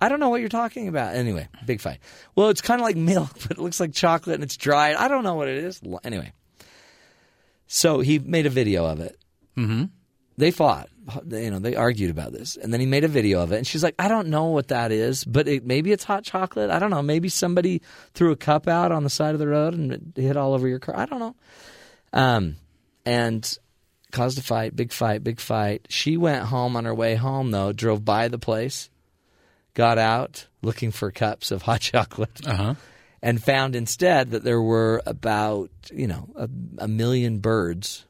[0.00, 1.14] I don't know what you're talking about.
[1.14, 1.98] Anyway, big fight.
[2.34, 4.96] Well, it's kind of like milk, but it looks like chocolate and it's dried.
[4.96, 5.80] I don't know what it is.
[6.04, 6.32] Anyway,
[7.66, 9.18] so he made a video of it.
[9.56, 9.84] Mm-hmm.
[10.36, 10.88] They fought.
[11.30, 13.56] You know, they argued about this, and then he made a video of it.
[13.56, 16.70] And she's like, "I don't know what that is, but it, maybe it's hot chocolate.
[16.70, 17.02] I don't know.
[17.02, 17.80] Maybe somebody
[18.12, 20.68] threw a cup out on the side of the road and it hit all over
[20.68, 20.96] your car.
[20.96, 21.34] I don't know."
[22.12, 22.56] Um,
[23.04, 23.58] and
[24.12, 25.86] caused a fight, big fight, big fight.
[25.88, 28.90] She went home on her way home, though, drove by the place,
[29.78, 32.74] got out looking for cups of hot chocolate, Uh huh.
[33.22, 36.48] and found instead that there were about, you know, a,
[36.78, 38.04] a million birds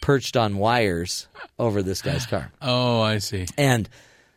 [0.00, 1.28] perched on wires
[1.60, 2.50] over this guy's car.
[2.60, 3.46] Oh, I see.
[3.56, 3.88] And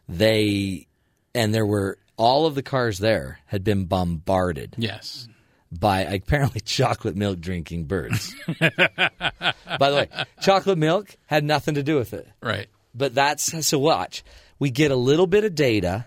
[0.07, 0.85] they,
[1.33, 5.27] and there were, all of the cars there had been bombarded Yes.
[5.71, 8.35] by apparently chocolate milk drinking birds.
[8.59, 10.07] by the way,
[10.41, 12.27] chocolate milk had nothing to do with it.
[12.43, 12.67] Right.
[12.93, 14.23] But that's so watch.
[14.59, 16.05] We get a little bit of data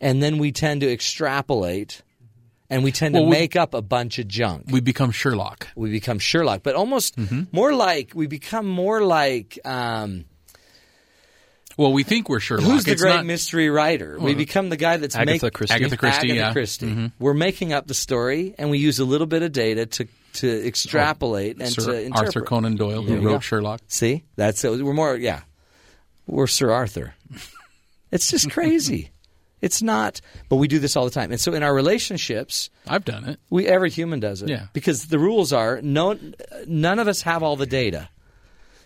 [0.00, 2.02] and then we tend to extrapolate
[2.70, 4.64] and we tend Well, to we- make up a bunch of junk.
[4.70, 5.68] We become Sherlock.
[5.76, 7.42] We become Sherlock, but almost Mm-hmm.
[7.52, 10.24] more like we become more like um,
[11.76, 12.64] Well, we think we're Sherlock.
[12.64, 14.16] who's the It's great not- mystery writer?
[14.18, 15.74] we become the guy that's Agatha make- Christie.
[15.74, 16.52] Agatha Christie, Agatha yeah.
[16.52, 17.12] Christie.
[17.18, 20.66] We're making up the story, and we use a little bit of data to to
[20.66, 22.26] extrapolate and Sir to interpret.
[22.26, 23.42] Arthur Conan Doyle, who wrote.
[23.44, 23.80] Sherlock.
[23.86, 24.82] See, that's it.
[24.82, 25.42] We're more, yeah.
[26.26, 27.14] We're Sir Arthur.
[28.10, 29.10] It's just crazy.
[29.64, 31.30] it's not, but we do this all the time.
[31.30, 33.40] And so in our relationships, I've done it.
[33.48, 34.50] we every human does it.
[34.50, 34.66] Yeah.
[34.72, 36.18] Because the rules are no,
[36.66, 38.08] none of us have all the data,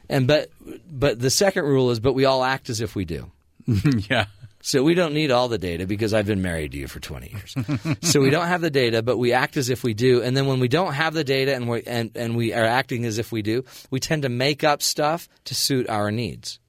[0.09, 0.51] and but
[0.91, 3.31] but the second rule is, but we all act as if we do.
[4.09, 4.27] yeah.
[4.61, 7.31] So we don't need all the data because I've been married to you for 20
[7.31, 7.55] years.
[8.03, 10.21] so we don't have the data, but we act as if we do.
[10.21, 13.05] And then when we don't have the data and we and, and we are acting
[13.05, 16.61] as if we do, we tend to make up stuff to suit our needs.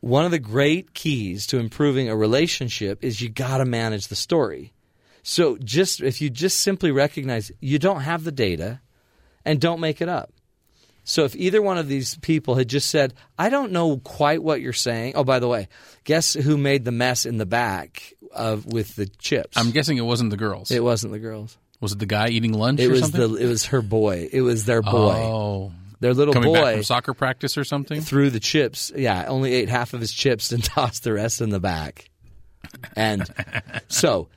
[0.00, 4.16] One of the great keys to improving a relationship is you got to manage the
[4.16, 4.72] story.
[5.22, 8.80] So just if you just simply recognize you don't have the data
[9.44, 10.32] and don't make it up.
[11.04, 14.60] So if either one of these people had just said, "I don't know quite what
[14.60, 15.68] you're saying." Oh, by the way,
[16.04, 19.56] guess who made the mess in the back of with the chips?
[19.56, 20.70] I'm guessing it wasn't the girls.
[20.70, 21.56] it wasn't the girls.
[21.80, 23.32] was it the guy eating lunch It or was something?
[23.34, 24.28] the it was her boy.
[24.32, 25.14] It was their boy.
[25.16, 25.72] Oh.
[26.00, 28.00] Their little Coming back boy from soccer practice or something?
[28.00, 28.90] threw the chips.
[28.96, 32.08] Yeah, only ate half of his chips and tossed the rest in the back.
[32.96, 33.26] And
[33.88, 34.28] so,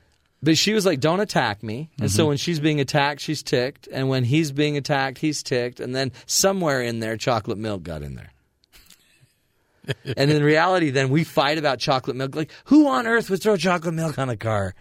[0.42, 2.16] but she was like, "Don't attack me." And Mm-hmm.
[2.16, 5.80] so when she's being attacked, she's ticked, and when he's being attacked, he's ticked.
[5.80, 8.30] And then somewhere in there, chocolate milk got in there.
[10.16, 12.34] and in reality, then we fight about chocolate milk.
[12.34, 14.74] Like, who on earth would throw chocolate milk on a car?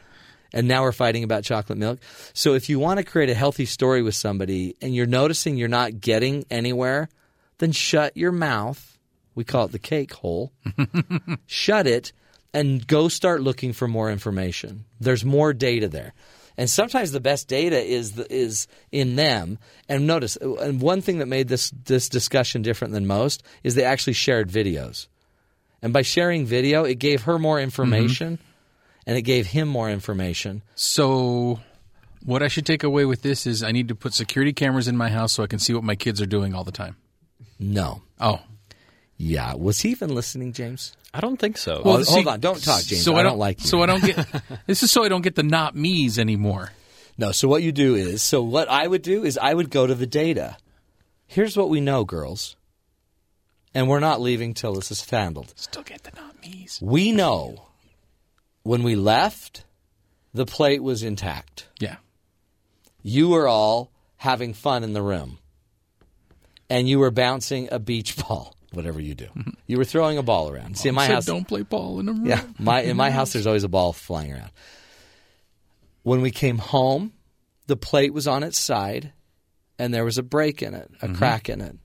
[0.53, 1.99] And now we're fighting about chocolate milk.
[2.33, 5.67] So if you want to create a healthy story with somebody and you're noticing you're
[5.67, 7.09] not getting anywhere,
[7.57, 8.97] then shut your mouth.
[9.35, 10.51] We call it the cake hole.
[11.47, 12.13] shut it
[12.53, 14.85] and go start looking for more information.
[14.99, 16.13] There's more data there.
[16.55, 19.57] And sometimes the best data is the, is in them.
[19.89, 23.83] And notice, and one thing that made this this discussion different than most is they
[23.83, 25.07] actually shared videos.
[25.81, 27.63] And by sharing video, it gave her more mm-hmm.
[27.63, 28.39] information
[29.05, 30.61] and it gave him more information.
[30.75, 31.59] So,
[32.25, 34.95] what I should take away with this is I need to put security cameras in
[34.97, 36.95] my house so I can see what my kids are doing all the time.
[37.59, 38.01] No.
[38.19, 38.39] Oh,
[39.17, 39.53] Yeah.
[39.55, 40.95] Was he even listening, James?
[41.13, 41.81] I don't think so.
[41.85, 42.39] Well, see- hold on.
[42.39, 43.03] Don't talk, James.
[43.03, 43.67] So I I don't like you.
[43.67, 44.25] So I don't get.
[44.67, 46.71] this is so I don't get the not me's anymore.
[47.17, 49.85] No, so what you do is, so what I would do is I would go
[49.85, 50.57] to the data.
[51.27, 52.55] Here's what we know, girls.
[53.75, 55.53] And we're not leaving till this is handled.
[55.55, 56.79] Still get the not me's.
[56.81, 57.67] We know
[58.63, 59.65] when we left,
[60.33, 61.67] the plate was intact.
[61.79, 61.97] Yeah.
[63.01, 65.37] You were all having fun in the room.
[66.69, 69.25] And you were bouncing a beach ball, whatever you do.
[69.25, 69.49] Mm-hmm.
[69.67, 70.77] You were throwing a ball around.
[70.77, 72.25] See, in my Said house, don't play ball in the room.
[72.25, 74.51] Yeah, my in my house there's always a ball flying around.
[76.03, 77.13] When we came home,
[77.67, 79.13] the plate was on its side,
[79.77, 81.15] and there was a break in it, a mm-hmm.
[81.15, 81.77] crack in it.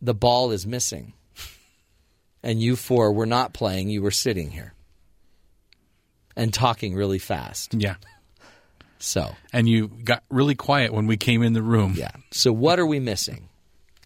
[0.00, 1.12] The ball is missing,
[2.42, 3.88] and you four were not playing.
[3.88, 4.74] You were sitting here
[6.38, 7.74] and talking really fast.
[7.74, 7.96] Yeah.
[8.98, 11.94] So, And you got really quiet when we came in the room.
[11.96, 12.10] yeah.
[12.32, 13.48] So, what are we missing?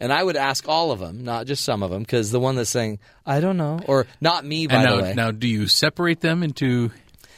[0.00, 2.56] And I would ask all of them, not just some of them, because the one
[2.56, 5.14] that's saying, I don't know, or not me, by And the now, way.
[5.14, 6.90] now, do you separate them into?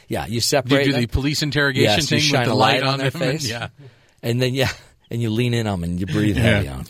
[0.07, 2.55] yeah, you Do you separate do them, the police interrogation Yes, thing shine with the
[2.55, 3.21] light light on their them?
[3.21, 3.47] face.
[3.47, 3.67] yeah.
[4.23, 4.69] and then, yeah,
[5.11, 6.43] and you lean in on them and you breathe Yeah.
[6.43, 6.85] heavy on.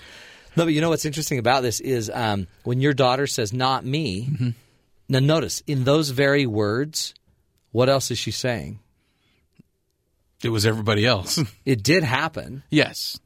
[0.55, 3.85] No, but you know what's interesting about this is um, when your daughter says, not
[3.85, 4.49] me, Mm-hmm.
[5.09, 7.13] now notice, in those very words,
[7.75, 8.79] what else is she saying?
[10.43, 11.39] It was everybody else.
[11.65, 12.63] It did happen.
[12.69, 13.19] yes.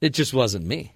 [0.00, 0.92] It just wasn't me.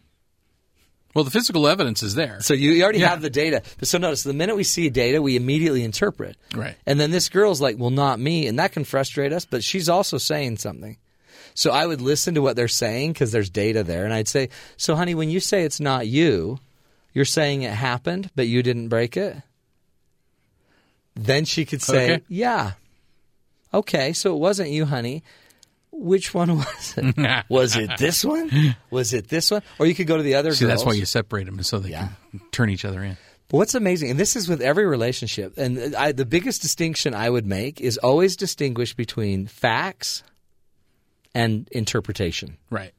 [1.14, 2.40] Well, the physical evidence is there.
[2.40, 3.08] So you, already Yeah.
[3.08, 3.62] have the data.
[3.78, 6.36] But so notice, the minute we see data, we immediately interpret.
[6.54, 6.76] Right.
[6.86, 8.46] And then this girl's like, well, not me.
[8.46, 10.96] And that can frustrate us, but she's also saying something.
[11.54, 14.04] So I would listen to what they're saying because there's data there.
[14.04, 16.58] And I'd say, so honey, when you say it's not you,
[17.12, 19.36] you're saying it happened, but you didn't break it?
[21.14, 22.24] Then she could say, Okay.
[22.28, 22.72] yeah.
[23.72, 25.22] Okay, so it wasn't you, honey.
[25.92, 27.44] Which one was it?
[27.48, 28.74] was it this one?
[28.90, 29.62] Was it this one?
[29.78, 31.90] Or you could go to the other See, that's why you separate them so they
[31.90, 32.08] Yeah.
[32.30, 33.16] can turn each other in.
[33.48, 37.28] But what's amazing, and this is with every relationship, and I, the biggest distinction I
[37.28, 40.22] would make is always distinguish between facts
[41.34, 42.56] and interpretation.
[42.70, 42.92] Right.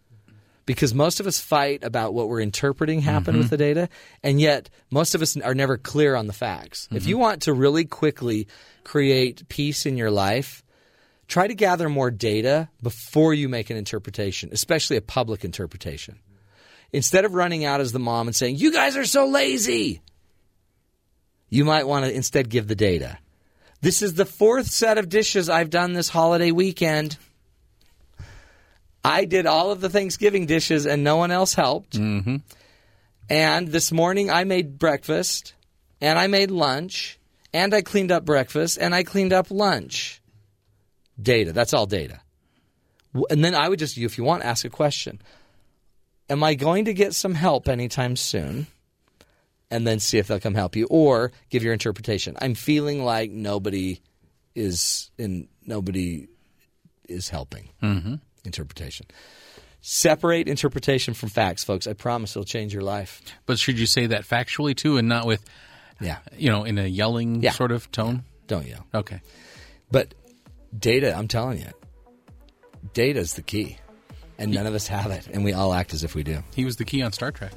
[0.65, 3.55] Because most of us fight about what we're interpreting happened with mm-hmm.
[3.55, 3.89] the data,
[4.23, 6.87] and yet most of us are never clear on the facts.
[6.91, 7.21] If you mm-hmm.
[7.21, 8.47] want to really quickly
[8.83, 10.63] create peace in your life,
[11.27, 16.19] try to gather more data before you make an interpretation, especially a public interpretation.
[16.93, 20.01] Instead of running out as the mom and saying, You guys are so lazy,
[21.49, 23.17] you might want to instead give the data.
[23.81, 27.17] This is the fourth set of dishes I've done this holiday weekend.
[29.03, 31.97] I did all of the Thanksgiving dishes and no one else helped.
[31.97, 32.37] Mm-hmm.
[33.29, 35.53] And this morning I made breakfast
[35.99, 37.19] and I made lunch
[37.53, 40.21] and I cleaned up breakfast and I cleaned up lunch.
[41.21, 41.51] Data.
[41.51, 42.19] That's all data.
[43.29, 45.21] And then I would just, if you want, ask a question.
[46.29, 48.67] Am I going to get some help anytime soon?
[49.69, 52.35] And then see if they'll come help you or give your interpretation.
[52.41, 54.01] I'm feeling like nobody
[54.53, 56.27] is in, nobody
[57.07, 57.69] is helping
[58.43, 59.05] interpretation.
[59.81, 61.87] Separate interpretation from facts, folks.
[61.87, 63.21] I promise it'll change your life.
[63.45, 65.43] But should you say that factually too, and not with,
[65.99, 66.19] Yeah.
[66.37, 67.51] you know, in a yelling Yeah.
[67.51, 68.23] sort of tone?
[68.47, 68.85] Don't yell.
[68.93, 69.21] Okay.
[69.91, 70.13] But
[70.77, 71.71] data, I'm telling you,
[72.93, 73.77] data is the key.
[74.37, 75.27] And none of us have it.
[75.27, 76.43] And we all act as if we do.
[76.55, 77.51] He was the key on Star Trek.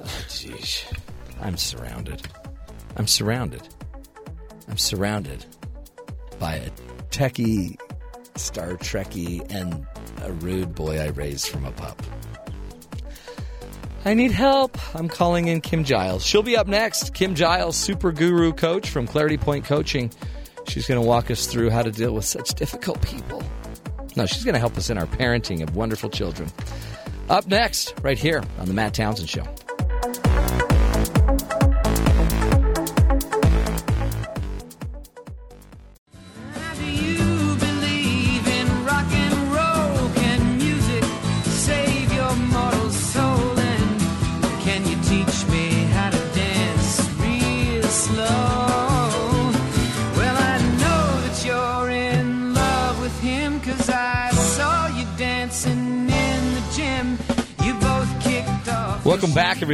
[0.00, 0.82] Oh, Jeez.
[1.40, 2.20] I'm surrounded.
[2.96, 3.62] I'm surrounded.
[4.68, 5.44] I'm surrounded
[6.40, 6.70] by a
[7.10, 7.76] techie,
[8.36, 9.86] Star Trekky, and
[10.22, 12.02] a rude boy I raised from a pup.
[14.04, 14.76] I need help.
[14.94, 16.24] I'm calling in Kim Giles.
[16.26, 17.14] She'll be up next.
[17.14, 20.10] Kim Giles, super guru coach from Clarity Point Coaching.
[20.68, 23.42] She's going to walk us through how to deal with such difficult people.
[24.16, 26.50] No, she's going to help us in our parenting of wonderful children.
[27.30, 29.44] Up next, right here on The Matt Townsend Show.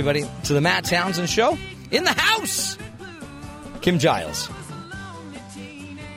[0.00, 1.58] Everybody, to the Matt Townsend Show.
[1.90, 2.78] In the house,
[3.82, 4.48] Kim Giles.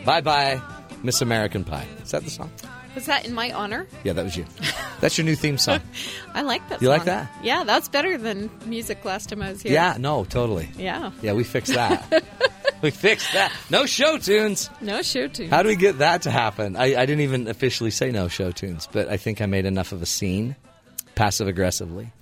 [0.06, 0.62] Bye bye,
[1.04, 1.86] Miss American Pie.
[2.02, 2.50] Is that the song?
[2.96, 3.86] Was that in my honor?
[4.06, 4.46] Yeah, that was you.
[5.02, 5.82] That's your new theme song.
[6.34, 6.82] I like that.
[6.82, 7.30] You like that?
[7.44, 9.74] Yeah, that's better than music last time I was here.
[9.74, 10.70] Yeah, no, totally.
[10.78, 11.12] Yeah.
[11.22, 12.24] Yeah, we fixed that.
[12.82, 13.52] we fixed that.
[13.70, 14.70] No show tunes.
[14.80, 15.50] No show tunes.
[15.50, 16.78] How do we get that to happen?
[16.78, 19.92] I, I didn't even officially say no show tunes, but I think I made enough
[19.92, 20.56] of a scene,
[21.16, 22.14] passive aggressively.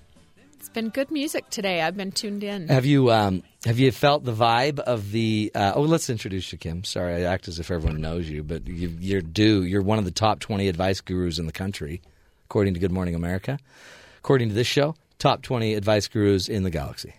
[0.74, 1.82] Been good music today.
[1.82, 2.70] I've been tuned in.
[2.70, 5.52] Have you um, have you felt the vibe of the?
[5.54, 6.86] Uh, oh, let's introduce you, Kim.
[6.86, 9.64] Sorry, I act as if everyone knows you, but you, you're due.
[9.64, 12.02] You're one of the top twenty advice gurus in the country,
[12.46, 13.60] according to Good Morning America.
[14.20, 17.16] According to this show, top twenty advice gurus in the galaxy.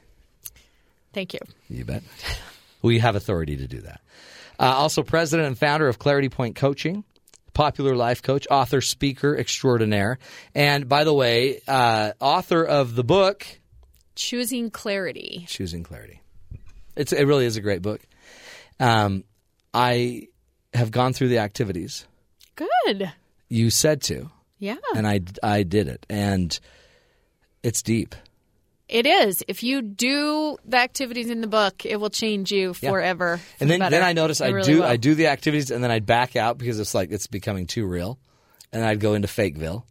[1.13, 1.41] Thank you.
[1.69, 2.03] You bet.
[2.83, 4.01] we have authority to do that.
[4.59, 7.05] Uh, also, president and founder of Clarity Point Coaching,
[7.55, 10.19] popular life coach, author, speaker extraordinaire,
[10.55, 13.47] and by the way, uh, author of the book
[14.15, 15.45] Choosing clarity.
[15.49, 16.21] Choosing Clarity.
[16.97, 18.01] It's it really is a great book.
[18.79, 19.25] Um,
[19.73, 20.29] I
[20.75, 22.07] have gone through the activities
[22.57, 23.11] Good.
[23.49, 24.77] you said to, Yeah.
[24.95, 26.59] and I I did it, and
[27.63, 28.15] it's deep.
[28.93, 29.43] It is.
[29.49, 32.91] If you do the activities in the book, it will change you Yeah.
[32.91, 33.39] forever.
[33.39, 34.85] for And then the then I noticed It I really do will.
[34.87, 37.87] I do the activities, and then I'd back out because it's like it's becoming too
[37.87, 38.19] real.
[38.75, 39.83] and I'd go into Fakeville.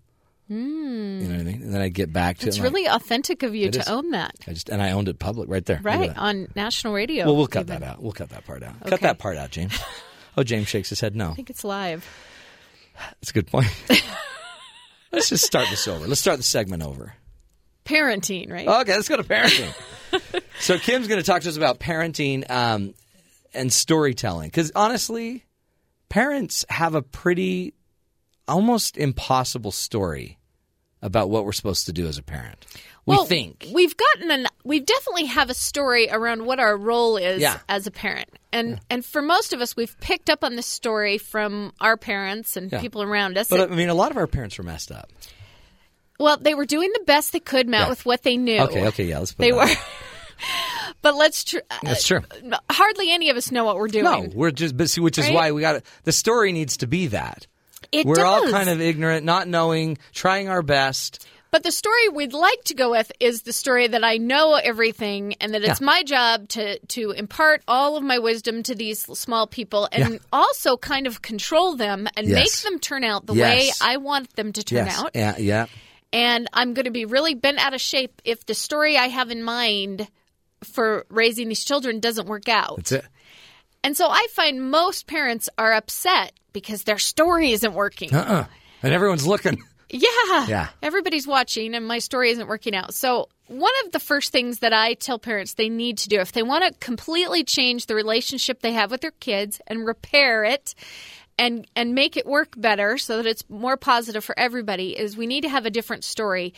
[0.47, 1.21] Hmm.
[1.21, 1.61] You know what I mean?
[1.61, 2.61] And then I'd get back to It's it.
[2.61, 3.87] like, really authentic of you to is.
[3.87, 4.35] own that.
[4.47, 5.79] I just and I owned it public right there.
[5.83, 6.15] Right.
[6.17, 7.25] On national radio.
[7.25, 7.79] Well, we'll cut even.
[7.79, 8.01] that out.
[8.03, 8.73] We'll cut that part out.
[8.85, 9.77] Cut that part out, James.
[10.37, 11.13] Oh, James shakes his head.
[11.15, 12.07] No, I think it's live.
[12.97, 13.67] that's a good point.
[15.11, 16.07] Let's just start this over.
[16.07, 17.13] Let's start the segment over.
[17.85, 18.67] Parenting, right?
[18.67, 19.73] Okay, let's go to parenting.
[20.59, 22.93] so Kim's going to talk to us about parenting um,
[23.53, 25.45] and storytelling because honestly,
[26.09, 27.73] parents have a pretty
[28.47, 30.37] almost impossible story
[31.01, 32.65] about what we're supposed to do as a parent.
[33.05, 33.67] We well, think.
[33.73, 37.57] we've gotten an we definitely have a story around what our role is Yeah.
[37.67, 38.29] as a parent.
[38.53, 42.55] And and for most of us we've picked up on this story from our parents
[42.55, 42.79] and Yeah.
[42.79, 43.47] people around us.
[43.49, 45.09] But I mean, a lot of our parents were messed up.
[46.21, 47.89] Well, they were doing the best they could, Matt, Yeah.
[47.89, 48.59] with what they knew.
[48.61, 49.67] Okay, okay, yeah, let's put They were.
[51.03, 52.21] But let's tr- uh, That's true.
[52.69, 54.03] hardly any of us know what we're doing.
[54.05, 55.33] No, we're just, but see, which is Right?
[55.33, 57.47] why we got The story needs to be that
[57.91, 61.27] It we're all kind of ignorant, not knowing, trying our best.
[61.51, 65.33] But the story we'd like to go with is the story that I know everything
[65.41, 65.85] and that it's Yeah.
[65.85, 70.19] my job to to impart all of my wisdom to these small people and Yeah.
[70.31, 72.35] also kind of control them and Yes.
[72.35, 75.11] make them turn out the way I want them to turn yes, out.
[75.13, 75.65] yeah, yeah.
[76.13, 79.31] And I'm going to be really bent out of shape if the story I have
[79.31, 80.07] in mind
[80.63, 82.77] for raising these children doesn't work out.
[82.77, 83.05] That's it.
[83.83, 88.13] And so I find most parents are upset because their story isn't working.
[88.13, 88.45] Uh-uh.
[88.83, 89.63] And everyone's looking.
[89.89, 90.45] Yeah.
[90.47, 90.67] Yeah.
[90.81, 92.93] Everybody's watching and my story isn't working out.
[92.93, 96.31] So, one of the first things that I tell parents they need to do if
[96.31, 100.73] they want to completely change the relationship they have with their kids and repair it
[101.41, 105.27] and and make it work better so that it's more positive for everybody is we
[105.27, 106.53] need to have a different story.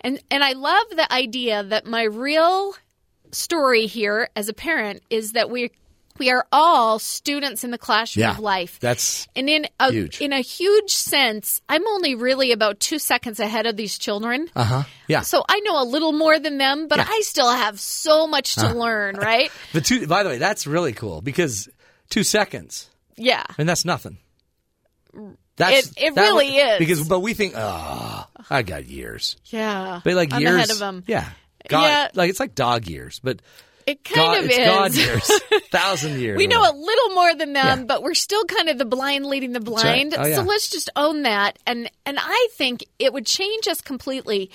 [0.00, 2.74] And and I love the idea that my real
[3.32, 5.70] story here as a parent is that we
[6.18, 8.32] we are all students in the classroom Yeah.
[8.32, 8.78] of life.
[8.80, 10.20] That's And in a Huge.
[10.20, 14.48] in a huge sense, I'm only really about two seconds ahead of these children.
[14.54, 14.82] uh huh.
[15.08, 15.22] Yeah.
[15.22, 17.04] So I know a little more than them, but Yeah.
[17.04, 17.14] Uh-huh.
[17.14, 19.50] I still have so much to learn, right?
[19.72, 21.68] But two, by the way, that's really cool because
[22.10, 23.44] two seconds, Yeah.
[23.58, 24.18] and that's nothing.
[25.56, 26.78] That's It- it that really would- is.
[26.78, 30.00] because, but we think, oh, I got years, Yeah.
[30.04, 31.04] but like I'm years, ahead of them.
[31.06, 31.28] yeah,
[31.68, 32.08] God, Yeah.
[32.14, 33.40] like it's like dog years, but
[33.86, 34.66] It kind God, of it's is.
[34.66, 35.40] God years,
[35.70, 36.38] thousand years.
[36.38, 37.84] We know a little more than them, Yeah.
[37.84, 39.66] but we're still kind of the blind leading the right.
[39.66, 40.14] blind.
[40.16, 40.36] Oh, yeah.
[40.36, 41.58] So let's just own that.
[41.66, 44.50] And and I think it would change us completely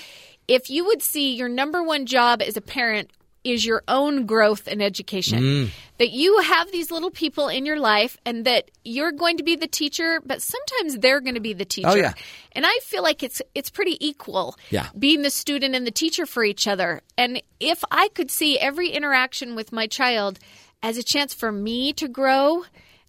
[0.47, 3.11] if you would see your number one job as a parent
[3.46, 5.39] is your own growth and education.
[5.41, 5.70] Mm.
[5.98, 9.56] That you have these little people in your life and that you're going to be
[9.56, 11.88] the teacher, but sometimes they're going to be the teacher.
[11.88, 12.14] Oh, yeah.
[12.52, 14.58] And I feel like it's it's pretty equal.
[14.72, 14.88] Yeah.
[14.98, 17.02] Being the student and the teacher for each other.
[17.18, 20.39] And if I could see every interaction with my child
[20.84, 22.66] as a chance for me to grow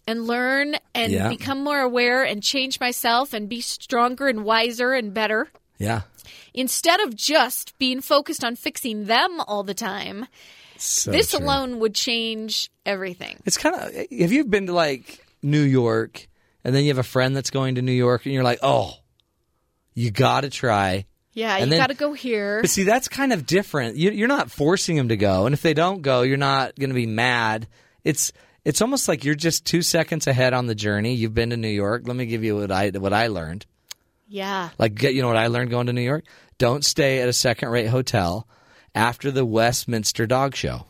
[0.06, 1.28] and learn and Yeah.
[1.28, 6.02] become more aware and change myself and be stronger and wiser and better yeah.
[6.54, 10.26] Instead of just being focused on fixing them all the time
[10.78, 11.40] So this true.
[11.40, 16.28] alone would change everything It's kind of have you been to like New York
[16.64, 18.92] and then you have a friend that's going to New York and you're like, oh,
[19.94, 21.06] you got to try.
[21.32, 23.96] yeah And you got to go here But see, that's kind of different.
[23.96, 26.90] You, you're not forcing them to go, and if they don't go, you're not going
[26.90, 27.68] to be mad.
[28.04, 28.32] It's
[28.64, 31.14] it's almost like you're just two seconds ahead on the journey.
[31.14, 32.02] You've been to New York.
[32.04, 33.64] Let me give you what I what I learned.
[34.26, 36.24] Yeah Like, you know what I learned going to New York?
[36.58, 38.48] Don't stay at a second rate hotel
[38.94, 40.86] after the Westminster Dog Show.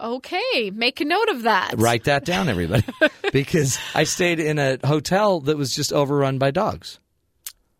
[0.00, 2.84] okay make a note of that Write that down, everybody,
[3.32, 6.98] because I stayed in a hotel that was just overrun by dogs.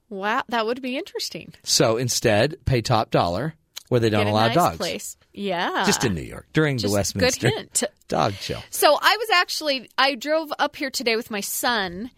[0.09, 3.55] wow that would be interesting So instead, pay top dollar
[3.89, 4.77] where they don't Get a allow nice dogs.
[4.77, 8.59] place yeah Just in New York during Just the Westminster good hint Dog Show.
[8.71, 12.11] So I was actually I drove up here today with my son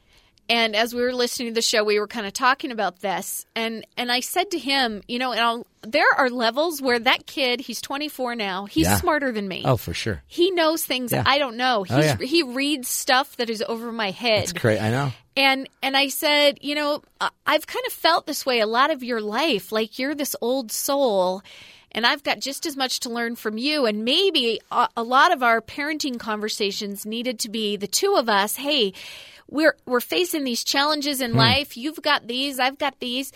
[0.48, 3.46] and as we were listening to the show we were kind of talking about this
[3.54, 7.26] and and I said to him, you know, and I'll, there are levels where that
[7.26, 8.96] kid, he's 24 now, he's Yeah.
[8.98, 9.62] smarter than me.
[9.64, 10.22] Oh, for sure.
[10.26, 11.22] He knows things Yeah.
[11.26, 11.80] I don't know.
[11.80, 12.16] Oh, he's, Oh, yeah.
[12.26, 14.44] He reads stuff that is over my head.
[14.44, 14.80] It's great.
[14.80, 15.12] I know.
[15.36, 19.02] And and I said, you know, I've kind of felt this way a lot of
[19.02, 21.42] your life, like you're this old soul,
[21.92, 23.86] and I've got just as much to learn from you.
[23.86, 24.60] And maybe
[24.96, 28.56] a lot of our parenting conversations needed to be the two of us.
[28.56, 28.92] Hey,
[29.52, 31.24] we're we're facing these challenges Hmm.
[31.24, 31.76] in life.
[31.76, 33.30] You've got these, I've got these.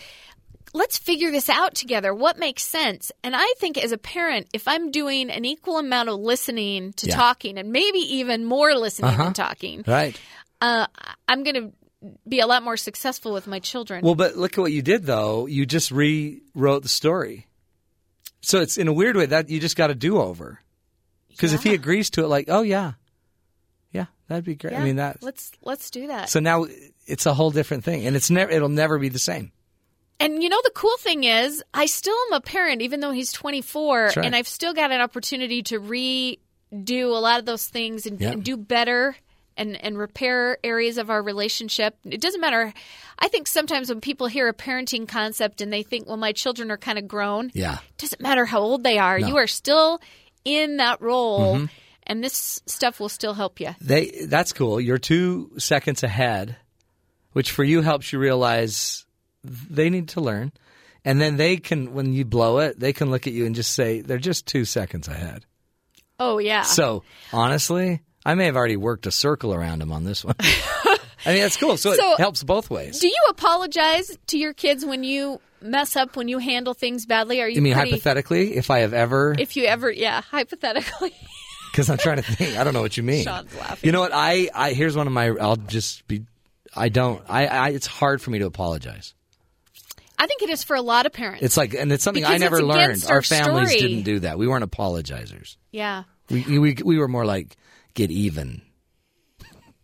[0.73, 2.13] Let's figure this out together.
[2.13, 3.11] What makes sense?
[3.23, 7.07] And I think as a parent, if I'm doing an equal amount of listening to
[7.07, 7.15] Yeah.
[7.15, 9.23] talking, and maybe even more listening Uh-huh.
[9.25, 10.19] than talking, Right.
[10.59, 10.87] uh,
[11.27, 11.71] I'm going to
[12.27, 14.03] be a lot more successful with my children.
[14.03, 15.45] Well, but look at what you did, though.
[15.47, 17.47] You just rewrote the story.
[18.41, 20.59] So it's in a weird way that you just got a do over.
[21.29, 22.93] Because if he agrees to it, like, oh yeah, yeah,
[24.27, 24.73] That'd be great.
[24.73, 25.23] Yeah, I mean that.
[25.23, 26.29] let's let's do that.
[26.29, 26.65] So now
[27.05, 28.51] it's a whole different thing, and it's never.
[28.51, 29.51] It'll never be the same.
[30.19, 33.31] And you know the cool thing is, I still am a parent, even though he's
[33.31, 34.17] 24, right.
[34.17, 38.31] and I've still got an opportunity to redo a lot of those things and, Yeah.
[38.31, 39.15] and do better
[39.55, 41.95] and and repair areas of our relationship.
[42.03, 42.73] It doesn't matter.
[43.19, 46.69] I think sometimes when people hear a parenting concept and they think, well, my children
[46.71, 47.51] are kind of grown.
[47.53, 47.75] Yeah.
[47.75, 49.17] It doesn't matter how old they are.
[49.17, 49.99] You are still
[50.45, 51.65] in that role, Mm-hmm.
[52.07, 53.75] And this stuff will still help you.
[53.79, 54.25] They.
[54.25, 54.81] That's cool.
[54.81, 56.55] You're two seconds ahead,
[57.33, 59.05] which for you helps you realize
[59.43, 60.51] they need to learn,
[61.05, 61.93] and then they can.
[61.93, 64.65] When you blow it, they can look at you and just say they're just two
[64.65, 65.45] seconds ahead.
[66.19, 66.63] Oh yeah.
[66.63, 70.35] So honestly, I may have already worked a circle around them on this one.
[71.25, 71.77] I mean, that's cool.
[71.77, 72.99] So, So- it helps both ways.
[72.99, 77.41] do you apologize to your kids when you mess up when you handle things badly?
[77.41, 81.13] Are you, You mean pretty- hypothetically, if I have ever, if you ever yeah hypothetically
[81.77, 83.23] because I'm trying to think, I don't know what you mean.
[83.23, 83.85] Sean's laughing.
[83.87, 84.11] You know what?
[84.13, 85.27] I, I here's one of my.
[85.29, 86.23] I'll just be.
[86.75, 87.23] I don't.
[87.29, 87.69] I, I.
[87.69, 89.13] It's hard for me to apologize.
[90.17, 92.37] i think it is for a lot of parents It's like, and it's something I
[92.37, 92.83] never it's learned.
[92.85, 93.81] against Our our families story.
[93.87, 94.39] didn't do that.
[94.39, 95.57] We weren't apologizers.
[95.71, 97.55] yeah We we we were more like
[97.93, 98.63] get even.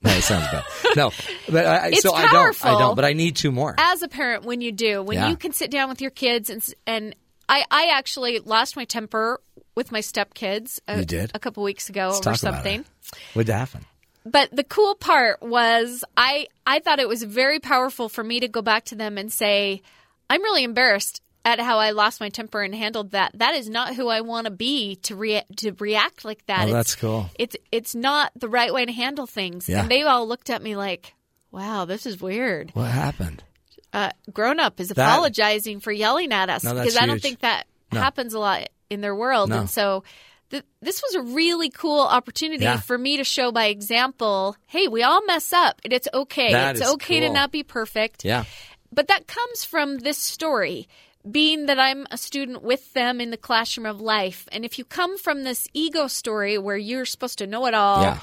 [0.06, 0.64] No, it sounds bad.
[0.98, 1.12] No,
[1.50, 2.30] but I, I- It's so I don't.
[2.30, 2.80] I powerful.
[2.80, 2.96] don't.
[2.96, 3.74] But I need two more.
[3.78, 5.30] as a parent when you do when Yeah.
[5.30, 7.16] you can sit down with your kids and s- and
[7.48, 9.40] i i actually lost my temper
[9.76, 11.32] with my stepkids a, You did?
[11.34, 12.86] a couple weeks ago Let's over something.
[13.34, 13.86] What happened?
[14.26, 18.48] but the cool part was I I thought it was very powerful for me to
[18.48, 19.82] go back to them and say,
[20.30, 23.32] I'm really embarrassed at how I lost my temper and handled that.
[23.34, 26.60] That is not who I want to be to rea- to react like that.
[26.62, 27.30] Oh, It's- that's cool.
[27.38, 29.68] It's it's not the right way to handle things.
[29.68, 29.82] Yeah.
[29.82, 31.14] And they all looked at me like,
[31.52, 33.44] "Wow, this is weird." What happened?
[33.92, 37.40] Uh, grown up is That- apologizing for yelling at us No, because I don't think
[37.42, 38.00] that No.
[38.00, 39.50] happens a lot in their world.
[39.50, 39.60] No.
[39.62, 40.04] And so
[40.50, 42.80] th- this was a really cool opportunity Yeah.
[42.80, 46.52] for me to show by example, hey, we all mess up and it's okay.
[46.52, 48.24] That it's okay to not be perfect.
[48.26, 48.46] Yeah.
[48.92, 50.88] But that comes from this story.
[51.30, 54.48] Being that I'm a student with them in the classroom of life.
[54.52, 58.02] And if you come from this ego story where you're supposed to know it all,
[58.04, 58.20] Yeah.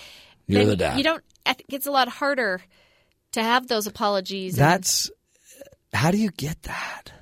[0.47, 0.99] You're the dad.
[0.99, 2.61] you don't, I think it's a lot harder
[3.33, 4.59] to have those apologies.
[4.59, 5.11] and- That's
[5.95, 7.13] how do you get that?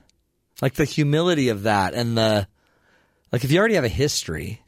[0.61, 2.49] Like the humility of that and the
[3.33, 4.62] like if you already have a history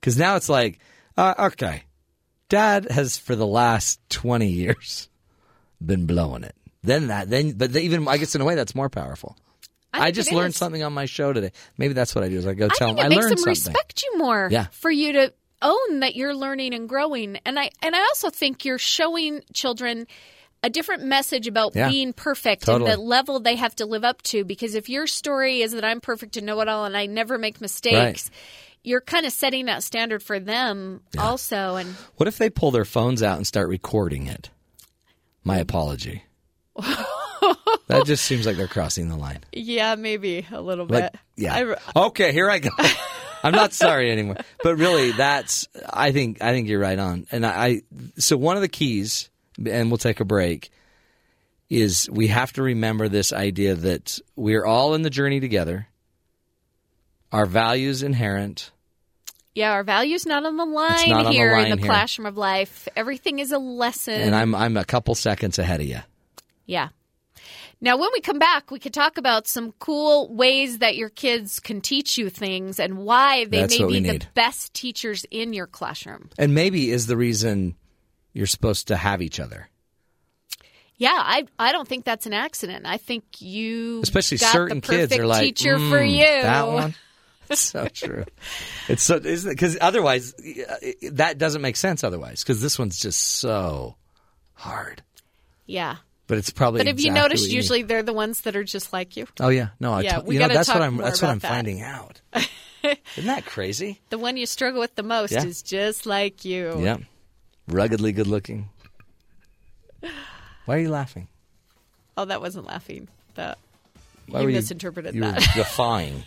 [0.00, 0.78] cuz now it's like
[1.16, 1.84] uh, okay.
[2.48, 5.08] Dad has for the last 20 years
[5.84, 6.54] been blowing it.
[6.82, 9.36] Then that then but even I guess in a way that's more powerful.
[9.94, 10.56] I, think just learned is.
[10.56, 11.52] something on my show today.
[11.76, 13.30] Maybe that's what I do is I go I tell think them it I learned
[13.32, 13.50] them something.
[13.50, 14.66] respect you more Yeah.
[14.70, 17.36] for you to own that you're learning and growing.
[17.44, 20.06] And I and I also think you're showing children
[20.62, 21.88] a different message about Yeah.
[21.90, 22.90] being perfect Totally.
[22.90, 24.44] and the level they have to live up to.
[24.44, 27.38] Because if your story is that I'm perfect and know it all and I never
[27.38, 28.30] make mistakes, Right.
[28.84, 31.76] you're kind of setting that standard for them also.
[31.76, 34.50] And What if they pull their phones out and start recording it?
[35.44, 35.62] My mm.
[35.62, 36.24] apology.
[37.88, 39.40] that just seems like they're crossing the line.
[39.52, 41.74] yeah, maybe a little Like, yeah.
[41.94, 42.70] okay, here I go.
[43.44, 44.36] I'm not sorry anymore.
[44.62, 45.66] But really, that's.
[45.92, 46.40] I think.
[46.40, 47.26] I think you're right on.
[47.32, 47.66] And I.
[47.66, 47.82] I
[48.16, 49.30] so one of the keys,
[49.66, 50.70] and we'll take a break.
[51.70, 55.88] Is we have to remember this idea that we're all in the journey together.
[57.32, 58.70] Our values inherent.
[59.54, 61.86] yeah, our value's not on the line on the here in the here.
[61.86, 62.88] classroom of life.
[62.94, 64.20] Everything is a lesson.
[64.20, 66.00] And I'm I'm a couple seconds ahead of you.
[66.66, 66.88] Yeah.
[67.80, 71.58] Now, when we come back, we could talk about some cool ways that your kids
[71.58, 75.66] can teach you things and why they That's may be the best teachers in your
[75.66, 76.30] classroom.
[76.38, 77.74] And maybe is the reason
[78.32, 79.68] you're supposed to have each other.
[80.96, 82.86] Yeah, I I don't think that's an accident.
[82.86, 86.24] I think you especially got certain kids are like teacher "Mm, for you.
[86.24, 86.94] That one.
[87.50, 88.24] It's so true.
[88.88, 89.54] It's so isn't it?
[89.54, 90.76] Because otherwise, uh,
[91.10, 92.02] that doesn't make sense.
[92.02, 93.96] Otherwise, because this one's just so
[94.54, 95.02] hard.
[95.66, 95.96] Yeah.
[96.28, 96.78] But it's probably.
[96.80, 97.54] But if you exactly notice, what need.
[97.56, 99.26] usually they're the ones that are just like you.
[99.38, 99.92] Oh yeah, no.
[99.92, 100.96] I Yeah, to- we you know that's what I'm.
[100.96, 101.48] That's what I'm that.
[101.48, 102.22] finding out.
[102.82, 104.00] Isn't that crazy?
[104.08, 105.44] The one you struggle with the most Yeah.
[105.44, 106.80] is just like you.
[106.80, 106.98] Yeah,
[107.68, 108.68] ruggedly good looking.
[110.64, 111.28] Why are you laughing?
[112.16, 113.08] Oh, that wasn't laughing.
[113.34, 113.58] That
[114.28, 115.48] Why you misinterpreted you were that.
[115.54, 116.22] defying.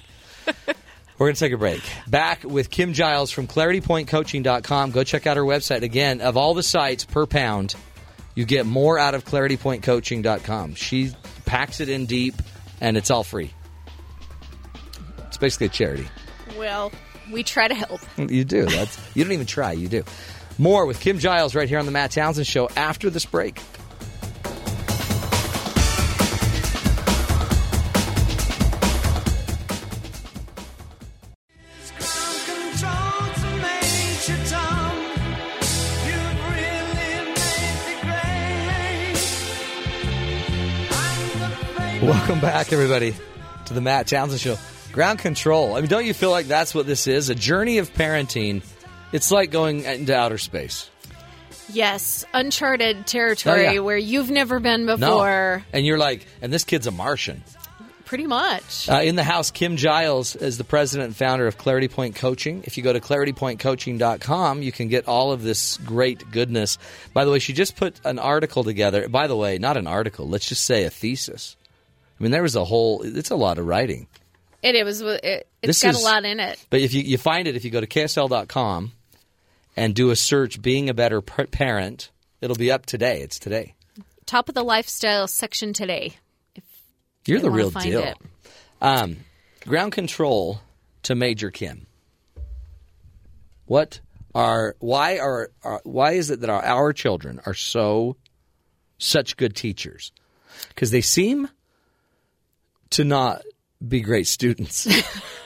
[1.18, 1.82] We're going to take a break.
[2.07, 4.91] Back with Kim Giles from ClarityPointCoaching.com.
[4.91, 5.82] Go check out her website.
[5.84, 7.76] Again, of all the sites per pound,
[8.36, 10.76] you get more out of ClarityPointCoaching.com.
[10.76, 11.12] She
[11.45, 12.36] packs it in deep,
[12.82, 13.52] and it's all free.
[15.28, 16.07] It's basically a charity.
[16.57, 16.91] well,
[17.32, 18.02] we try to help.
[18.18, 18.66] You do.
[18.66, 19.72] That's you don't even try.
[19.72, 20.03] You do.
[20.57, 23.61] More with Kim Giles right here on the Matt Townsend Show after this break.
[42.02, 43.14] Welcome back, everybody,
[43.65, 44.57] to the Matt Townsend Show.
[44.94, 45.76] Ground control.
[45.76, 47.30] I mean, don't you feel like that's what this is?
[47.30, 48.61] A journey of parenting
[49.16, 50.90] it's like going into outer space.
[51.72, 53.80] Yes, uncharted territory Oh, yeah.
[53.80, 54.98] where you've never been No.
[54.98, 55.66] before.
[55.74, 57.44] And you're like, and this kid's a Martian.
[58.06, 58.88] Pretty much.
[58.88, 62.62] Uh, in the house, Kim Giles is the president and founder of Clarity Point Coaching.
[62.66, 66.78] If you go to claritypointcoaching.com, you can get all of this great goodness.
[67.14, 69.10] By the way, she just put an article together.
[69.10, 71.56] By the way, not an article, let's just say a thesis.
[72.20, 74.08] I mean, there was a whole, it's a lot of writing.
[74.62, 75.02] It, it was.
[75.02, 76.64] It, it's got is- a lot in it.
[76.70, 78.92] But if you, you find it, if you go to ksl.com
[79.76, 82.11] and do a search, Being a Better Parent,
[82.41, 83.22] it'll be up today.
[83.22, 83.76] It's today.
[84.26, 86.14] Top of the lifestyle section today.
[87.26, 88.14] You're the real deal.
[88.81, 89.18] Um,
[89.65, 90.61] ground control
[91.03, 91.88] to Major Kim.
[93.65, 93.99] What
[94.35, 98.15] are why are, are why is it that our, our children are so
[98.97, 100.11] such good teachers?
[100.69, 101.49] Because they seem
[102.91, 103.43] to not
[103.85, 104.88] be great students,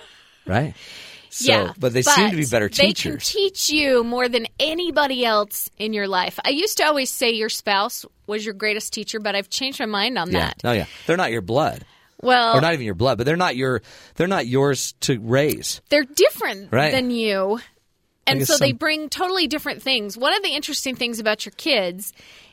[0.45, 0.73] right?
[1.39, 3.03] So, yeah, but they seem to be better teachers.
[3.03, 6.37] They can teach you more than anybody else in your life.
[6.43, 9.85] I used to always say your spouse was your greatest teacher, but I've changed my
[9.85, 10.39] mind on yeah.
[10.39, 10.61] that.
[10.65, 10.85] Oh yeah.
[11.07, 11.85] They're not your blood.
[12.21, 13.81] Well, or not even your blood, but they're not your
[14.15, 15.79] they're not yours to raise.
[15.89, 16.91] they're different Right.
[16.91, 17.59] than you.
[18.27, 20.17] And so they bring totally different things.
[20.17, 22.11] One of the interesting things about your kids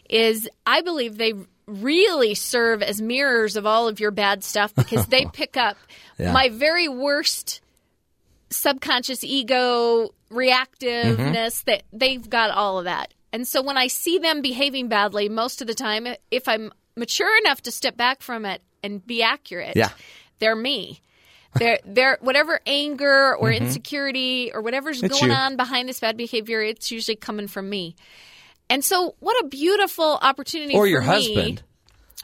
[0.09, 1.35] is I believe they
[1.67, 5.77] really serve as mirrors of all of your bad stuff because they pick up
[6.19, 6.31] Yeah.
[6.33, 7.61] my very worst
[8.57, 11.71] subconscious ego reactiveness Mm-hmm.
[11.71, 13.13] that they've got all of that.
[13.33, 17.37] And so when I see them behaving badly most of the time if I'm mature
[17.39, 19.91] enough to step back from it and be accurate, Yeah.
[20.39, 21.01] they're me.
[21.55, 25.07] They're, they're whatever anger or insecurity or whatever's Mm-hmm.
[25.07, 25.37] It's going you.
[25.39, 27.95] on behind this bad behavior, it's usually coming from me.
[28.69, 31.07] And so, what a beautiful opportunity Or for your me.
[31.07, 31.63] husband.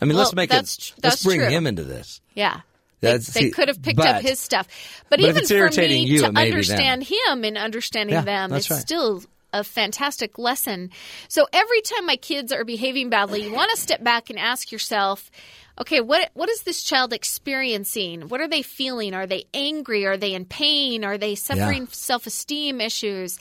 [0.00, 1.48] I mean, let's make it tr- let's bring true.
[1.48, 2.20] him into this.
[2.34, 2.62] Yeah.
[3.02, 4.66] They, That's- they see, could have picked but- up his stuff.
[5.10, 6.36] But, but even for me you, to be them.
[6.38, 8.80] understand him and understanding Yeah, them, it's right.
[8.80, 9.22] still
[9.52, 10.88] a fantastic lesson.
[11.28, 14.72] So every time my kids are behaving badly, you want to step back and ask
[14.72, 15.30] yourself,
[15.78, 18.22] okay, what what is this child experiencing?
[18.28, 19.12] What are they feeling?
[19.12, 20.06] Are they angry?
[20.06, 21.04] Are they in pain?
[21.04, 23.38] Are they suffering self-esteem issues?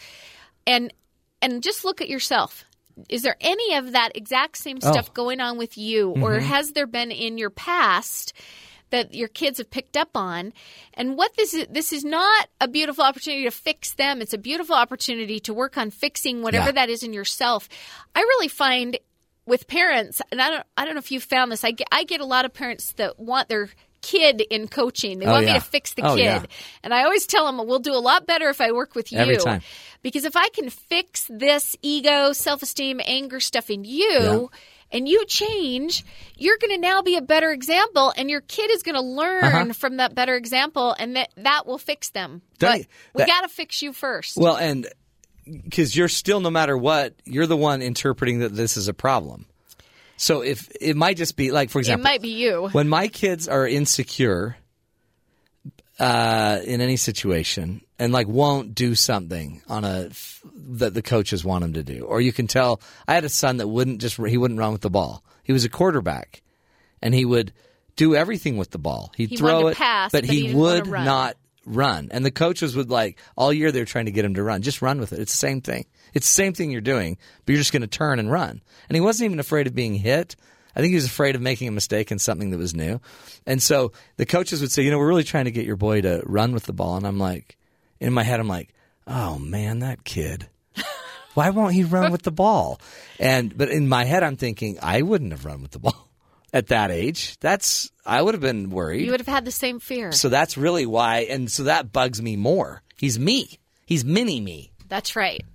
[0.68, 0.94] And
[1.42, 2.66] and just look at yourself.
[3.08, 4.92] Is there any of that exact same Oh.
[4.92, 6.46] stuff going on with you or Mm-hmm.
[6.46, 8.34] has there been in your past
[8.92, 10.54] that your kids have picked up on
[10.94, 14.38] and what this is this is not a beautiful opportunity to fix them it's a
[14.38, 16.72] beautiful opportunity to work on fixing whatever Yeah.
[16.74, 17.68] that is in yourself
[18.16, 18.98] i really find
[19.46, 22.04] with parents and i don't i don't know if you found this i get, I
[22.04, 23.70] get a lot of parents that want their
[24.04, 25.54] kid in coaching they Oh, want yeah.
[25.54, 26.44] me to fix the Oh, kid yeah.
[26.84, 29.20] and i always tell them we'll do a lot better if i work with you
[29.20, 29.62] Every time.
[30.02, 34.48] because if i can fix this ego self-esteem anger stuff in you Yeah.
[34.92, 36.04] And you change,
[36.38, 39.44] you're going to now be a better example, and your kid is going to learn
[39.44, 39.74] Uh-huh.
[39.74, 42.42] from that better example, and that that will fix them.
[42.60, 44.38] Don't but we got to fix you first.
[44.38, 44.88] Well, and
[45.46, 49.46] because you're still, no matter what, you're the one interpreting that this is a problem.
[50.18, 52.70] So if it might just be like, for example, it might be you.
[52.72, 54.56] when my kids are insecure
[56.00, 60.10] uh, in any situation and like won't do something on a
[60.56, 63.58] that the coaches want him to do, or you can tell I had a son
[63.58, 65.24] that wouldn't just he wouldn't run with the ball.
[65.44, 66.42] He was a quarterback,
[67.04, 67.54] and he would
[67.96, 69.12] do everything with the ball.
[69.16, 71.06] He'd He throw it, pass, but, but he he would run.
[71.06, 72.08] not run.
[72.10, 74.64] And the coaches would like all year they're trying to get him to run.
[74.64, 75.20] Just run with it.
[75.20, 75.86] It's the same thing.
[76.16, 78.64] It's the same thing you're doing, but you're just going to turn and run.
[78.90, 80.36] And he wasn't even afraid of being hit.
[80.76, 83.00] I think he was afraid of making a mistake in something that was new.
[83.46, 86.02] And so the coaches would say, you know, we're really trying to get your boy
[86.02, 86.98] to run with the ball.
[86.98, 87.58] And I'm like,
[88.02, 88.74] in my head, I'm like,
[89.08, 90.50] oh man, that kid.
[91.34, 92.82] Why won't he run with the ball?
[93.18, 96.10] And but in my head, I'm thinking I wouldn't have run with the ball
[96.54, 97.38] at that age.
[97.40, 99.06] That's I would have been worried.
[99.06, 100.12] You would have had the same fear.
[100.12, 102.82] So that's really why, and so that bugs me more.
[102.98, 103.60] He's me.
[103.86, 104.72] He's mini me.
[104.90, 105.46] That's right.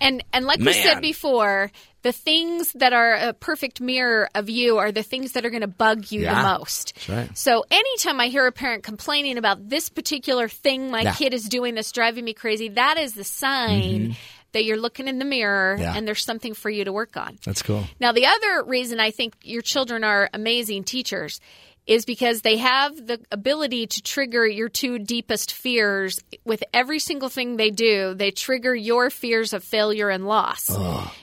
[0.00, 4.78] And and like we said before, the things that are a perfect mirror of you
[4.78, 6.34] are the things that are going to bug you Yeah.
[6.52, 6.94] the most.
[6.94, 7.36] That's right.
[7.38, 11.14] So anytime I hear a parent complaining about this particular thing my Yeah.
[11.14, 14.16] kid is doing that's driving me crazy, that is the sign
[14.52, 15.82] that you're looking in the mirror Mm-hmm.
[15.82, 15.94] Yeah.
[15.96, 17.38] and there's something for you to work on.
[17.44, 17.84] That's cool.
[18.00, 21.40] Now, the other reason I think your children are amazing teachers
[21.88, 27.30] is because they have the ability to trigger your two deepest fears with every single
[27.30, 28.12] thing they do.
[28.14, 30.70] They trigger your fears of failure and loss.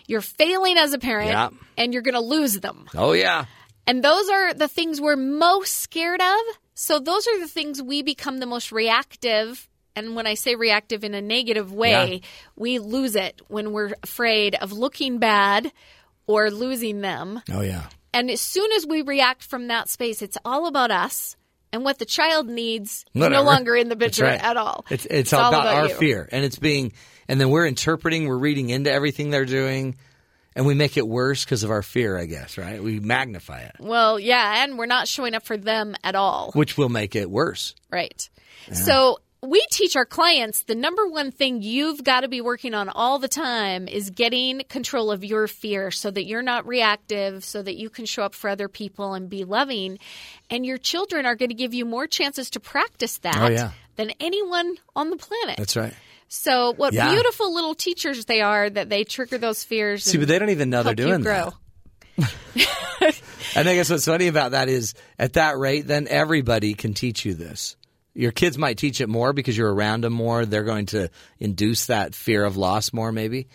[0.08, 1.50] You're failing as a parent Yeah.
[1.78, 2.88] and you're going to lose them.
[2.96, 3.46] Oh yeah.
[3.86, 6.40] And those are the things we're most scared of.
[6.74, 9.70] So those are the things we become the most reactive.
[9.96, 12.28] And when I say reactive in a negative way, Yeah.
[12.56, 15.72] we lose it when we're afraid of looking bad
[16.28, 17.42] or losing them.
[17.52, 17.84] Oh yeah.
[18.16, 21.36] And as soon as we react from that space, it's all about us.
[21.74, 23.36] And what the child needs Whatever.
[23.36, 24.42] no longer in the picture right.
[24.42, 24.86] at all.
[24.90, 25.96] It's it's, all about, our you.
[25.96, 26.94] fear, and it's being,
[27.28, 29.98] and then we're interpreting, we're reading into everything they're doing,
[30.56, 32.18] and we make it worse because of our fear.
[32.18, 32.82] I guess, right?
[32.82, 36.52] We magnify it, Well, yeah, and we're not showing up for them at all.
[36.54, 37.76] which will make it worse.
[37.92, 38.30] Right.
[38.72, 42.90] So we teach our clients the number one thing you've got to be working on
[42.90, 47.62] all the time is getting control of your fear so that you're not reactive, so
[47.62, 50.00] that you can show up for other people and be loving.
[50.50, 53.72] And your children are going to give you more chances to practice that Oh, yeah.
[53.96, 55.58] than anyone on the planet.
[55.58, 55.94] That's right.
[56.28, 57.12] so what Yeah.
[57.12, 60.04] beautiful little teachers they are that they trigger those fears.
[60.04, 61.54] See, and but they don't even know they're doing grow.
[62.18, 62.30] that.
[63.58, 67.24] And I guess what's funny about that is, at that rate, then everybody can teach
[67.24, 67.78] you this.
[68.16, 70.46] Your kids might teach it more because you're around them more.
[70.46, 73.50] They're going to induce that fear of loss more, maybe,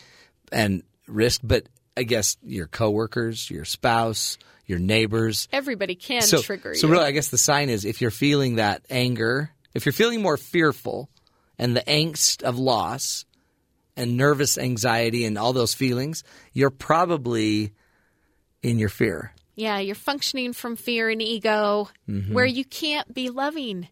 [0.53, 1.41] and risk.
[1.43, 1.65] But
[1.97, 6.81] I guess your coworkers, your spouse, your neighbors, Everybody can so, trigger so you.
[6.81, 10.21] So really, I guess the sign is if you're feeling that anger, if you're feeling
[10.21, 11.09] more fearful
[11.59, 13.25] and the angst of loss
[13.97, 16.23] and nervous anxiety and all those feelings,
[16.53, 17.73] you're probably
[18.63, 19.33] in your fear.
[19.57, 22.57] Yeah, you're functioning from fear and ego where mm-hmm.
[22.57, 23.89] you can't be loving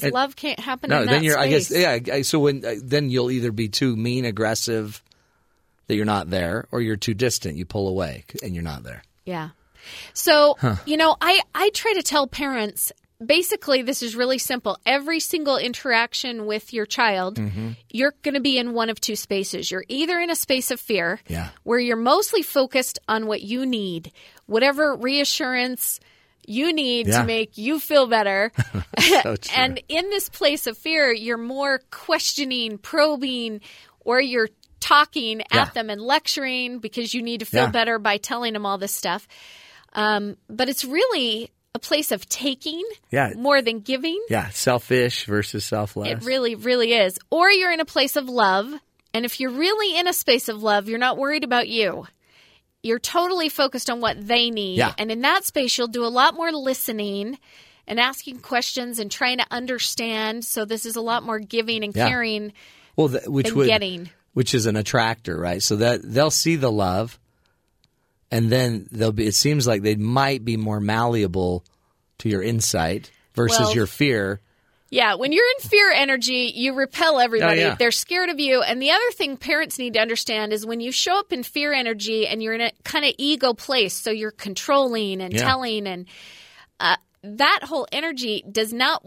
[0.00, 0.12] because.
[0.12, 1.38] Love can't happen No, then you're.
[1.38, 1.70] I guess.
[1.70, 1.98] Yeah.
[2.12, 5.02] I- So when uh, then you'll either be too mean, aggressive,
[5.88, 7.56] that you're not there, or you're too distant.
[7.56, 9.02] You pull away and you're not there.
[9.24, 9.50] Yeah.
[10.14, 10.56] So,
[10.86, 12.92] you know, I, I try to tell parents
[13.24, 14.78] basically this is really simple.
[14.86, 17.70] Every single interaction with your child, Mm-hmm.
[17.90, 19.70] you're going to be in one of two spaces.
[19.70, 21.48] You're either in a space of fear, Yeah.
[21.64, 24.12] where you're mostly focused on what you need,
[24.46, 25.98] whatever reassurance
[26.46, 27.20] you need Yeah.
[27.20, 28.52] to make you feel better.
[29.22, 33.60] So and in this place of fear, you're more questioning, probing,
[34.00, 34.48] or you're
[34.80, 35.62] talking Yeah.
[35.62, 37.70] at them and lecturing because you need to feel Yeah.
[37.70, 39.26] better by telling them all this stuff.
[39.94, 43.32] Um, but it's really a place of taking Yeah.
[43.34, 44.22] more than giving.
[44.28, 44.50] Yeah.
[44.50, 46.08] Selfish versus selfless.
[46.08, 47.18] It really, really is.
[47.30, 48.72] Or you're in a place of love.
[49.14, 52.06] And if you're really in a space of love, you're not worried about you.
[52.82, 54.78] You're totally focused on what they need.
[54.78, 54.92] Yeah.
[54.98, 57.38] And in that space, you'll do a lot more listening
[57.86, 60.44] and asking questions and trying to understand.
[60.44, 62.08] So this is a lot more giving and Yeah.
[62.08, 62.52] caring
[62.96, 64.10] well, th- which than would getting.
[64.34, 65.62] which is an attractor, right?
[65.62, 67.18] So that they'll see the love,
[68.30, 69.26] and then they'll be.
[69.26, 71.64] It seems like they might be more malleable
[72.18, 74.40] to your insight versus Well- your fear.
[74.92, 77.62] Yeah, when you're in fear energy, you repel everybody.
[77.62, 77.76] Oh, yeah.
[77.76, 78.60] They're scared of you.
[78.60, 81.72] And the other thing parents need to understand is when you show up in fear
[81.72, 85.44] energy and you're in a kind of ego place, so you're controlling and Yeah.
[85.44, 86.04] telling, and
[86.78, 89.02] uh, that whole energy does not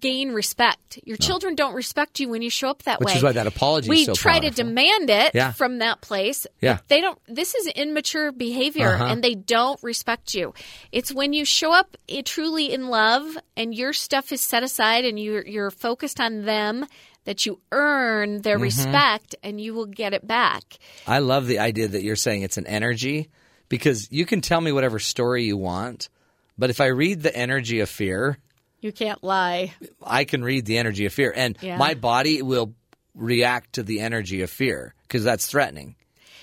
[0.00, 0.98] gain respect.
[1.04, 3.12] Your children don't respect you when you show up that Which way.
[3.12, 5.52] Which is why that apology is We so try to demand it Yeah.
[5.52, 6.46] from that place.
[6.62, 6.78] Yeah.
[6.88, 9.04] They don't this is immature behavior Uh-huh.
[9.04, 10.54] and they don't respect you.
[10.92, 15.20] It's when you show up truly in love and your stuff is set aside and
[15.20, 16.86] you're you're focused on them
[17.24, 18.62] that you earn their Mm-hmm.
[18.62, 20.78] respect and you will get it back.
[21.06, 23.28] I love the idea that you're saying it's an energy
[23.68, 26.08] because you can tell me whatever story you want,
[26.56, 28.38] but if I read the energy of fear,
[28.86, 29.74] You can't lie.
[30.00, 31.76] I can read the energy of fear, and Yeah.
[31.76, 32.72] my body will
[33.16, 35.96] react to the energy of fear because that's threatening.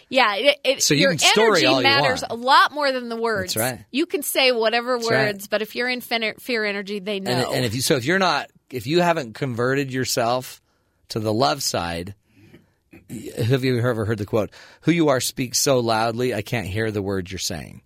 [0.09, 2.31] Yeah, it, it, So you your can story energy you matters want.
[2.33, 3.53] a lot more than the words.
[3.53, 3.85] That's right.
[3.91, 5.25] You can say whatever That's right.
[5.27, 7.31] words, but if you're in fear, fear energy, they know.
[7.31, 10.61] And, and if you so if you're not if you haven't converted yourself
[11.09, 12.13] to the love side,
[13.37, 14.49] have you ever heard the quote?
[14.81, 17.81] "Who you are speaks so loudly, I can't hear the words you're saying."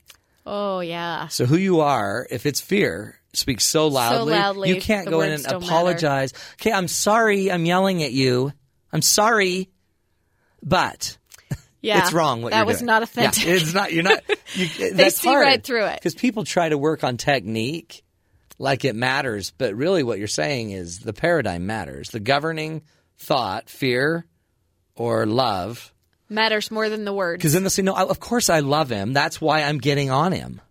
[0.45, 1.27] oh yeah.
[1.27, 5.31] So who you are, if it's fear, speaks so loudly, loudly, you can't go in
[5.31, 5.65] and don't matter.
[5.71, 6.33] apologize.
[6.53, 8.51] Okay, I'm sorry, I'm yelling at you.
[8.91, 9.69] I'm sorry,
[10.63, 11.17] but
[11.81, 12.41] Yeah, it's wrong.
[12.41, 12.87] What that you're was doing.
[12.87, 13.45] not authentic.
[13.45, 13.93] Yeah, it's not.
[13.93, 14.23] You're not.
[14.55, 15.95] You, that's see right through it.
[15.99, 18.03] because people try to work on technique
[18.57, 22.09] like it matters, but really what you're saying is the paradigm matters.
[22.09, 22.81] The governing
[23.19, 24.25] thought, fear,
[24.95, 25.93] or love.
[26.29, 27.39] matters more than the words.
[27.39, 29.11] Because then they'll say, "No, of course I love him.
[29.13, 30.61] That's why I'm getting on him."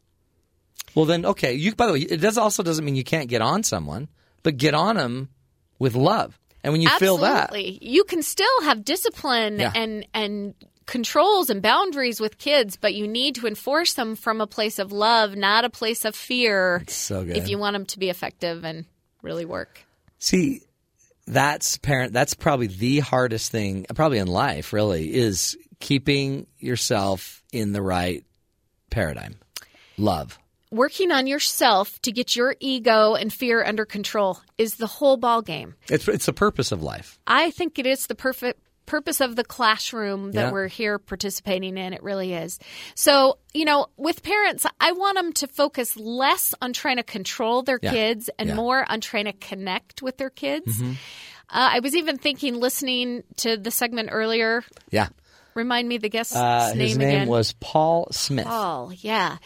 [0.97, 1.53] Well, then, okay.
[1.55, 4.09] You, by the way, it does also doesn't mean you can't get on someone,
[4.43, 5.29] but get on them
[5.79, 6.37] with love.
[6.65, 9.71] And when you feel that, You can still have discipline Yeah.
[9.77, 10.55] and and
[10.87, 14.91] controls and boundaries with kids, but you need to enforce them from a place of
[14.93, 16.83] love, not a place of fear.
[16.89, 17.37] so good.
[17.37, 18.85] If you want them to be effective and
[19.23, 19.81] really work.
[20.19, 20.63] See,
[21.27, 22.13] that's parent.
[22.13, 24.73] That's probably the hardest thing, probably in life.
[24.73, 28.25] Really, is keeping yourself in the right
[28.91, 29.37] paradigm.
[29.99, 30.39] Love.
[30.73, 35.41] Working on yourself to get your ego and fear under control is the whole ball
[35.43, 35.75] game.
[35.89, 37.19] It's it's the purpose of life.
[37.27, 40.51] I think it is the perfect purpose of the classroom that Yeah.
[40.53, 41.93] we're here participating in.
[41.93, 42.59] It really is.
[42.95, 47.63] So, you know, with parents, I want them to focus less on trying to control
[47.63, 47.91] their Yeah.
[47.91, 48.53] kids and Yeah.
[48.55, 48.63] Mm-hmm.
[48.63, 50.81] more on trying to connect with their kids.
[50.83, 50.95] Uh,
[51.49, 54.63] I was even thinking, listening to the segment earlier.
[54.91, 55.09] Yeah.
[55.55, 57.29] Remind me the guest's Uh, name his name again.
[57.29, 58.47] was Paul Smith.
[58.47, 59.39] Paul, yeah.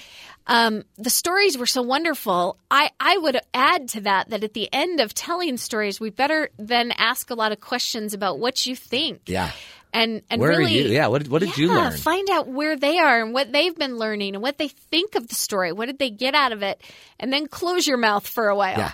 [0.47, 2.57] Um, the stories were so wonderful.
[2.71, 6.51] I, I would add to that that at the end of telling stories, we better
[6.59, 9.23] then ask a lot of questions about what you think.
[9.27, 9.53] Yeah.
[9.93, 10.89] And and Where are really, you?
[10.89, 11.97] Yeah, what did- what did you yeah, learn?
[11.97, 15.27] Find out where they are and what they've been learning and what they think of
[15.29, 15.73] the story.
[15.73, 16.81] What did they get out of it?
[17.19, 18.79] And then close your mouth for a while.
[18.79, 18.93] Yeah.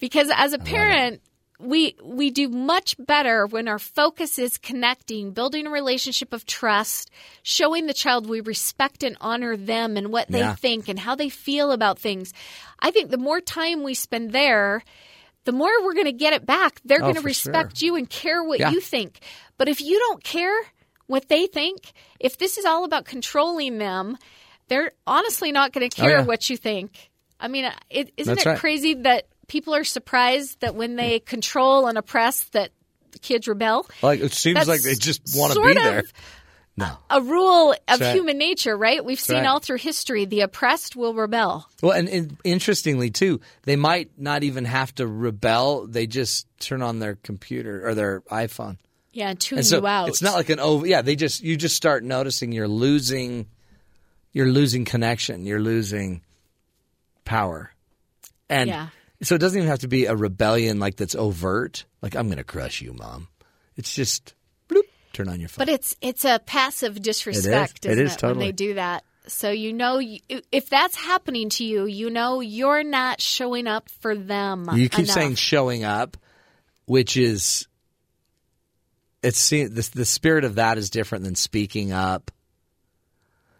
[0.00, 1.20] Because as a parent,
[1.62, 7.10] we we do much better when our focus is connecting, building a relationship of trust,
[7.42, 10.54] showing the child we respect and honor them and what they Yeah.
[10.54, 12.32] think and how they feel about things.
[12.80, 14.82] I think the more time we spend there,
[15.44, 16.80] the more we're going to get it back.
[16.84, 18.70] They're Oh, going to respect you and care what Yeah.
[18.70, 19.20] you think.
[19.56, 20.56] But if you don't care
[21.06, 24.18] what they think, if this is all about controlling them,
[24.68, 26.26] they're honestly not going to oh, care Oh, yeah.
[26.26, 27.10] what you think.
[27.38, 28.58] I mean, it, isn't That's it right.
[28.58, 32.70] crazy that people are surprised that when they control and oppress, that
[33.10, 33.86] the kids rebel?
[34.00, 36.04] Like it seems That's like they just want to be there.
[36.74, 36.96] No.
[37.10, 38.14] A rule of right.
[38.14, 39.04] human nature, right?
[39.04, 39.46] We've seen right.
[39.46, 41.68] all through history the oppressed will rebel.
[41.82, 45.86] Well, and, and interestingly too, they might not even have to rebel.
[45.86, 48.78] They just turn on their computer or their iPhone.
[49.12, 50.08] Yeah, and tune And so you out.
[50.08, 50.86] it's not like an over.
[50.86, 53.48] Yeah, they just you just start noticing you're losing,
[54.32, 55.44] you're losing connection.
[55.44, 56.22] You're losing
[57.26, 57.70] power,
[58.48, 58.88] and Yeah.
[59.22, 61.84] So it doesn't even have to be a rebellion like that's overt.
[62.00, 63.28] Like I'm going to crush you, mom.
[63.76, 64.34] It's just
[64.68, 64.82] bloop,
[65.12, 65.66] turn on your phone.
[65.66, 69.04] But it's it's a passive disrespect, It isn't is it, when they do that?
[69.28, 74.16] So you know, if that's happening to you, you know you're not showing up for
[74.16, 74.68] them.
[74.72, 75.14] You keep enough.
[75.14, 76.16] saying showing up,
[76.86, 77.68] which is
[79.22, 82.32] it's the the spirit of that is different than speaking up,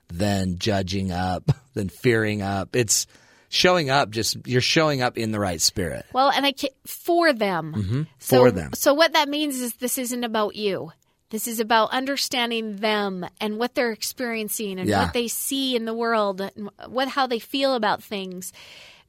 [0.08, 1.44] than judging up,
[1.74, 2.74] than fearing up.
[2.74, 3.06] It's
[3.52, 4.10] showing up.
[4.10, 6.06] Just you're showing up in the right spirit.
[6.12, 6.52] Well, and I
[6.86, 7.74] for them.
[7.76, 8.02] Mm-hmm.
[8.18, 8.72] So, For them.
[8.74, 10.92] So what that means is this isn't about you.
[11.30, 15.04] This is about understanding them and what they're experiencing and Yeah.
[15.04, 18.52] what they see in the world and what how they feel about things.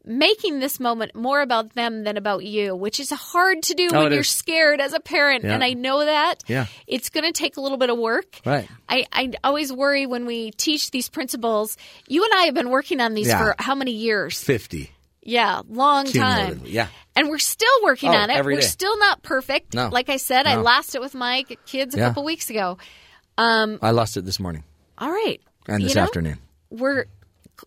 [0.05, 4.03] Making this moment more about them than about you, which is hard to do Oh,
[4.03, 4.29] when you're is.
[4.29, 5.53] scared as a parent, Yeah.
[5.53, 6.43] and I know that.
[6.45, 6.65] Yeah.
[6.87, 8.41] It's going to take a little bit of work.
[8.45, 8.67] Right.
[8.89, 11.77] I, I always worry when we teach these principles.
[12.07, 13.37] You and I have been working on these Yeah.
[13.39, 14.41] for how many years?
[14.43, 14.91] Fifty.
[15.25, 16.63] Yeah, long time.
[16.65, 16.87] Yeah.
[17.15, 18.43] And we're still working Oh, on it.
[18.43, 18.61] We're day.
[18.61, 19.73] still not perfect.
[19.73, 19.87] No.
[19.87, 22.07] Like I said, I lost it with my kids a Yeah.
[22.09, 22.77] couple weeks ago.
[23.37, 24.65] Um, I lost it this morning
[24.97, 25.39] All right.
[25.65, 26.39] and this know, afternoon.
[26.69, 27.05] We're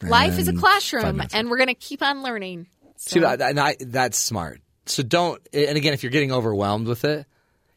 [0.02, 2.66] life is a classroom and we're going to keep on learning.
[2.96, 4.60] See, So- that- and I, that's smart.
[4.86, 5.40] So don't.
[5.52, 7.26] And again, if you're getting overwhelmed with it,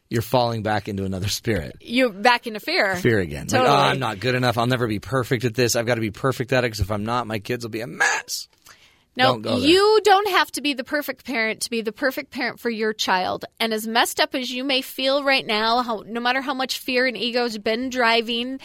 [0.08, 1.76] you're falling back into another spirit.
[1.80, 2.96] You're back into fear.
[2.96, 3.46] fear again.
[3.48, 3.68] Totally.
[3.68, 4.58] Like, oh, I'm not good enough.
[4.58, 5.74] I'll never be perfect at this.
[5.76, 7.80] I've got to be perfect at it because if I'm not, my kids will be
[7.80, 8.48] a mess.
[9.16, 12.60] No, Don't you don't have to be the perfect parent to be the perfect parent
[12.60, 13.44] for your child.
[13.58, 16.78] And as messed up as you may feel right now, how, no matter how much
[16.78, 18.60] fear and ego's been driving,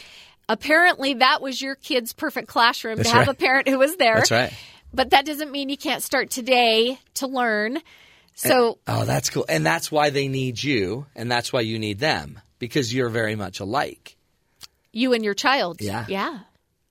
[0.50, 3.36] apparently that was your kid's perfect classroom That's to have right.
[3.36, 4.16] a parent who was there.
[4.16, 4.54] That's right.
[4.94, 7.80] But that doesn't mean you can't start today to learn.
[8.36, 9.46] So Oh, that's cool.
[9.50, 13.36] And that's why they need you, and that's why you need them because you're very
[13.36, 14.16] much alike.
[14.94, 15.82] you and your child.
[15.82, 16.06] Yeah.
[16.08, 16.40] Yeah.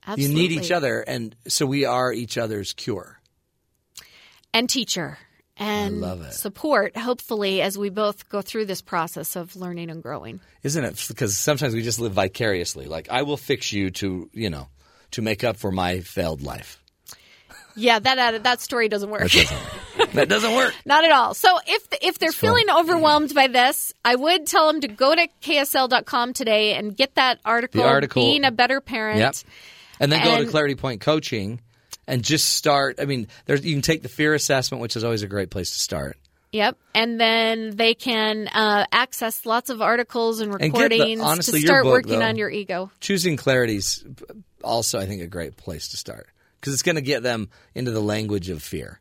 [0.07, 0.41] Absolutely.
[0.43, 3.19] You need each other, and so we are each other's cure.
[4.53, 5.17] And teacher.
[5.57, 6.03] And
[6.33, 10.41] support, hopefully, as we both go through this process of learning and growing.
[10.63, 11.03] Isn't it?
[11.07, 12.87] Because sometimes we just live vicariously.
[12.87, 14.67] Like I will fix you to, you know,
[15.11, 16.81] to make up for my failed life.
[17.77, 19.29] Yeah, that uh, that story doesn't work.
[20.13, 20.73] That doesn't work.
[20.85, 21.33] Not at all.
[21.33, 25.27] So if if they're feeling overwhelmed by this, I would tell them to go to
[25.41, 28.21] ksl.com today and get that article, The article.
[28.23, 29.19] being a better parent.
[29.19, 29.35] Yep.
[29.99, 31.59] And then go to Clarity Point Coaching
[32.07, 32.99] and just start.
[32.99, 35.71] I mean, there's, you can take the fear assessment, which is always a great place
[35.71, 36.17] to start.
[36.51, 36.77] Yep.
[36.93, 41.67] And then they can uh, access lots of articles and And the- recordings honestly, to
[41.67, 42.25] start book, working though.
[42.25, 42.91] on your ego.
[43.01, 44.05] Choosing Clarity's
[44.63, 46.27] also, I think, a great place to start
[46.61, 48.99] because it's going to get them into the language of fear.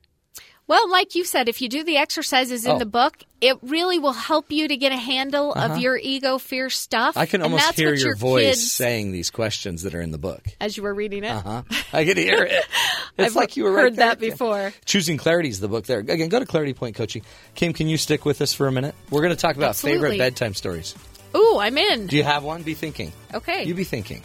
[0.66, 2.78] Well, like you said, if you do the exercises in Oh.
[2.78, 6.70] the book, it really will help you to get a handle of your ego fear
[6.70, 7.16] stuff.
[7.16, 7.20] Uh-huh.
[7.20, 10.00] I can And almost that's hear what your voice kids- saying these questions that are
[10.00, 10.42] in the book.
[10.62, 11.30] as you were reading it.
[11.32, 11.62] Huh?
[11.92, 12.64] I could hear it.
[13.16, 14.08] It's I've like you were heard there.
[14.08, 14.72] that before.
[14.86, 16.00] Choosing Clarity is the book there.
[16.00, 17.22] Again, go to Clarity Point Coaching.
[17.54, 18.92] Kim, can you stick with us for a minute?
[19.08, 20.96] We're going to talk about favorite bedtime stories.
[21.36, 22.08] Ooh, I'm in.
[22.08, 22.64] Do you have one?
[22.64, 23.12] Be thinking.
[23.32, 23.62] Okay.
[23.66, 24.22] You be thinking.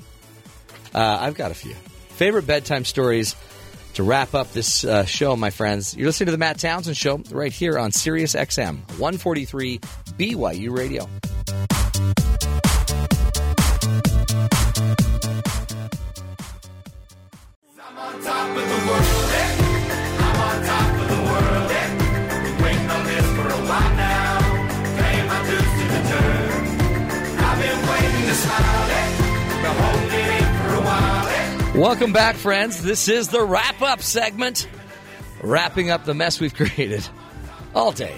[0.95, 1.75] Uh, I've got a few.
[2.15, 3.35] Favorite bedtime stories
[3.99, 7.21] to wrap up this uh, show, my friends, you're listening to the Matt Townsend Show
[7.31, 11.01] right here on Sirius XM 143 BYU Radio.
[18.23, 19.31] Top of the world.
[19.33, 20.08] Eh?
[31.79, 32.83] Welcome back, friends.
[32.83, 34.67] This is the wrap up segment,
[35.41, 37.07] wrapping up the mess we've created
[37.73, 38.17] all day.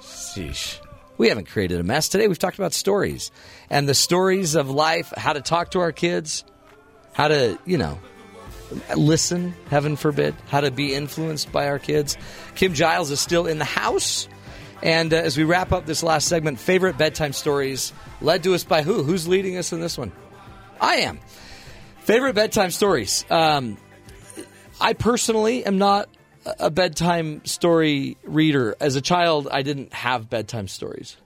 [0.00, 0.78] Sheesh.
[1.18, 2.28] We haven't created a mess today.
[2.28, 3.32] We've talked about stories
[3.68, 6.44] and the stories of life, how to talk to our kids,
[7.14, 7.98] how to, you know,
[8.96, 12.16] listen, heaven forbid, how to be influenced by our kids.
[12.54, 14.28] Kim Giles is still in the house.
[14.84, 18.62] And uh, as we wrap up this last segment, favorite bedtime stories led to us
[18.62, 19.02] by who?
[19.02, 20.12] Who's leading us in this one?
[20.80, 21.18] I am.
[22.06, 23.24] Favorite bedtime stories.
[23.30, 23.76] Um,
[24.80, 26.08] I personally am not
[26.60, 28.76] a bedtime story reader.
[28.80, 31.16] As a child, I didn't have bedtime stories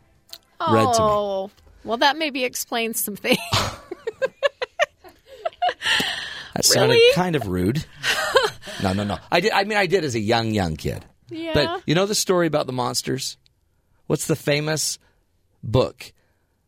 [0.58, 1.08] read to me.
[1.08, 1.50] Oh,
[1.84, 3.38] well, that maybe explains some things.
[6.54, 7.14] That sounded Really?
[7.14, 7.84] kind of rude.
[8.82, 9.18] no, no, no.
[9.30, 9.52] I did.
[9.52, 11.04] I mean, I did as a young, young kid.
[11.30, 11.52] Yeah.
[11.54, 13.38] But you know the story about the monsters?
[14.08, 14.98] What's the famous
[15.62, 16.12] book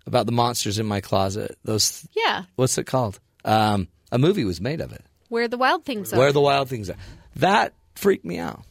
[0.06, 1.58] about the monsters in my closet?
[1.64, 2.06] Those.
[2.14, 3.18] yeah, What's it called?
[3.44, 5.04] Um, a movie was made of it.
[5.28, 6.18] where the wild things are.
[6.18, 6.96] Where the wild things are.
[7.36, 8.62] That freaked me out.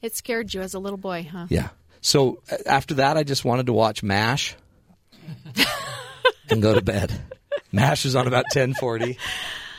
[0.00, 1.46] it scared you as a little boy, huh?
[1.50, 1.68] Yeah.
[2.00, 4.56] So uh, after that, I just wanted to watch MASH
[6.48, 7.12] and go to bed.
[7.72, 9.18] MASH was on about ten forty.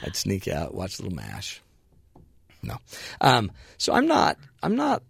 [0.03, 1.61] I'd sneak out, watch a little MASH.
[2.61, 2.77] No.
[3.21, 4.37] Um, so I'm not.
[4.61, 5.03] I'm not.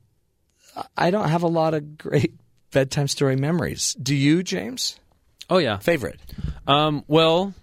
[0.98, 2.34] I don't have a lot of great
[2.72, 3.96] bedtime story memories.
[4.02, 5.00] Do you, James?
[5.50, 5.78] Oh yeah.
[5.78, 6.20] Favorite?
[6.66, 7.54] Um, well,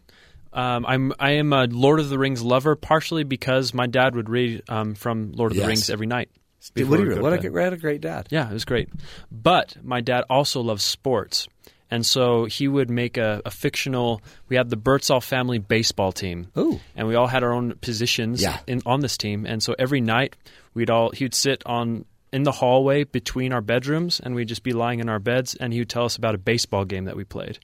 [0.53, 4.29] um, I'm I am a Lord of the Rings lover, partially because my dad would
[4.29, 5.65] read um, from Lord of Yes.
[5.65, 6.31] the Rings every night.
[6.75, 8.27] What, do we you, what, a, what a great dad.
[8.31, 8.91] Yeah, it was great.
[9.31, 11.49] But my dad also loves sports.
[11.93, 14.21] And so he would make a, a fictional.
[14.49, 16.79] We had the Birdsall family baseball team, Ooh.
[16.95, 18.59] and we all had our own positions Yeah.
[18.67, 19.45] in, on this team.
[19.47, 20.37] And so every night
[20.75, 24.62] we'd all he would sit on in the hallway between our bedrooms, and we'd just
[24.62, 27.16] be lying in our beds, and he would tell us about a baseball game that
[27.16, 27.59] we played.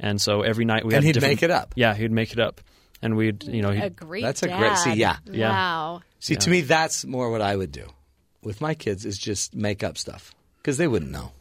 [0.00, 1.72] And so every night we And had he'd different- make it up.
[1.76, 2.60] Yeah, he'd make it up,
[3.02, 4.58] and we'd you know A great That's a dad.
[4.58, 5.16] great- see, yeah.
[5.26, 5.50] Yeah.
[5.50, 6.02] Wow.
[6.20, 7.86] See, to me, that's more what I would do
[8.42, 11.32] with my kids is just make up stuff because they wouldn't know.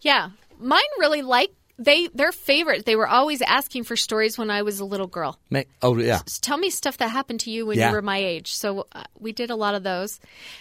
[0.00, 0.30] Yeah,
[0.60, 2.84] mine really like they their favorite.
[2.86, 5.38] They were always asking for stories when I was a little girl.
[5.50, 6.20] Make, oh yeah.
[6.24, 7.88] Just tell me stuff that happened to you when Yeah.
[7.90, 8.52] you were my age.
[8.54, 10.18] So uh, we did a lot of those,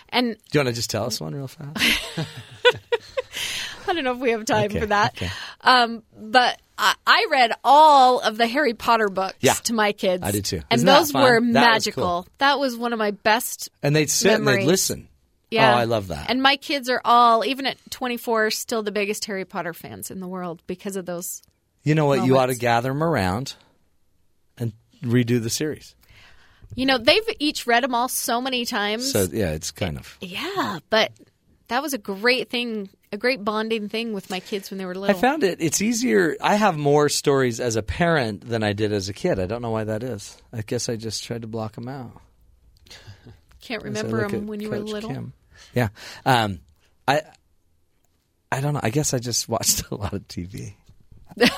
[0.09, 1.77] and Do you want to just tell us one real fast?
[3.87, 5.15] I don't know if we have time Okay, for that.
[5.15, 5.29] okay.
[5.61, 9.53] Um, but I, I read all of the Harry Potter books Yeah.
[9.63, 10.23] to my kids.
[10.23, 10.57] I did too.
[10.69, 12.03] and Isn't those were That was magical.
[12.03, 12.27] cool.
[12.39, 13.69] That was one of my best.
[13.81, 15.07] And they'd sit and they'd listen.
[15.49, 16.29] Yeah, Oh, I love that.
[16.29, 20.19] And my kids are all, even at 24, still the biggest Harry Potter fans in
[20.19, 21.41] the world because of those.
[21.83, 22.25] you know what?
[22.25, 23.55] You ought to gather them around
[24.57, 25.95] and redo the series.
[26.75, 29.11] You know, they've each read them all so many times.
[29.11, 30.17] So yeah, it's kind of.
[30.19, 31.11] yeah, but
[31.69, 34.95] that was a great thing, a great bonding thing with my kids when they were
[34.95, 35.15] little.
[35.15, 35.61] I found it.
[35.61, 36.35] It's easier.
[36.41, 39.39] I have more stories as a parent than I did as a kid.
[39.39, 40.37] I don't know why that is.
[40.51, 42.21] I guess I just tried to block them out.
[43.61, 45.09] Can't remember them when you were little.
[45.09, 45.33] Kim.
[45.73, 45.89] Yeah.
[46.25, 46.59] Um,
[47.07, 47.21] I.
[48.51, 48.79] I don't know.
[48.81, 50.73] I guess I just watched a lot of TV.
[51.37, 51.51] it's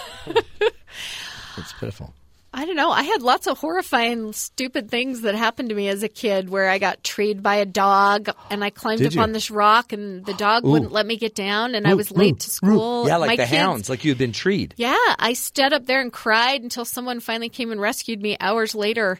[1.80, 2.14] pitiful.
[2.52, 2.90] I don't know.
[2.90, 6.68] I had lots of horrifying, stupid things that happened to me as a kid where
[6.68, 9.22] I got treed by a dog and I climbed Did up you?
[9.22, 10.72] on this rock and the dog Ooh.
[10.72, 13.08] wouldn't let me get down and I was late to school.
[13.08, 14.74] Yeah, like My the kids- hounds, like you had been treed.
[14.78, 18.74] Yeah, I stood up there and cried until someone finally came and rescued me hours
[18.74, 19.20] later.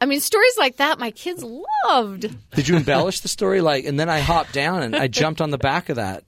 [0.00, 1.44] I mean, stories like that my kids
[1.86, 2.34] loved.
[2.54, 3.60] Did you embellish the story?
[3.60, 6.24] Like, and then I hopped down and I jumped on the back of that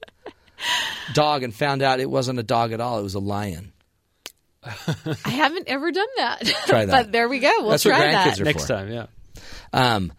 [1.14, 2.98] dog and found out it wasn't a dog at all.
[2.98, 3.72] It was a lion.
[4.62, 6.44] I haven't ever done that.
[6.66, 6.90] Try that.
[7.06, 7.50] but there we go.
[7.60, 8.40] We'll That's what try grandkids that.
[8.40, 8.68] are next for.
[8.68, 8.92] time.
[8.92, 9.06] Yeah.
[9.72, 10.12] Um,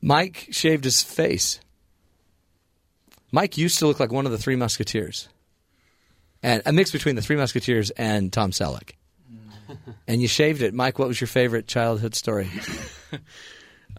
[0.00, 1.60] Mike shaved his face.
[3.32, 5.28] Mike used to look like one of the Three Musketeers,
[6.42, 8.92] and a mix between the Three Musketeers and Tom Selleck.
[10.08, 10.98] And you shaved it, Mike.
[10.98, 12.48] What was your favorite childhood story?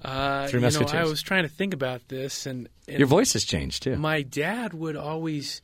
[0.04, 3.32] Uh, Three you know, I was trying to think about this, and, and Your voice
[3.34, 3.96] has changed too.
[3.96, 5.62] My dad would always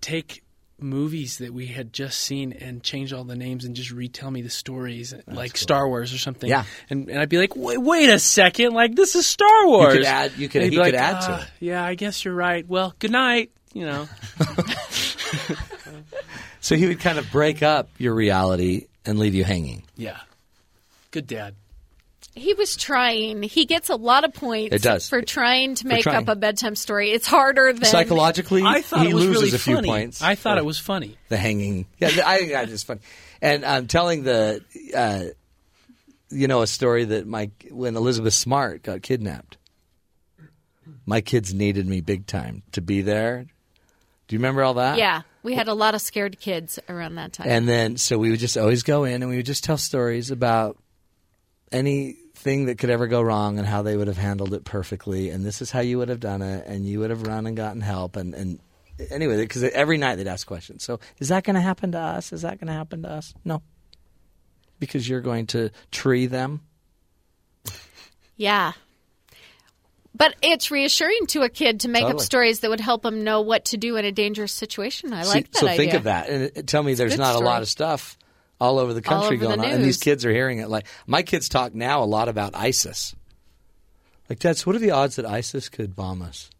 [0.00, 0.42] take
[0.80, 4.42] movies that we had just seen and change all the names and just retell me
[4.42, 6.50] the stories, like Star Wars or something.
[6.50, 6.64] Yeah.
[6.90, 9.94] and and I'd be like, wait, wait a second, like this is Star Wars.
[9.94, 12.24] You could add- you could- he could like, add to "Ah, it." Yeah, I guess
[12.24, 12.66] you're right.
[12.66, 13.52] Well, good night.
[13.74, 14.08] You know,
[16.60, 19.82] So he would kind of break up your reality and leave you hanging.
[19.96, 20.18] yeah,
[21.10, 21.54] good dad.
[22.34, 23.42] He was trying.
[23.42, 25.08] He gets a lot of points It does.
[25.08, 26.16] for trying to make trying.
[26.18, 27.10] up a bedtime story.
[27.10, 29.88] It's harder than Psychologically, I thought he it was loses really a few funny.
[29.88, 30.22] points.
[30.22, 31.16] I thought it was funny.
[31.30, 31.86] the hanging.
[31.98, 33.00] Yeah, I think that is funny.
[33.42, 34.62] And I'm telling the,
[34.94, 35.24] uh,
[36.30, 39.56] you know, a story that my when Elizabeth Smart got kidnapped.
[41.06, 43.46] My kids needed me big time to be there.
[44.28, 44.98] Do you remember all that?
[44.98, 47.48] Yeah, we had a lot of scared kids around that time.
[47.48, 50.30] And then, so we would just always go in and we would just tell stories
[50.30, 50.76] about
[51.72, 55.30] anything that could ever go wrong and how they would have handled it perfectly.
[55.30, 56.66] And this is how you would have done it.
[56.66, 58.16] And you would have run and gotten help.
[58.16, 58.60] And, and
[59.10, 60.84] anyway, because every night they'd ask questions.
[60.84, 62.32] So is that going to happen to us?
[62.32, 63.32] Is that going to happen to us?
[63.46, 63.62] No.
[64.78, 66.60] Because you're going to tree them.
[68.36, 68.72] Yeah.
[70.18, 72.20] But it's reassuring to a kid to make Totally.
[72.20, 75.12] up stories that would help him know what to do in a dangerous situation.
[75.12, 75.76] I See, like that so idea.
[75.76, 78.18] think of that and uh, tell me there's not a lot of stuff
[78.60, 80.68] all over the country over the going on, and these kids are hearing it.
[80.68, 83.14] Like my kids talk now a lot about ISIS.
[84.28, 86.50] Like, Dad, so what are the odds that ISIS could bomb us?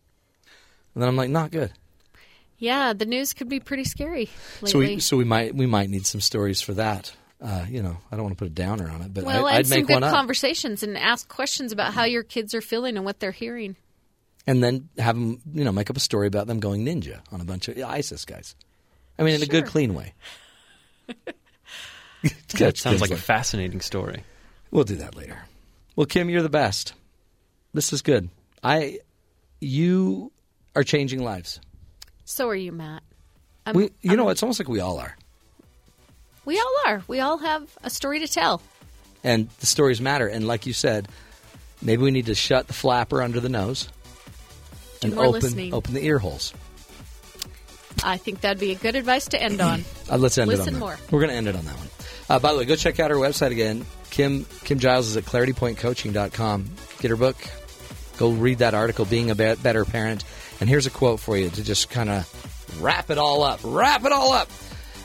[0.94, 1.72] And then I'm like, not good.
[2.58, 4.30] Yeah, the news could be pretty scary
[4.62, 4.70] lately.
[4.70, 7.12] So we so we might we might need some stories for that.
[7.40, 9.50] Uh, you know, I don't want to put a downer on it, but well, I,
[9.50, 12.52] and I'd some make good one up, conversations and ask questions about how your kids
[12.54, 13.76] are feeling and what they're hearing.
[14.46, 17.40] and then have them, you know, make up a story about them going ninja on
[17.40, 18.56] a bunch of ISIS guys.
[19.18, 20.14] I mean, in a good, clean way.
[22.58, 24.24] That sounds like a fascinating story.
[24.72, 25.38] We'll do that later.
[25.94, 26.92] Well, Kim, you're the best.
[27.72, 28.28] This is good.
[28.62, 28.98] I,
[29.60, 30.32] you
[30.74, 31.60] are changing lives.
[32.24, 33.02] So are you, Matt.
[33.66, 35.16] I'm- We, you know, I'm- it's almost like we all are,
[36.48, 37.02] we all are.
[37.06, 38.62] We all have a story to tell.
[39.22, 40.26] and the stories matter.
[40.26, 41.06] And like you said,
[41.82, 43.86] maybe we need to shut the flapper under the nose
[45.02, 45.74] and open listening.
[45.74, 46.54] open the ear holes.
[48.02, 49.84] I think that'd be a good advice to end on.
[50.10, 50.86] Uh, let's end it Listen on that.
[50.86, 50.98] more.
[51.10, 51.88] We're going to end it on that one.
[52.30, 53.84] Uh, by the way, go check out our website again.
[54.10, 56.70] Kim Kim Giles is at claritypointcoaching.com.
[57.00, 57.36] Get her book.
[58.16, 60.24] Go read that article, Being a Be- Better Parent.
[60.60, 63.60] And here's a quote for you to just kind of wrap it all up.
[63.62, 64.48] Wrap it all up.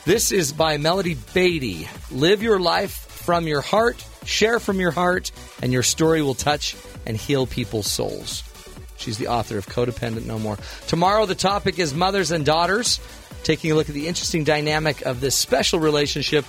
[0.06, 1.88] This is by Melody Beattie.
[2.10, 5.32] Live your life from your heart, share from your heart,
[5.62, 6.76] and your story will touch
[7.06, 8.42] and heal people's souls.
[8.98, 10.58] She's the author of Codependent No More.
[10.88, 13.00] Tomorrow, the topic is mothers and daughters,
[13.44, 16.44] taking a look at the interesting dynamic of this special relationship.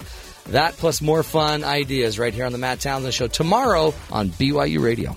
[0.47, 4.83] That plus more fun ideas right here on the Matt Townsend Show tomorrow on BYU
[4.83, 5.15] Radio.